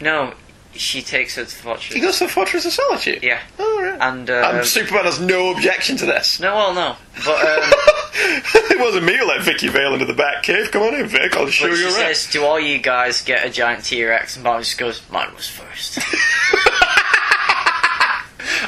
[0.00, 0.34] no,
[0.74, 1.94] she takes her to the Fortress.
[1.94, 3.22] He goes to the Fortress of Solitude.
[3.22, 3.98] Yeah, Oh, right.
[4.00, 6.40] and um, and Superman has no objection to this.
[6.40, 7.72] no, well, no, but um,
[8.14, 10.70] it wasn't me who let Vicki Vale into the back Batcave.
[10.72, 11.36] Come on in, Vic.
[11.36, 11.92] I'll show but you she around.
[12.14, 15.34] says, "Do all you guys get a giant T Rex?" And Batman just goes, "Mine
[15.34, 15.98] was first.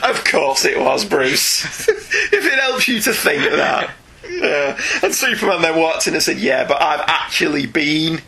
[0.03, 1.65] Of course it was, Bruce.
[1.89, 3.91] if it helps you to think that.
[4.29, 4.79] Yeah.
[5.03, 8.21] And Superman then walked in and said, Yeah, but I've actually been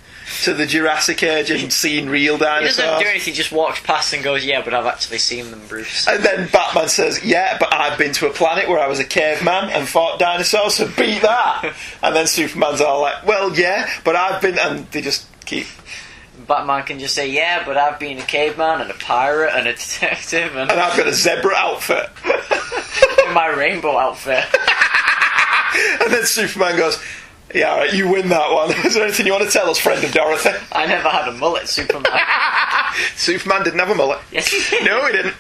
[0.47, 3.02] to the Jurassic Age and seen real He doesn't dinosaurs.
[3.02, 6.24] do anything; just walks past and goes, "Yeah, but I've actually seen them, Bruce." And
[6.24, 9.70] then Batman says, Yeah, but I've been to a planet where I was a caveman
[9.70, 11.74] and fought dinosaurs, so beat that.
[12.02, 14.59] And then Superman's all like, Well, yeah, but I've been.
[14.59, 15.66] And they just keep.
[16.47, 19.73] Batman can just say, "Yeah, but I've been a caveman and a pirate and a
[19.73, 22.09] detective and And I've got a zebra outfit.
[23.32, 24.44] my rainbow outfit."
[26.01, 27.02] And then Superman goes,
[27.57, 28.70] Yeah, alright, you win that one.
[28.87, 30.51] Is there anything you want to tell us, friend of Dorothy?
[30.73, 32.05] I never had a mullet, Superman.
[33.16, 34.20] Superman didn't have a mullet.
[34.31, 34.85] yes, he did.
[34.87, 35.35] No, he didn't.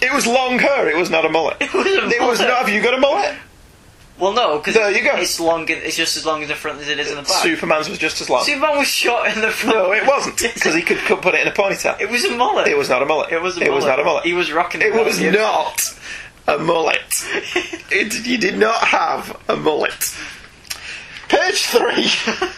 [0.00, 0.88] It was long hair.
[0.88, 1.56] It was not a mullet.
[1.60, 2.48] It was a It was mullet.
[2.52, 2.58] not.
[2.58, 3.34] Have you got a mullet?
[4.18, 5.16] Well, no, because There you go.
[5.16, 5.64] It's long.
[5.68, 7.42] It's just as long in the front as it is in the back.
[7.42, 8.44] Superman's was just as long.
[8.44, 9.76] Superman was shot in the front.
[9.76, 12.00] no, it wasn't because he could, could put it in a ponytail.
[12.00, 12.68] It was a mullet.
[12.68, 13.32] It was not a mullet.
[13.32, 14.24] It was a It was not a mullet.
[14.24, 15.04] He was rocking It it.
[15.04, 15.98] was not
[16.46, 16.98] a mullet.
[17.90, 20.14] It, you did not have a mullet.
[21.32, 22.50] Page three.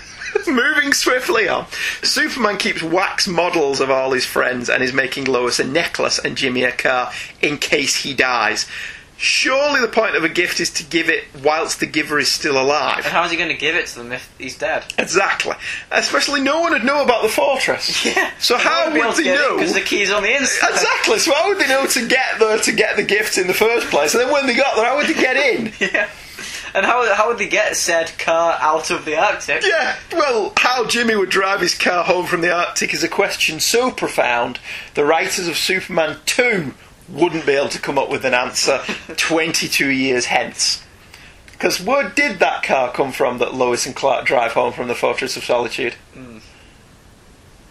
[0.52, 1.66] Moving swiftly on,
[2.02, 6.36] Superman keeps wax models of all his friends and is making Lois a necklace and
[6.36, 8.66] Jimmy a car in case he dies.
[9.16, 12.60] Surely the point of a gift is to give it whilst the giver is still
[12.60, 12.96] alive.
[12.96, 14.84] And how's he going to give it to them if he's dead?
[14.98, 15.54] Exactly.
[15.92, 18.04] Especially no one would know about the fortress.
[18.14, 18.32] Yeah.
[18.38, 19.56] So how would they know?
[19.56, 20.70] Because the key's on the inside.
[20.70, 21.18] Exactly.
[21.20, 23.86] So how would they know to get there to get the gift in the first
[23.88, 24.14] place?
[24.14, 25.72] And then when they got there, how would they get in?
[25.80, 26.08] Yeah.
[26.74, 29.62] And how how would they get said car out of the Arctic?
[29.64, 33.60] Yeah, well, how Jimmy would drive his car home from the Arctic is a question
[33.60, 34.58] so profound,
[34.94, 36.74] the writers of Superman 2
[37.08, 38.78] wouldn't be able to come up with an answer
[39.16, 40.82] 22 years hence.
[41.52, 44.96] Because where did that car come from that Lois and Clark drive home from the
[44.96, 45.94] Fortress of Solitude?
[46.12, 46.38] Hmm.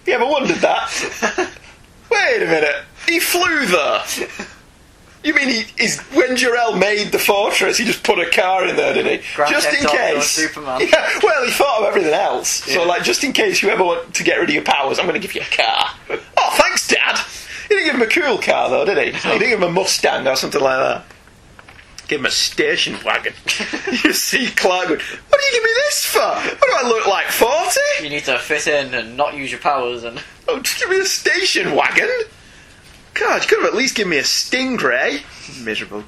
[0.05, 1.49] You ever wondered that?
[2.09, 4.01] Wait a minute, he flew there.
[5.23, 7.77] You mean he is when Jor-El made the fortress?
[7.77, 9.25] He just put a car in there, didn't he?
[9.35, 10.25] Grand just Theft in case.
[10.29, 10.81] Superman.
[10.91, 11.09] Yeah.
[11.23, 12.49] Well, he thought of everything else.
[12.49, 15.05] So, like, just in case you ever want to get rid of your powers, I'm
[15.07, 15.91] going to give you a car.
[16.09, 17.19] oh, thanks, Dad.
[17.69, 19.13] He didn't give him a cool car, though, did he?
[19.17, 21.05] He didn't give him a Mustang or something like that.
[22.09, 23.33] Give him a station wagon.
[24.03, 26.19] you see Clark going, What do you give me this for?
[26.19, 27.79] What do I look like, 40?
[28.03, 30.21] You need to fit in and not use your powers and.
[30.49, 32.09] Oh, just give me a station wagon?
[33.13, 35.21] God, you could have at least given me a Stingray.
[35.63, 36.03] Miserable.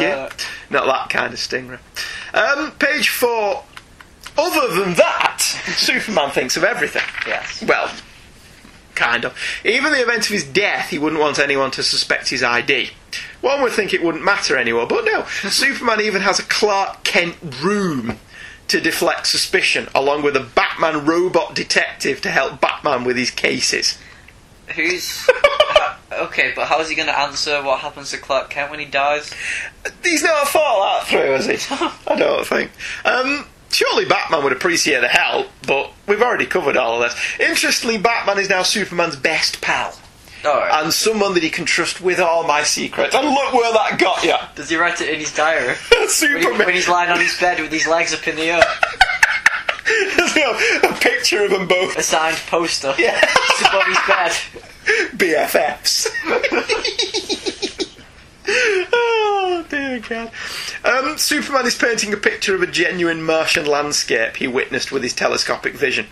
[0.00, 0.28] Yeah,
[0.70, 1.78] not that kind of Stingray.
[2.34, 3.64] Um, page four.
[4.36, 5.40] Other than that,
[5.76, 7.02] Superman thinks of everything.
[7.26, 7.62] Yes.
[7.62, 7.90] Well,
[8.94, 9.36] kind of.
[9.64, 12.90] Even the event of his death, he wouldn't want anyone to suspect his ID.
[13.40, 15.24] One would think it wouldn't matter anymore, but no.
[15.24, 18.18] Superman even has a Clark Kent room
[18.68, 23.98] to deflect suspicion, along with a Batman robot detective to help Batman with his cases.
[24.76, 25.26] Who's
[26.12, 26.52] okay?
[26.54, 29.32] But how's he going to answer what happens to Clark Kent when he dies?
[30.02, 31.74] He's not a Fallout through, is he?
[32.06, 32.70] I don't think.
[33.04, 37.20] Um, surely Batman would appreciate the help, but we've already covered all of this.
[37.40, 39.94] Interestingly, Batman is now Superman's best pal.
[40.44, 43.14] And someone that he can trust with all my secrets.
[43.14, 44.34] And look where that got you.
[44.54, 45.74] Does he write it in his diary?
[45.92, 46.58] when, he- Superman.
[46.58, 48.62] when he's lying on his bed with his legs up in the air.
[50.84, 51.96] A picture of them both.
[51.96, 52.94] A signed poster.
[52.98, 53.18] Yeah.
[53.66, 54.32] Above his bed.
[55.16, 56.08] BFFs.
[58.92, 60.30] oh dear God!
[60.84, 65.12] Um, Superman is painting a picture of a genuine Martian landscape he witnessed with his
[65.12, 66.06] telescopic vision.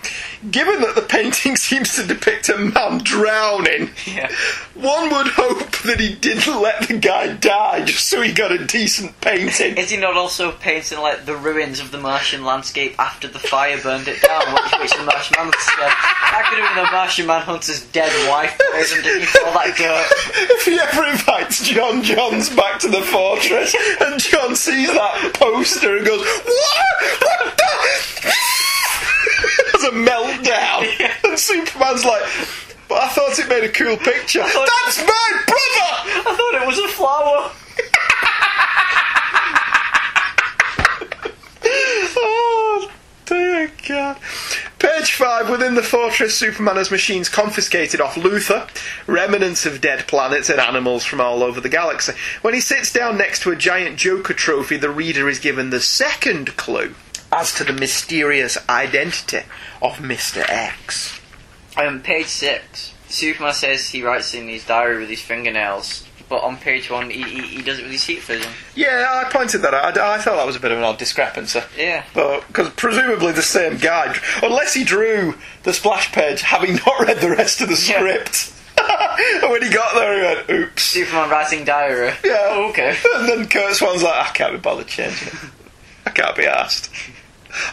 [0.51, 4.31] Given that the painting seems to depict a man drowning, Yeah.
[4.75, 8.65] one would hope that he didn't let the guy die just so he got a
[8.67, 9.77] decent painting.
[9.77, 13.79] Is he not also painting like the ruins of the Martian landscape after the fire
[13.81, 15.89] burned it down, which, which the Martian Manhunter said?
[15.89, 20.51] That could have been the Martian Manhunter's dead wife buried underneath all that dirt.
[20.51, 25.99] if he ever invites J'onn J'onzz back to the fortress and J'onn sees that poster
[25.99, 26.87] and goes, What?
[27.21, 28.33] What the?
[29.73, 30.87] There's a meltdown.
[31.25, 32.23] And Superman's like,
[32.89, 34.41] But I thought it made a cool picture.
[34.41, 35.91] That's my brother!
[36.29, 37.53] I thought it was a flower.
[42.19, 42.91] oh,
[43.27, 44.17] dear God.
[44.79, 45.51] Page 5.
[45.51, 48.69] Within the fortress, Superman has machines confiscated off Luthor,
[49.07, 52.13] remnants of dead planets and animals from all over the galaxy.
[52.43, 55.81] When he sits down next to a giant Joker trophy, the reader is given the
[55.81, 56.95] second clue
[57.33, 59.43] as to the mysterious identity
[59.83, 60.45] of Mr.
[60.49, 61.21] X.
[61.77, 62.95] Um, page six.
[63.09, 67.23] Superman says he writes in his diary with his fingernails, but on page one he,
[67.23, 68.51] he, he does it with his heat vision.
[68.75, 69.97] Yeah, I pointed that out.
[69.97, 71.61] I, I thought that was a bit of an odd discrepancy.
[71.77, 72.05] Yeah.
[72.15, 77.31] Because presumably the same guy, unless he drew the splash page having not read the
[77.31, 77.99] rest of the Yeah.
[77.99, 78.53] script.
[78.79, 80.83] and when he got there, he went, oops.
[80.83, 82.13] Superman writing diary.
[82.25, 82.37] Yeah.
[82.51, 82.97] Oh, okay.
[83.15, 85.35] And then Curt Swan's like, I can't be bothered changing it.
[86.05, 86.91] I can't be asked.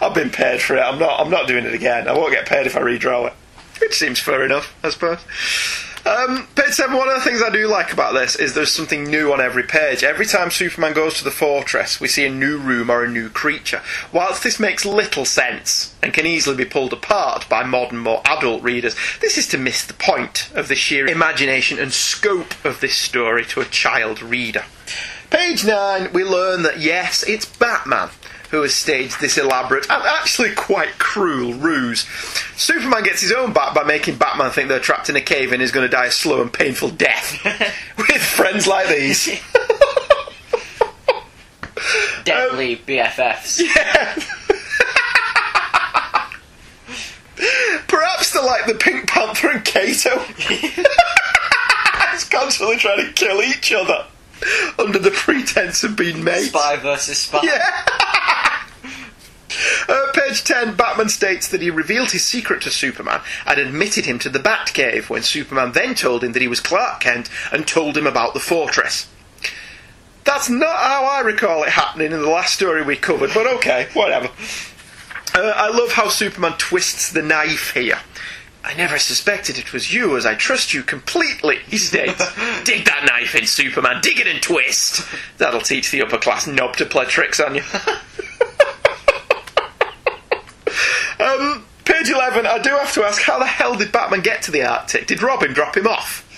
[0.01, 0.79] I've been paid for it.
[0.81, 1.19] I'm not.
[1.19, 2.07] I'm not doing it again.
[2.07, 3.33] I won't get paid if I redraw it.
[3.81, 5.19] Which seems fair enough, I suppose.
[6.05, 6.97] Um, page seven.
[6.97, 9.63] One of the things I do like about this is there's something new on every
[9.63, 10.03] page.
[10.03, 13.29] Every time Superman goes to the fortress, we see a new room or a new
[13.29, 13.81] creature.
[14.11, 18.63] Whilst this makes little sense and can easily be pulled apart by modern, more adult
[18.63, 22.97] readers, this is to miss the point of the sheer imagination and scope of this
[22.97, 24.65] story to a child reader.
[25.29, 28.09] Page 9, we learn that yes, it's Batman
[28.53, 32.01] who has staged this elaborate and actually quite cruel ruse.
[32.55, 35.59] Superman gets his own back by making Batman think they're trapped in a cave and
[35.59, 37.43] is going to die a slow and painful death.
[37.97, 39.25] With friends like these.
[42.25, 43.59] Deadly um, BFFs.
[43.59, 44.19] Yeah.
[47.87, 50.23] Perhaps they're like the Pink Panther and Cato.
[52.13, 54.05] it's constantly trying to kill each other
[54.77, 56.49] under the pretense of being mates.
[56.49, 57.39] Spy versus spy.
[57.41, 58.19] Yeah.
[59.87, 64.19] Uh, page 10, Batman states that he revealed his secret to Superman and admitted him
[64.19, 67.97] to the Batcave when Superman then told him that he was Clark Kent and told
[67.97, 69.07] him about the fortress.
[70.23, 73.89] That's not how I recall it happening in the last story we covered, but okay,
[73.93, 74.29] whatever.
[75.35, 77.99] Uh, I love how Superman twists the knife here.
[78.63, 82.17] I never suspected it was you, as I trust you completely, he states.
[82.63, 83.99] dig that knife in, Superman.
[84.01, 85.05] Dig it and twist.
[85.37, 87.63] That'll teach the upper class knob to play tricks on you.
[92.33, 94.63] page 11, I do have to ask how the hell did Batman get to the
[94.63, 95.07] Arctic?
[95.07, 96.29] Did Robin drop him off?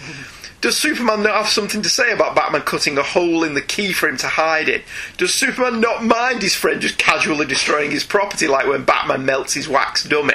[0.61, 3.93] Does Superman not have something to say about Batman cutting a hole in the key
[3.93, 4.81] for him to hide in?
[5.17, 9.53] Does Superman not mind his friend just casually destroying his property like when Batman melts
[9.53, 10.33] his wax dummy?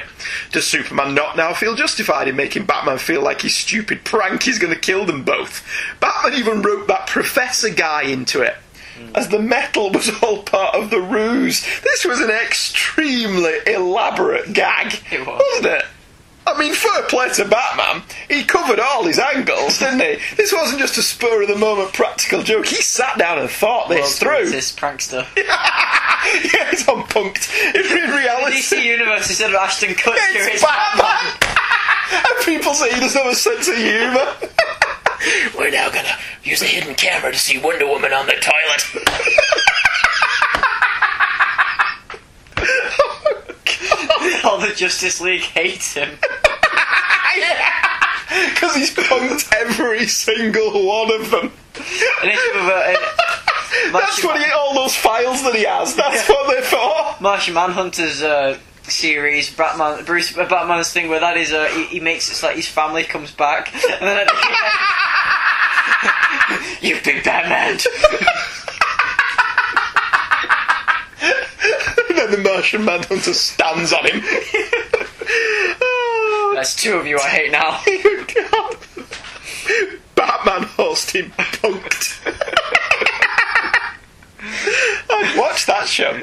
[0.52, 4.60] Does Superman not now feel justified in making Batman feel like his stupid prank is
[4.60, 5.66] going to kill them both?
[5.98, 8.54] Batman even wrote that professor guy into it.
[9.14, 11.62] As the metal was all part of the ruse.
[11.82, 15.43] This was an extremely elaborate gag, It was.
[15.55, 15.85] wasn't it?
[16.47, 18.02] I mean, fair play to Batman.
[18.28, 20.18] He covered all his angles, didn't he?
[20.36, 22.66] This wasn't just a spur of the moment practical joke.
[22.66, 24.48] He sat down and thought this through.
[24.51, 25.27] This prankster.
[25.36, 27.51] yeah, he's on punked.
[27.74, 31.36] In, reality, DC Universe instead of Ashton Kutcher, it's it's Batman.
[32.12, 34.35] and people say he doesn't have a sense of humour.
[35.59, 39.06] We're now gonna use a hidden camera to see Wonder Woman on the toilet.
[44.44, 46.18] All the Justice League hates him.
[48.51, 51.52] Because he's punked every single one of them.
[52.22, 52.97] And it's with a,
[53.88, 55.97] a, That's what he, all those files that he has.
[55.97, 57.22] That's what they're for.
[57.22, 62.01] Martian Manhunter's uh, series, Batman, Bruce uh, Batman's thing where that is, uh, he, he
[62.01, 64.34] makes it like his family comes back, and then at the
[66.81, 67.86] You've that Batman.
[72.09, 74.20] and then the Martian Manhunter stands on him.
[76.55, 77.81] That's two of you I hate now.
[78.51, 78.77] God.
[80.14, 82.18] Batman hosting punked.
[85.10, 86.20] I'd watch that show.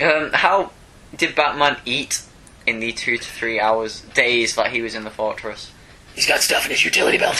[0.00, 0.70] Um, how
[1.16, 2.22] did Batman eat
[2.66, 5.70] in the two to three hours, days that he was in the fortress?
[6.14, 7.36] He's got stuff in his utility belt.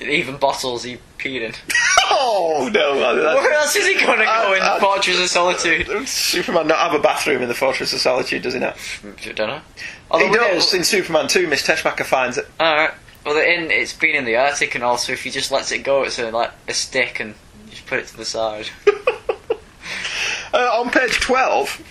[0.00, 1.52] Even bottles he peed in.
[2.18, 2.94] Oh no!
[2.96, 5.86] Where else is he going to go I- in I- the Fortress of Solitude?
[6.08, 8.76] Superman not have a bathroom in the Fortress of Solitude, does he not?
[9.04, 9.58] I don't know.
[9.76, 11.46] he Although with does in Superman 2.
[11.48, 12.46] Miss Teschmacher finds it.
[12.60, 12.92] Alright.
[13.24, 16.04] Well, in it's been in the Arctic, and also if he just lets it go,
[16.04, 18.68] it's a, like a stick, and you just put it to the side.
[20.54, 21.82] Uh, on page 12,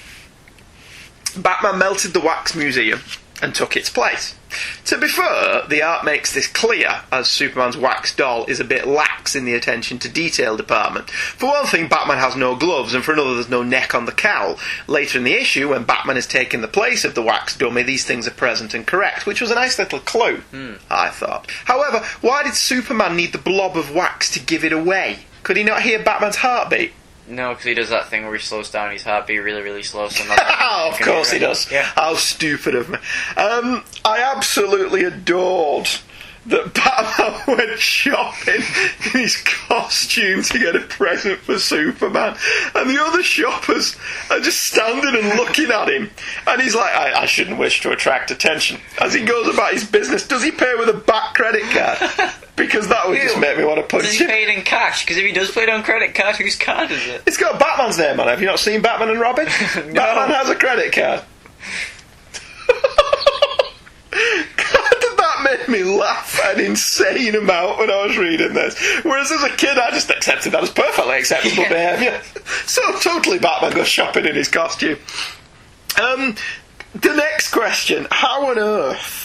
[1.38, 3.00] Batman melted the wax museum
[3.42, 4.34] and took its place.
[4.86, 8.88] To be fair, the art makes this clear, as Superman's wax doll is a bit
[8.88, 11.10] lax in the attention to detail department.
[11.10, 14.12] For one thing, Batman has no gloves, and for another, there's no neck on the
[14.12, 14.58] cowl.
[14.88, 18.06] Later in the issue, when Batman is taking the place of the wax dummy, these
[18.06, 20.74] things are present and correct, which was a nice little clue, hmm.
[20.90, 21.50] I thought.
[21.66, 25.20] However, why did Superman need the blob of wax to give it away?
[25.44, 26.94] Could he not hear Batman's heartbeat?
[27.28, 30.10] No, because he does that thing where he slows down his heartbeat really, really slow.
[30.10, 31.72] So not Oh, of course he does.
[31.72, 31.84] Yeah.
[31.84, 32.98] How stupid of me.
[33.38, 35.88] Um, I absolutely adored
[36.48, 38.62] that Batman went shopping
[39.06, 42.38] in his costume to get a present for Superman,
[42.76, 43.96] and the other shoppers
[44.30, 46.12] are just standing and looking at him,
[46.48, 48.80] and he's like, I, I shouldn't wish to attract attention.
[49.02, 52.32] As he goes about his business, does he pay with a back credit card?
[52.56, 54.30] Because that would just make me want to punch Does he him.
[54.30, 55.04] pay it in cash?
[55.04, 57.22] Because if he does pay it on credit card, whose card is it?
[57.28, 58.32] It's got Batman's name on it.
[58.32, 59.46] Have you not seen Batman and Robin?
[59.76, 61.22] Batman has a credit card.
[64.12, 68.80] God, that made me laugh an insane amount when I was reading this.
[69.04, 71.70] Whereas as a kid, I just accepted that as perfectly acceptable Yeah.
[71.98, 72.22] behaviour.
[72.66, 74.98] So totally Batman goes shopping in his costume.
[76.02, 76.36] Um,
[76.94, 79.25] the next question: How on earth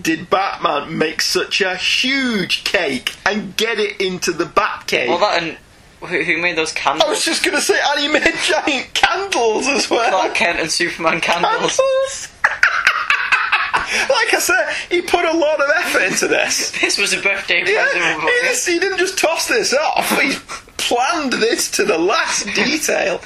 [0.00, 5.08] did Batman make such a huge cake and get it into the Batcave?
[5.08, 5.56] Well, that and
[6.00, 7.04] who, who made those candles?
[7.06, 10.10] I was just going to say, and he made giant candles as well.
[10.10, 11.76] Clark Kent and Superman candles.
[11.76, 12.28] Candles.
[14.08, 16.72] like I said, he put a lot of effort into this.
[16.80, 18.22] This was a birthday Yeah, present.
[18.22, 20.10] he, just, he didn't just toss this off.
[20.20, 20.32] He
[20.78, 23.20] planned this to the last detail.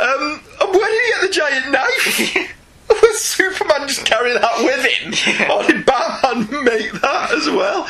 [0.00, 0.40] Um,
[0.70, 2.54] where did he get the giant knife?
[3.02, 5.50] Was Superman just carry that with him?
[5.50, 7.88] Or did Batman make that as well?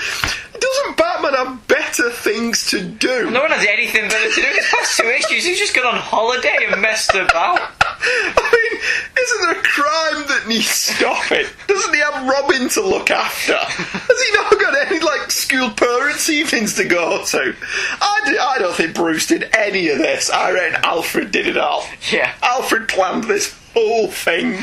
[0.59, 3.31] Doesn't Batman have better things to do?
[3.31, 4.47] No one has anything better to do.
[4.49, 7.61] His past two issues, he's just gone on holiday and messed about.
[7.81, 8.81] I mean,
[9.21, 11.47] isn't there a crime that needs stopping?
[11.69, 13.55] Doesn't he have Robin to look after?
[13.57, 17.55] Has he not got any like school parents' evenings to go to?
[18.01, 20.29] I, d- I don't think Bruce did any of this.
[20.31, 21.85] I reckon Alfred did it all.
[22.13, 22.33] Yeah.
[22.43, 24.59] Alfred planned this whole thing.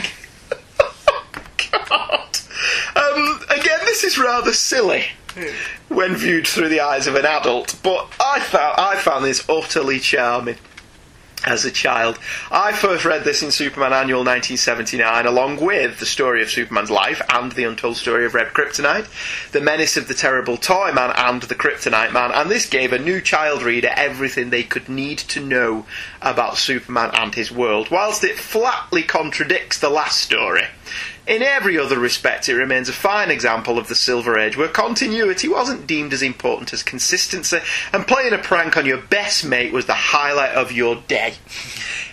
[1.72, 2.38] God.
[2.96, 5.06] Um, again, this is rather silly
[5.90, 10.00] when viewed through the eyes of an adult, but I found I found this utterly
[10.00, 10.58] charming.
[11.46, 12.18] as a child.
[12.50, 17.22] I first read this in Superman Annual 1979, along with the story of Superman's life
[17.30, 19.08] and the untold story of Red Kryptonite,
[19.52, 22.98] the menace of the terrible Toy Man and the Kryptonite Man, and this gave a
[22.98, 25.86] new child reader everything they could need to know
[26.20, 30.64] about Superman and his world, whilst it flatly contradicts the last story.
[31.28, 35.48] In every other respect, it remains a fine example of the Silver Age, where continuity
[35.48, 37.58] wasn't deemed as important as consistency,
[37.92, 41.34] and playing a prank on your best mate was the highlight of your day.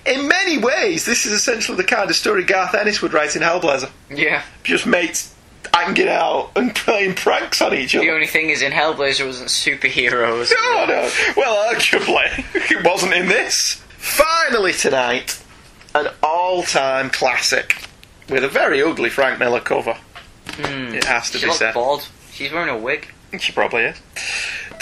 [0.06, 3.42] In many ways, this is essentially the kind of story Garth Ennis would write in
[3.42, 3.90] Hellblazer.
[4.10, 4.42] Yeah.
[4.64, 5.34] Just mates
[5.74, 8.06] hanging out and playing pranks on each other.
[8.06, 10.50] The only thing is, in Hellblazer it wasn't superheroes.
[10.50, 11.10] No, no.
[11.36, 13.74] Well, arguably, it wasn't in this.
[13.98, 15.40] Finally, tonight,
[15.94, 17.76] an all time classic
[18.32, 19.96] with a very ugly Frank Miller cover.
[20.46, 20.94] Hmm.
[20.94, 21.74] It has to she be said.
[21.74, 22.08] bald.
[22.32, 23.08] She's wearing a wig.
[23.38, 23.96] She probably is.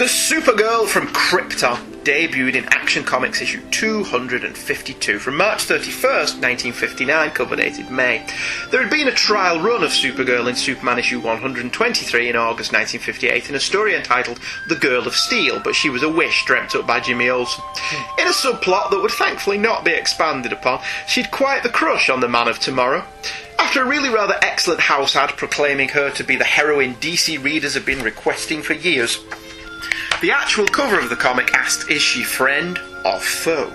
[0.00, 7.54] The Supergirl from Krypton debuted in Action Comics issue 252 from March 31st, 1959, cover
[7.54, 8.26] dated May.
[8.70, 13.50] There had been a trial run of Supergirl in Superman issue 123 in August 1958
[13.50, 16.86] in a story entitled The Girl of Steel, but she was a wish dreamt up
[16.86, 17.62] by Jimmy Olsen.
[18.18, 22.20] In a subplot that would thankfully not be expanded upon, she'd quite the crush on
[22.20, 23.04] the Man of Tomorrow.
[23.58, 27.74] After a really rather excellent house ad proclaiming her to be the heroine DC readers
[27.74, 29.18] have been requesting for years,
[30.20, 33.72] the actual cover of the comic asked, Is she friend or foe?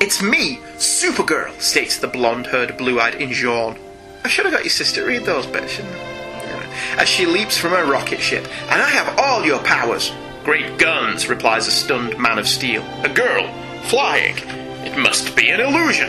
[0.00, 3.78] It's me, Supergirl, states the blonde haired, blue eyed Injorn.
[4.24, 6.96] I should have got your sister to read those bits, shouldn't I?
[6.98, 10.12] As she leaps from her rocket ship, and I have all your powers.
[10.44, 12.82] Great guns, replies a stunned man of steel.
[13.04, 13.46] A girl,
[13.84, 14.36] flying.
[14.84, 16.08] It must be an illusion.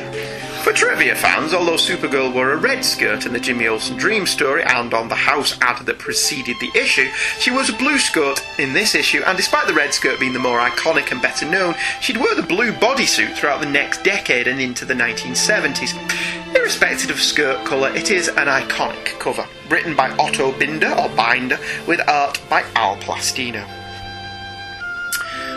[0.64, 4.62] For trivia fans, although Supergirl wore a red skirt in the Jimmy Olsen Dream story
[4.64, 7.10] and on the house ad that preceded the issue,
[7.40, 10.40] she was a blue skirt in this issue, and despite the red skirt being the
[10.40, 14.62] more iconic and better known, she'd wear the blue bodysuit throughout the next decade and
[14.62, 15.96] into the 1970s.
[16.56, 21.58] Irrespective of skirt colour, it is an iconic cover, written by Otto Binder, or Binder,
[21.88, 23.81] with art by Al Plastino.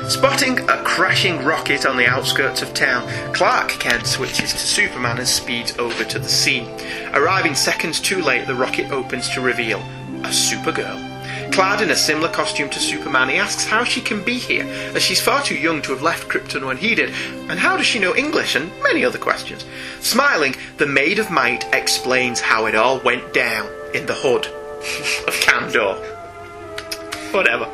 [0.09, 5.27] Spotting a crashing rocket on the outskirts of town, Clark Kent switches to Superman and
[5.27, 6.69] speeds over to the scene.
[7.15, 11.15] Arriving seconds too late, the rocket opens to reveal a Supergirl.
[11.53, 14.65] Clad in a similar costume to Superman, he asks how she can be here,
[14.95, 17.11] as she's far too young to have left Krypton when he did,
[17.49, 19.65] and how does she know English, and many other questions.
[20.01, 24.47] Smiling, the Maid of Might explains how it all went down in the hood
[25.27, 25.97] of Kandor.
[27.33, 27.71] Whatever.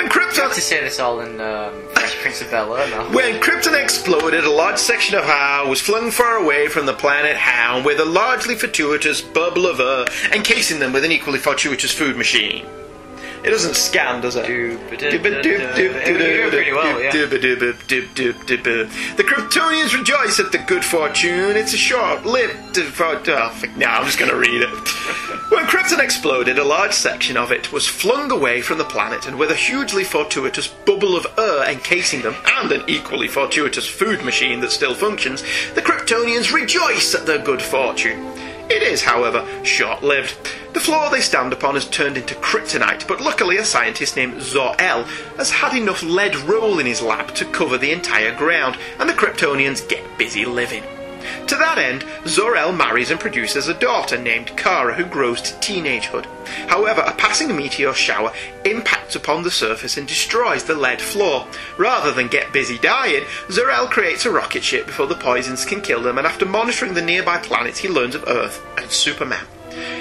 [0.00, 1.74] When Krypton to say this all in um,
[2.22, 3.12] Prince of Bel Air now.
[3.12, 7.36] when Krypton exploded, a large section of How was flung far away from the planet
[7.36, 12.16] How with a largely fortuitous bubble of air encasing them with an equally fortuitous food
[12.16, 12.64] machine.
[13.42, 14.46] It doesn't scan, does it?
[16.50, 17.10] pretty well, yeah.
[19.16, 21.56] The Kryptonians rejoice at the good fortune.
[21.56, 22.78] It's a short-lived.
[22.78, 24.68] Oh, fuck, no, I'm just going to read it.
[25.50, 29.36] When Krypton exploded, a large section of it was flung away from the planet, and
[29.36, 34.60] with a hugely fortuitous bubble of air encasing them, and an equally fortuitous food machine
[34.60, 35.42] that still functions,
[35.74, 38.32] the Kryptonians rejoice at their good fortune.
[38.70, 40.36] It is, however, short lived.
[40.74, 45.02] The floor they stand upon has turned into kryptonite, but luckily a scientist named Zor-El
[45.36, 49.14] has had enough lead roll in his lab to cover the entire ground, and the
[49.14, 50.84] Kryptonians get busy living.
[51.46, 56.26] To that end, Zor-El marries and produces a daughter named Kara who grows to teenagehood.
[56.68, 58.32] However, a passing meteor shower
[58.64, 61.46] impacts upon the surface and destroys the lead floor.
[61.78, 66.02] Rather than get busy dying, Zor-El creates a rocket ship before the poisons can kill
[66.02, 69.46] them, and after monitoring the nearby planets, he learns of Earth and Superman.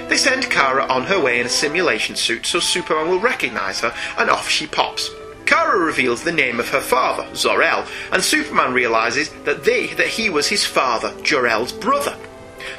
[0.07, 3.93] They send Kara on her way in a simulation suit so Superman will recognize her,
[4.17, 5.09] and off she pops.
[5.49, 10.29] Kara reveals the name of her father, Zor-El, and Superman realizes that they that he
[10.29, 12.15] was his father, Jor-El's brother.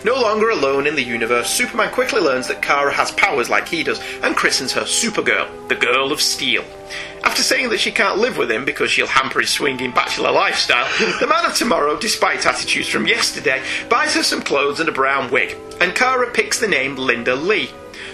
[0.04, 3.82] No longer alone in the universe, Superman quickly learns that Kara has powers like he
[3.82, 6.64] does and christens her Supergirl, the Girl of Steel.
[7.24, 10.86] After saying that she can't live with him because she'll hamper his swinging bachelor lifestyle,
[11.18, 15.28] the Man of Tomorrow, despite attitudes from yesterday, buys her some clothes and a brown
[15.32, 17.70] wig, and Kara picks the name Linda Lee.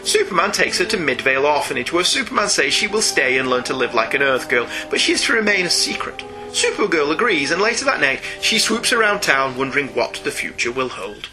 [0.06, 3.74] Superman takes her to Midvale Orphanage, where Superman says she will stay and learn to
[3.74, 6.18] live like an Earth girl, but she is to remain a secret.
[6.50, 10.90] Supergirl agrees, and later that night she swoops around town wondering what the future will
[10.90, 11.28] hold.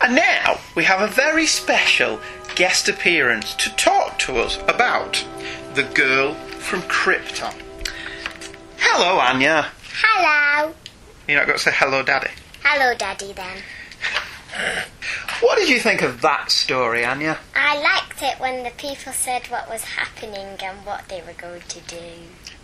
[0.00, 2.20] And now we have a very special
[2.56, 5.24] guest appearance to talk to us about
[5.74, 7.54] the girl from Krypton.
[8.78, 9.68] Hello, Anya.
[9.94, 10.74] Hello.
[11.28, 12.30] You're not going to say hello, Daddy.
[12.64, 13.58] Hello, Daddy, then.
[15.40, 17.38] What did you think of that story, Anya?
[17.54, 21.62] I liked it when the people said what was happening and what they were going
[21.68, 22.00] to do.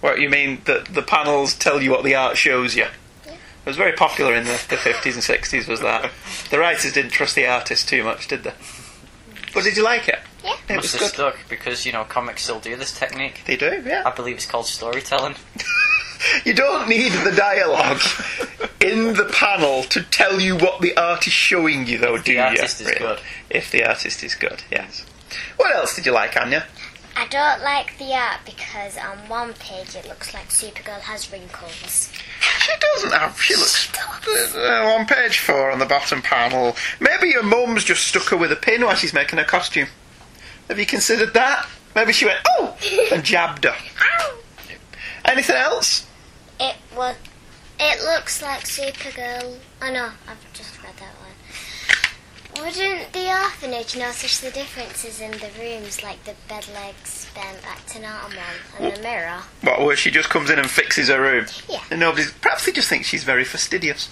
[0.00, 2.86] What you mean that the panels tell you what the art shows you?
[3.26, 3.32] Yeah.
[3.34, 6.10] It was very popular in the, the 50s and 60s, was that.
[6.50, 8.52] The writers didn't trust the artists too much, did they?
[9.52, 10.18] But did you like it?
[10.44, 10.56] Yeah.
[10.68, 11.10] It Must was have good.
[11.10, 13.42] stuck because you know comics still do this technique.
[13.46, 14.02] They do, yeah.
[14.04, 15.34] I believe it's called storytelling.
[16.44, 18.00] You don't need the dialogue
[18.80, 22.32] in the panel to tell you what the art is showing you, though, do the
[22.32, 22.40] you?
[22.40, 22.98] artist is Really?
[22.98, 23.20] good.
[23.50, 25.04] If the artist is good, yes.
[25.56, 26.64] What else did you like, Anya?
[27.16, 32.10] I don't like the art because on one page it looks like Supergirl has wrinkles.
[32.60, 33.40] She doesn't have.
[33.40, 33.88] She looks
[34.56, 36.74] uh, on page four on the bottom panel.
[36.98, 39.86] Maybe your mum's just stuck her with a pin while she's making her costume.
[40.68, 41.68] Have you considered that?
[41.94, 42.76] Maybe she went oh
[43.12, 43.76] and jabbed her.
[45.24, 46.06] Anything else?
[46.60, 47.16] It was.
[47.80, 49.58] It looks like Supergirl.
[49.82, 52.64] Oh no, I've just read that one.
[52.64, 57.84] Wouldn't the orphanage notice the differences in the rooms, like the bed legs bent back
[57.86, 58.38] to normal
[58.78, 59.40] and the mirror?
[59.62, 59.80] What?
[59.80, 61.46] Where she just comes in and fixes her room?
[61.68, 61.82] Yeah.
[61.90, 62.32] And nobody's.
[62.32, 64.08] Perhaps they just think she's very fastidious.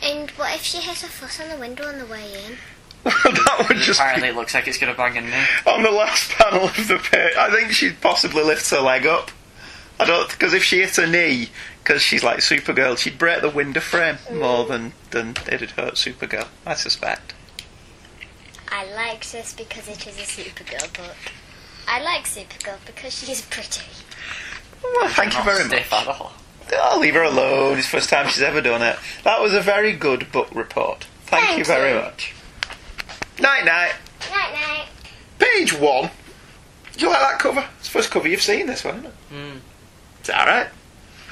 [0.00, 2.56] And what if she hit her foot on the window on the way in?
[3.04, 5.44] that would just Apparently, it looks like it's going to bang in knee.
[5.66, 7.34] on the last panel of the page.
[7.36, 9.32] I think she possibly lifts her leg up.
[10.00, 11.50] I don't because if she hit her knee,
[11.82, 16.46] because she's like Supergirl, she'd break the window frame more than than it'd hurt Supergirl.
[16.66, 17.34] I suspect.
[18.70, 21.16] I like this because it is a Supergirl book.
[21.88, 23.82] I like Supergirl because she's pretty.
[24.82, 25.92] Well, thank you very much.
[25.92, 26.32] at all.
[26.80, 27.78] I'll leave her alone.
[27.78, 28.98] It's the first time she's ever done it.
[29.24, 31.04] That was a very good book report.
[31.24, 32.00] Thank, Thank you very you.
[32.00, 32.34] much.
[33.40, 33.94] Night night.
[34.30, 34.86] Night night.
[35.38, 36.10] Page one.
[36.96, 37.64] Do you like that cover?
[37.78, 38.66] It's the first cover you've seen.
[38.66, 39.14] This one, isn't it?
[39.30, 39.56] Hmm.
[40.28, 40.68] Is that alright?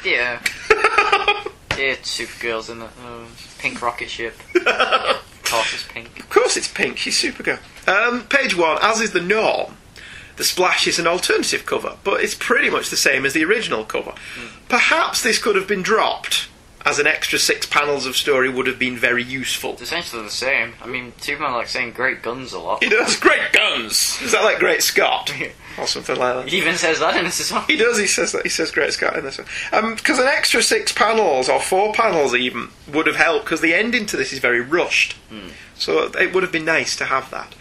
[0.06, 0.40] Yeah.
[1.78, 3.26] yeah, Supergirl's in the uh,
[3.58, 4.34] pink rocket ship.
[4.54, 6.18] of course, it's pink.
[6.18, 6.96] Of course, it's pink.
[6.96, 7.58] She's Supergirl.
[7.86, 9.76] Um, page one, as is the norm,
[10.36, 13.84] the splash is an alternative cover, but it's pretty much the same as the original
[13.84, 14.14] cover.
[14.70, 16.48] Perhaps this could have been dropped,
[16.86, 19.72] as an extra six panels of story would have been very useful.
[19.72, 20.74] It's essentially the same.
[20.80, 22.82] I mean, Superman likes saying "great guns" a lot.
[22.82, 24.22] He does great guns.
[24.22, 25.32] Is that like Great Scott
[25.78, 26.48] or something like that?
[26.48, 27.62] He even says that in this well.
[27.62, 27.98] He does.
[27.98, 28.44] He says that.
[28.44, 29.94] He says Great Scott in this one.
[29.96, 33.46] Because an extra six panels or four panels even would have helped.
[33.46, 35.16] Because the ending to this is very rushed.
[35.74, 37.54] So it would have been nice to have that.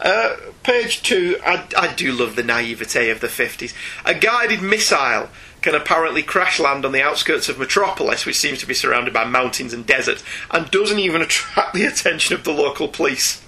[0.00, 0.34] Uh,
[0.64, 1.38] page two.
[1.46, 3.72] I, I do love the naivete of the fifties.
[4.04, 5.28] A guided missile
[5.62, 9.24] can apparently crash land on the outskirts of Metropolis, which seems to be surrounded by
[9.24, 13.42] mountains and desert, and doesn't even attract the attention of the local police.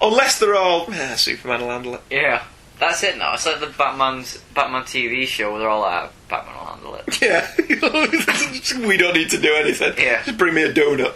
[0.00, 2.02] Unless they're all eh, Superman will handle it.
[2.10, 2.42] Yeah,
[2.78, 3.34] that's it now.
[3.34, 7.22] It's like the Batman's Batman TV show where they're all like, Batman will handle it.
[7.22, 7.50] Yeah,
[8.86, 9.94] we don't need to do anything.
[9.98, 10.22] Yeah.
[10.24, 11.14] Just bring me a donut.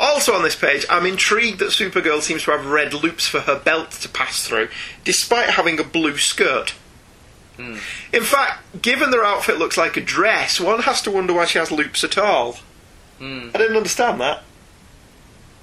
[0.00, 3.58] Also on this page, I'm intrigued that Supergirl seems to have red loops for her
[3.58, 4.68] belt to pass through,
[5.04, 6.74] despite having a blue skirt.
[7.56, 7.76] Hmm.
[8.12, 11.58] In fact, given their outfit looks like a dress, one has to wonder why she
[11.58, 12.58] has loops at all.
[13.18, 13.50] Hmm.
[13.54, 14.42] I didn't understand that.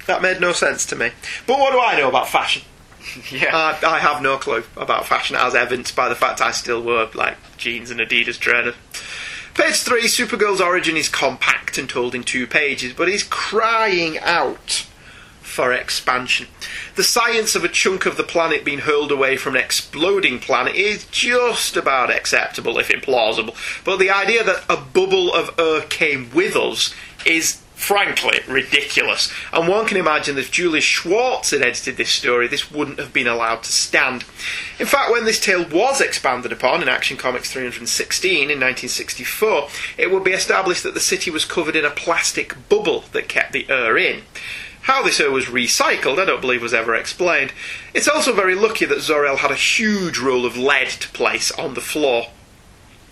[0.07, 1.11] That made no sense to me.
[1.45, 2.63] But what do I know about fashion?
[3.31, 3.77] Yeah.
[3.83, 7.07] I, I have no clue about fashion, as evidenced by the fact I still wear
[7.15, 8.75] like jeans and Adidas trainers.
[9.55, 14.85] Page three: Supergirl's origin is compact and told in two pages, but is crying out
[15.51, 16.47] for expansion.
[16.95, 20.75] The science of a chunk of the planet being hurled away from an exploding planet
[20.75, 23.55] is just about acceptable, if implausible.
[23.83, 26.93] But the idea that a bubble of air came with us
[27.25, 29.33] is frankly ridiculous.
[29.51, 33.11] And one can imagine that if Julius Schwartz had edited this story, this wouldn't have
[33.11, 34.23] been allowed to stand.
[34.79, 39.67] In fact, when this tale was expanded upon in Action Comics 316 in 1964,
[39.97, 43.51] it would be established that the city was covered in a plastic bubble that kept
[43.51, 44.21] the air in.
[44.81, 47.53] How this air was recycled, I don't believe was ever explained.
[47.93, 51.75] It's also very lucky that Zor-El had a huge roll of lead to place on
[51.75, 52.27] the floor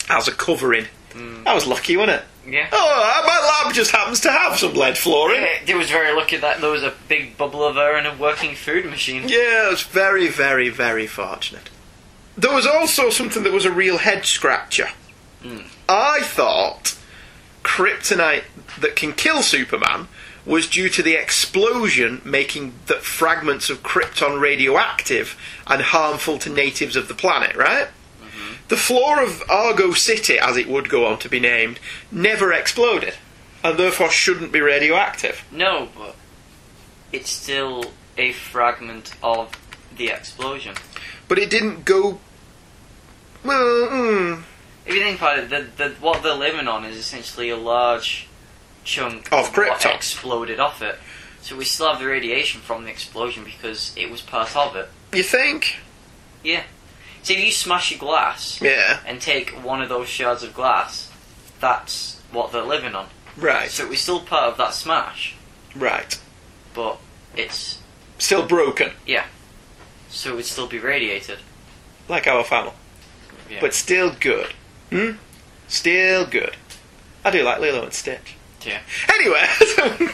[0.10, 0.88] as a covering.
[1.14, 1.44] Hmm.
[1.44, 2.26] That was lucky, wasn't it?
[2.52, 2.68] Yeah.
[2.72, 5.46] Oh, my lab just happens to have some lead flooring.
[5.68, 8.56] It was very lucky that there was a big bubble of air in a working
[8.56, 9.28] food machine.
[9.28, 11.70] Yeah, it was very, very, very fortunate.
[12.36, 14.90] There was also something that was a real head scratcher.
[15.44, 15.68] Hmm.
[15.88, 16.98] I thought
[17.64, 18.44] kryptonite
[18.80, 20.08] that can kill Superman
[20.46, 25.38] was due to the explosion making the fragments of Krypton radioactive
[25.68, 27.90] and harmful to natives of the planet, right?
[28.70, 31.80] The floor of Argo City, as it would go on to be named,
[32.12, 33.16] never exploded,
[33.64, 35.44] and therefore shouldn't be radioactive.
[35.52, 36.16] No, but
[37.12, 37.86] it's still
[38.16, 39.52] a fragment of
[39.98, 40.76] the explosion.
[41.28, 42.20] But it didn't go.
[43.44, 44.44] Well, mm,
[44.86, 48.28] If you think about it, the, the, what they're living on is essentially a large
[48.90, 49.94] chunk Of Krypton.
[49.96, 50.98] exploded off it.
[51.42, 54.90] So we still have the radiation from the explosion because it was part of it.
[55.14, 55.78] you think?
[56.44, 56.64] Yeah.
[57.24, 59.00] So if you smash a glass Yeah.
[59.06, 61.10] and take one of those shards of glass,
[61.60, 63.08] that's what they're living on.
[63.38, 63.70] Right.
[63.70, 65.36] So it was still part of that smash,
[65.76, 66.18] Right.
[66.74, 66.98] but
[67.36, 67.78] it's
[68.18, 69.26] Still broken, yeah.
[70.10, 71.40] So it would still be radiated.
[72.10, 72.74] like our family.
[73.50, 73.60] Yeah.
[73.62, 74.54] But still good.
[74.90, 75.12] Hmm?
[75.68, 76.56] Still good.
[77.24, 78.34] I do like Lilo and Stitch.
[78.66, 78.80] Yeah.
[79.14, 79.40] Anyway,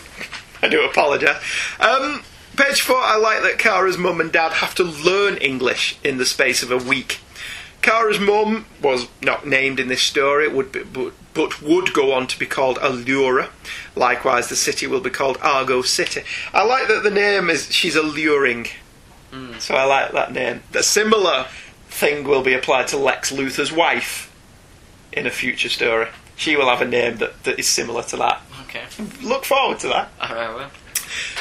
[0.62, 1.38] I do apologise.
[1.80, 2.24] Um,
[2.56, 6.26] page four, I like that Kara's mum and dad have to learn English in the
[6.26, 7.20] space of a week.
[7.82, 12.26] Kara's mum was not named in this story, would be, but, but would go on
[12.28, 13.50] to be called Allura.
[13.96, 16.24] Likewise, the city will be called Argo City.
[16.52, 18.68] I like that the name is she's alluring,
[19.60, 20.64] so I like that name.
[20.72, 21.46] The similar
[21.90, 24.32] thing will be applied to Lex Luthor's wife
[25.12, 26.08] in a future story.
[26.36, 28.42] She will have a name that, that is similar to that.
[28.64, 28.84] Okay.
[29.22, 30.10] Look forward to that.
[30.22, 30.72] Alright, well.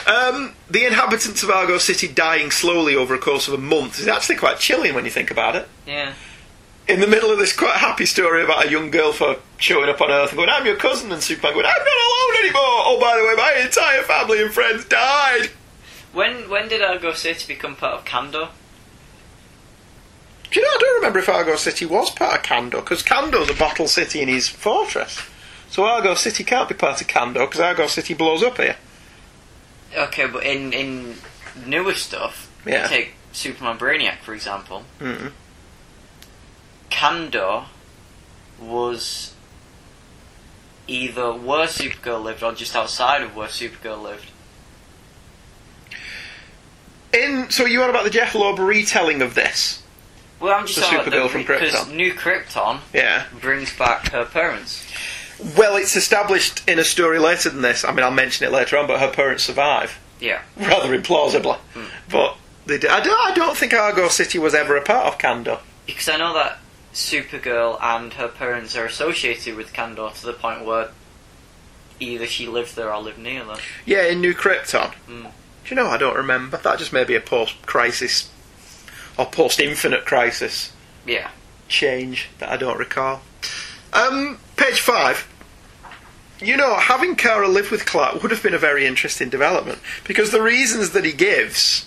[0.06, 4.06] Um, the inhabitants of Argo City dying slowly over a course of a month is
[4.06, 5.68] actually quite chilling when you think about it.
[5.86, 6.14] Yeah.
[6.86, 10.00] In the middle of this quite happy story about a young girl for showing up
[10.02, 12.60] on Earth and going, I'm your cousin, and Superman going, I'm not alone anymore!
[12.62, 15.50] Oh, by the way, my entire family and friends died!
[16.12, 18.50] When when did Argo City become part of Kandor?
[20.54, 23.50] Do you know, I don't remember if Argo City was part of Kandor, because Kandor's
[23.50, 25.20] a bottle city in his fortress.
[25.68, 28.76] So Argo City can't be part of Kandor, because Argo City blows up here.
[29.96, 31.16] Okay, but in in
[31.66, 32.86] newer stuff, Yeah.
[32.86, 34.84] take Superman Brainiac for example.
[35.00, 35.32] Mm.
[36.88, 37.64] Kandor
[38.60, 39.34] was
[40.86, 44.30] either where Supergirl lived or just outside of where Supergirl lived.
[47.12, 49.80] In, so you on about the Jeph Loeb retelling of this?
[50.44, 51.94] Well, I'm just The Supergirl from because Krypton.
[51.94, 53.24] New Krypton Yeah.
[53.40, 54.86] brings back her parents.
[55.56, 57.82] Well, it's established in a story later than this.
[57.82, 59.98] I mean, I'll mention it later on, but her parents survive.
[60.20, 60.42] Yeah.
[60.58, 61.56] Rather implausibly.
[62.10, 62.88] But they do.
[62.88, 65.60] I, don't, I don't think Argo City was ever a part of Kandor.
[65.86, 66.58] Because I know that
[66.92, 70.90] Supergirl and her parents are associated with Kandor to the point where
[72.00, 73.56] either she lived there or lived near there.
[73.86, 74.92] Yeah, in New Krypton.
[75.08, 75.22] Mm.
[75.22, 75.30] Do
[75.70, 76.58] you know, I don't remember.
[76.58, 78.28] That just may be a post-crisis
[79.16, 80.72] or post-infinite crisis
[81.06, 81.28] Yeah.
[81.68, 83.22] change that I don't recall.
[83.92, 85.26] Um, page five.
[86.40, 90.30] You know, having Kara live with Clark would have been a very interesting development because
[90.30, 91.86] the reasons that he gives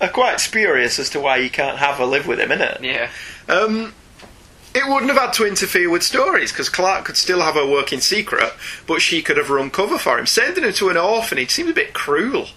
[0.00, 2.80] are quite spurious as to why he can't have her live with him, innit?
[2.82, 3.10] Yeah.
[3.48, 3.94] Um,
[4.74, 7.92] it wouldn't have had to interfere with stories because Clark could still have her work
[7.92, 8.52] in secret,
[8.86, 10.26] but she could have run cover for him.
[10.26, 12.48] Sending her to an orphanage seems a bit cruel.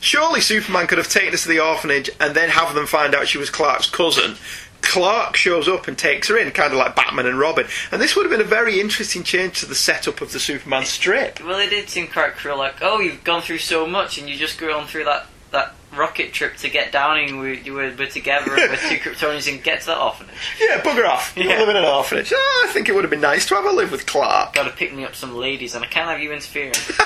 [0.00, 3.28] Surely Superman could have taken her to the orphanage and then have them find out
[3.28, 4.36] she was Clark's cousin.
[4.82, 7.66] Clark shows up and takes her in, kind of like Batman and Robin.
[7.90, 10.84] And this would have been a very interesting change to the setup of the Superman
[10.84, 11.40] strip.
[11.44, 12.58] Well, it did seem quite cruel.
[12.58, 15.74] Like, oh, you've gone through so much, and you just go on through that that
[15.92, 19.62] rocket trip to get down, and we you were, were together with two Kryptonians and
[19.62, 20.34] get to that orphanage.
[20.60, 21.32] Yeah, bugger off.
[21.36, 21.58] You Yeah.
[21.60, 22.32] live in an orphanage.
[22.36, 24.54] Oh, I think it would have been nice to have a live with Clark.
[24.54, 26.74] Got to pick me up some ladies, and I can't have you interfering.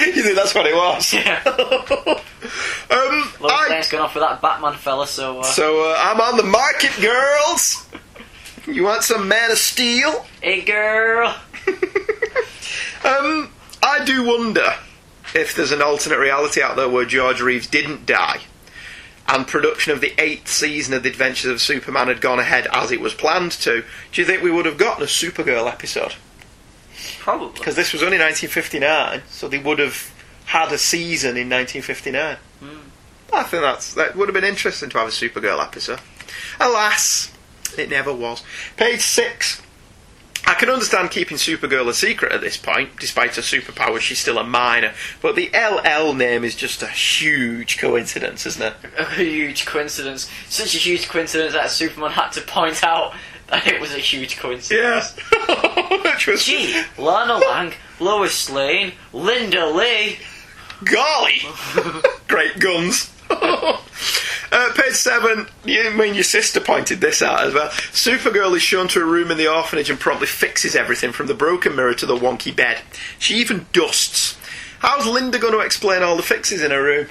[0.00, 1.12] you think that's what it was?
[1.12, 1.42] yeah.
[2.90, 5.40] Um, Lois I- Lane's gone off with that Batman fella, so.
[5.40, 7.88] Uh, So uh, I'm on the market, girls.
[8.66, 10.26] You want some Man of Steel?
[10.42, 11.34] hey, girl.
[13.04, 13.50] Um,
[13.82, 14.74] I do wonder
[15.34, 18.40] if there's an alternate reality out there where George Reeves didn't die,
[19.28, 22.90] and production of the eighth season of The Adventures of Superman had gone ahead as
[22.90, 23.84] it was planned to.
[24.12, 26.14] Do you think we would have gotten a Supergirl episode?
[27.24, 27.54] Probably.
[27.54, 30.12] Because this was only 1959, so they would have
[30.44, 32.36] had a season in 1959.
[32.60, 32.66] Hmm.
[33.32, 36.00] I think that's that would have been interesting to have a Supergirl episode.
[36.60, 37.32] Alas,
[37.78, 38.42] it never was.
[38.76, 39.62] Page six.
[40.46, 44.36] I can understand keeping Supergirl a secret at this point, despite her superpowers, she's still
[44.36, 44.92] a minor.
[45.22, 48.74] But the LL name is just a huge coincidence, isn't it?
[48.98, 50.30] A huge coincidence.
[50.50, 53.14] Such a huge coincidence that Superman had to point out
[53.48, 55.16] that it was a huge coincidence.
[56.04, 60.18] Which was Gee, Lana Lang, Lois Lane, Linda Lee.
[60.84, 61.42] Golly!
[62.28, 63.10] Great guns.
[63.30, 63.78] uh,
[64.74, 65.46] page seven.
[65.64, 67.70] You I mean your sister pointed this out as well.
[67.70, 71.34] Supergirl is shown to a room in the orphanage and promptly fixes everything from the
[71.34, 72.82] broken mirror to the wonky bed.
[73.18, 74.36] She even dusts.
[74.80, 77.06] How's Linda going to explain all the fixes in her room?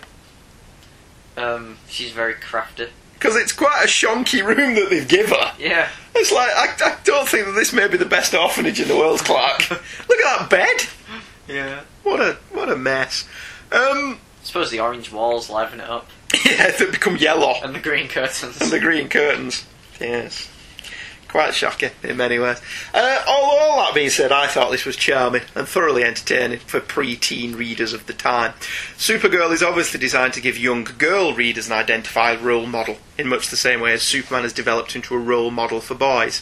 [1.35, 2.89] Um, she's very crafty.
[3.23, 5.53] Because it's quite a shonky room that they've given her.
[5.57, 5.87] Yeah.
[6.13, 8.97] It's like I, I don't think that this may be the best orphanage in the
[8.97, 9.69] world, Clark.
[9.69, 10.89] Look at that bed.
[11.47, 11.83] Yeah.
[12.03, 13.25] What a what a mess.
[13.71, 16.09] Um, I suppose the orange walls liven it up.
[16.45, 17.53] yeah, they become yellow.
[17.63, 18.59] And the green curtains.
[18.59, 19.65] and the green curtains.
[20.01, 20.49] Yes.
[21.33, 22.61] Quite shocking in many ways.
[22.93, 26.79] Uh, all, all that being said, I thought this was charming and thoroughly entertaining for
[26.79, 28.53] pre-teen readers of the time.
[28.97, 32.97] Supergirl is obviously designed to give young girl readers an identified role model.
[33.15, 36.41] In much the same way as Superman has developed into a role model for boys.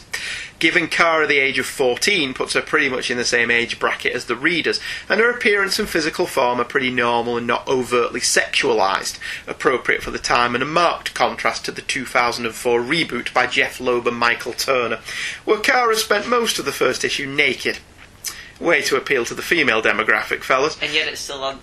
[0.58, 4.14] Giving Kara the age of 14 puts her pretty much in the same age bracket
[4.14, 8.20] as the readers, and her appearance and physical form are pretty normal and not overtly
[8.20, 13.78] sexualised, appropriate for the time and a marked contrast to the 2004 reboot by Jeph
[13.78, 15.00] Loeb and Michael Turner,
[15.44, 17.80] where Kara spent most of the first issue naked.
[18.58, 20.80] Way to appeal to the female demographic, fellas.
[20.80, 21.58] And yet it's still on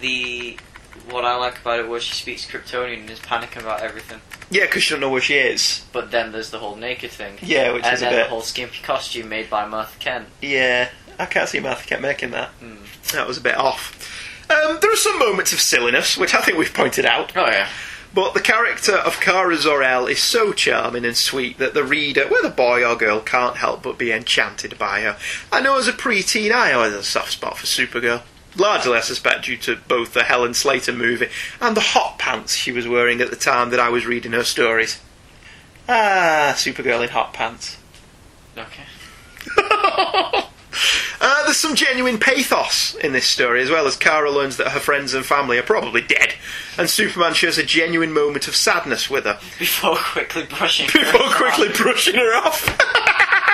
[0.00, 0.58] the.
[1.10, 4.20] What I like about it was she speaks Kryptonian and is panicking about everything.
[4.50, 5.84] Yeah, because she don't know where she is.
[5.92, 7.38] But then there's the whole naked thing.
[7.42, 10.28] Yeah, which and is a then bit- the whole skimpy costume made by Martha Kent.
[10.42, 12.50] Yeah, I can't see Martha kept making that.
[13.12, 13.96] That was a bit off.
[14.50, 17.32] Um, there are some moments of silliness, which I think we've pointed out.
[17.36, 17.68] Oh yeah.
[18.12, 22.50] But the character of Kara Zor-El is so charming and sweet that the reader, whether
[22.50, 25.16] boy or girl, can't help but be enchanted by her.
[25.52, 28.22] I know as a preteen I always had a soft spot for Supergirl.
[28.56, 31.28] Largely, I suspect, due to both the Helen Slater movie
[31.60, 34.44] and the hot pants she was wearing at the time that I was reading her
[34.44, 35.00] stories.
[35.88, 37.76] Ah, Supergirl in hot pants.
[38.56, 38.84] Okay.
[41.22, 44.80] Uh, there's some genuine pathos in this story, as well as Kara learns that her
[44.80, 46.32] friends and family are probably dead,
[46.78, 49.38] and Superman shares a genuine moment of sadness with her.
[49.58, 51.34] Before quickly brushing her Before off.
[51.36, 52.66] quickly brushing her off.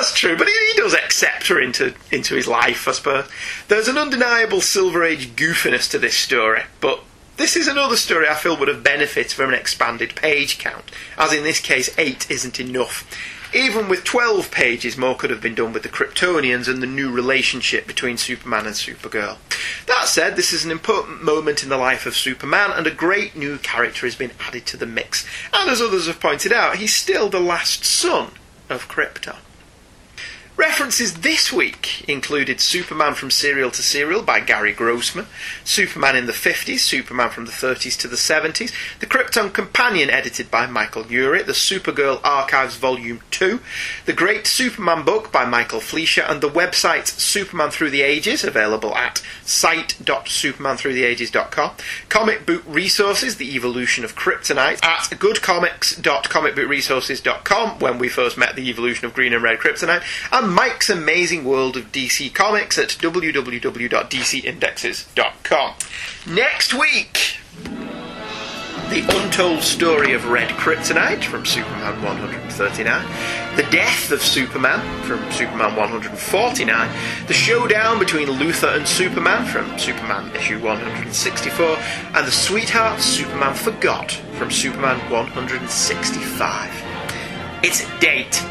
[0.00, 3.28] That's true, but he, he does accept her into into his life, I suppose.
[3.68, 7.04] There's an undeniable Silver Age goofiness to this story, but
[7.36, 11.34] this is another story I feel would have benefited from an expanded page count, as
[11.34, 13.06] in this case, eight isn't enough.
[13.52, 17.12] Even with 12 pages, more could have been done with the Kryptonians and the new
[17.12, 19.36] relationship between Superman and Supergirl.
[19.84, 23.36] That said, this is an important moment in the life of Superman, and a great
[23.36, 25.26] new character has been added to the mix.
[25.52, 28.30] And as others have pointed out, he's still the last son
[28.70, 29.36] of Krypton.
[30.60, 35.26] References this week included Superman from Serial to Cereal by Gary Grossman,
[35.64, 40.50] Superman in the 50s, Superman from the 30s to the 70s, The Krypton Companion edited
[40.50, 43.58] by Michael Eury, The Supergirl Archives Volume 2,
[44.04, 48.94] The Great Superman book by Michael Fleisher, and the website Superman Through the Ages, available
[48.94, 51.70] at site.supermanthroughtheages.com,
[52.10, 59.06] Comic Book Resources, The Evolution of Kryptonite, at goodcomics.comicbookresources.com, when we first met the evolution
[59.06, 65.74] of green and red kryptonite, and Mike's Amazing World of DC Comics at www.dcindexes.com.
[66.26, 67.36] Next week,
[68.90, 75.76] the Untold Story of Red Kryptonite from Superman 139, The Death of Superman from Superman
[75.76, 76.90] 149,
[77.28, 81.78] The Showdown between Luthor and Superman from Superman issue 164,
[82.16, 86.72] and The Sweetheart Superman Forgot from Superman 165.
[87.62, 88.42] It's a date,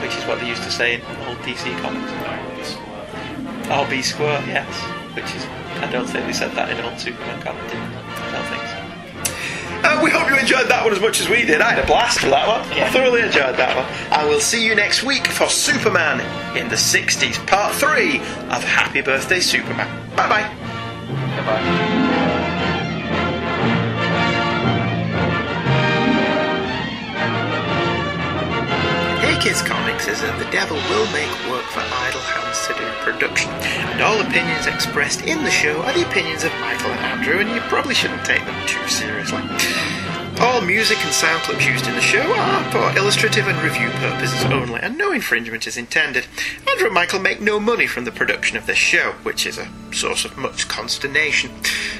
[0.00, 2.10] which is what they used to say in old DC comics.
[3.68, 4.68] RB Square, yes.
[5.14, 5.46] Which is,
[5.82, 7.96] I don't think they said that in old Superman comics, did they?
[7.96, 8.84] I don't think so.
[9.84, 11.60] Uh, we hope you enjoyed that one as much as we did.
[11.60, 12.60] I had a blast with that one.
[12.78, 13.86] I thoroughly enjoyed that one.
[14.18, 16.20] And we'll see you next week for Superman
[16.56, 19.88] in the 60s, part 3 of Happy Birthday Superman.
[20.16, 20.42] Bye bye.
[20.42, 21.93] Hey
[29.44, 33.52] Kids Comics is that the devil will make work for idle hands to do production,
[33.92, 37.50] and all opinions expressed in the show are the opinions of Michael and Andrew, and
[37.50, 39.42] you probably shouldn't take them too seriously.
[40.40, 44.46] All music and sound clips used in the show are for illustrative and review purposes
[44.46, 46.24] only, and no infringement is intended.
[46.66, 49.68] Andrew and Michael make no money from the production of this show, which is a
[49.92, 51.50] source of much consternation.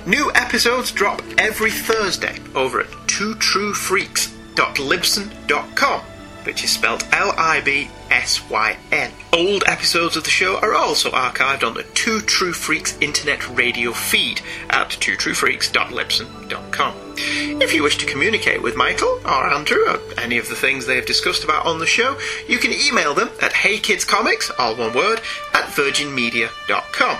[0.06, 6.00] New episodes drop every Thursday over at twotruefreaks.libsyn.com
[6.44, 9.10] which is spelled L I B S Y N.
[9.32, 13.92] Old episodes of the show are also archived on the Two True Freaks internet radio
[13.92, 14.40] feed
[14.70, 16.94] at twotruefreaks.libsyn.com.
[17.16, 20.96] If you wish to communicate with Michael or Andrew or any of the things they
[20.96, 22.18] have discussed about on the show,
[22.48, 25.20] you can email them at heykidscomics, all one word,
[25.52, 27.18] at virginmedia.com.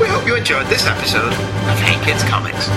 [0.00, 2.68] We hope you enjoyed this episode of Hey Kids Comics.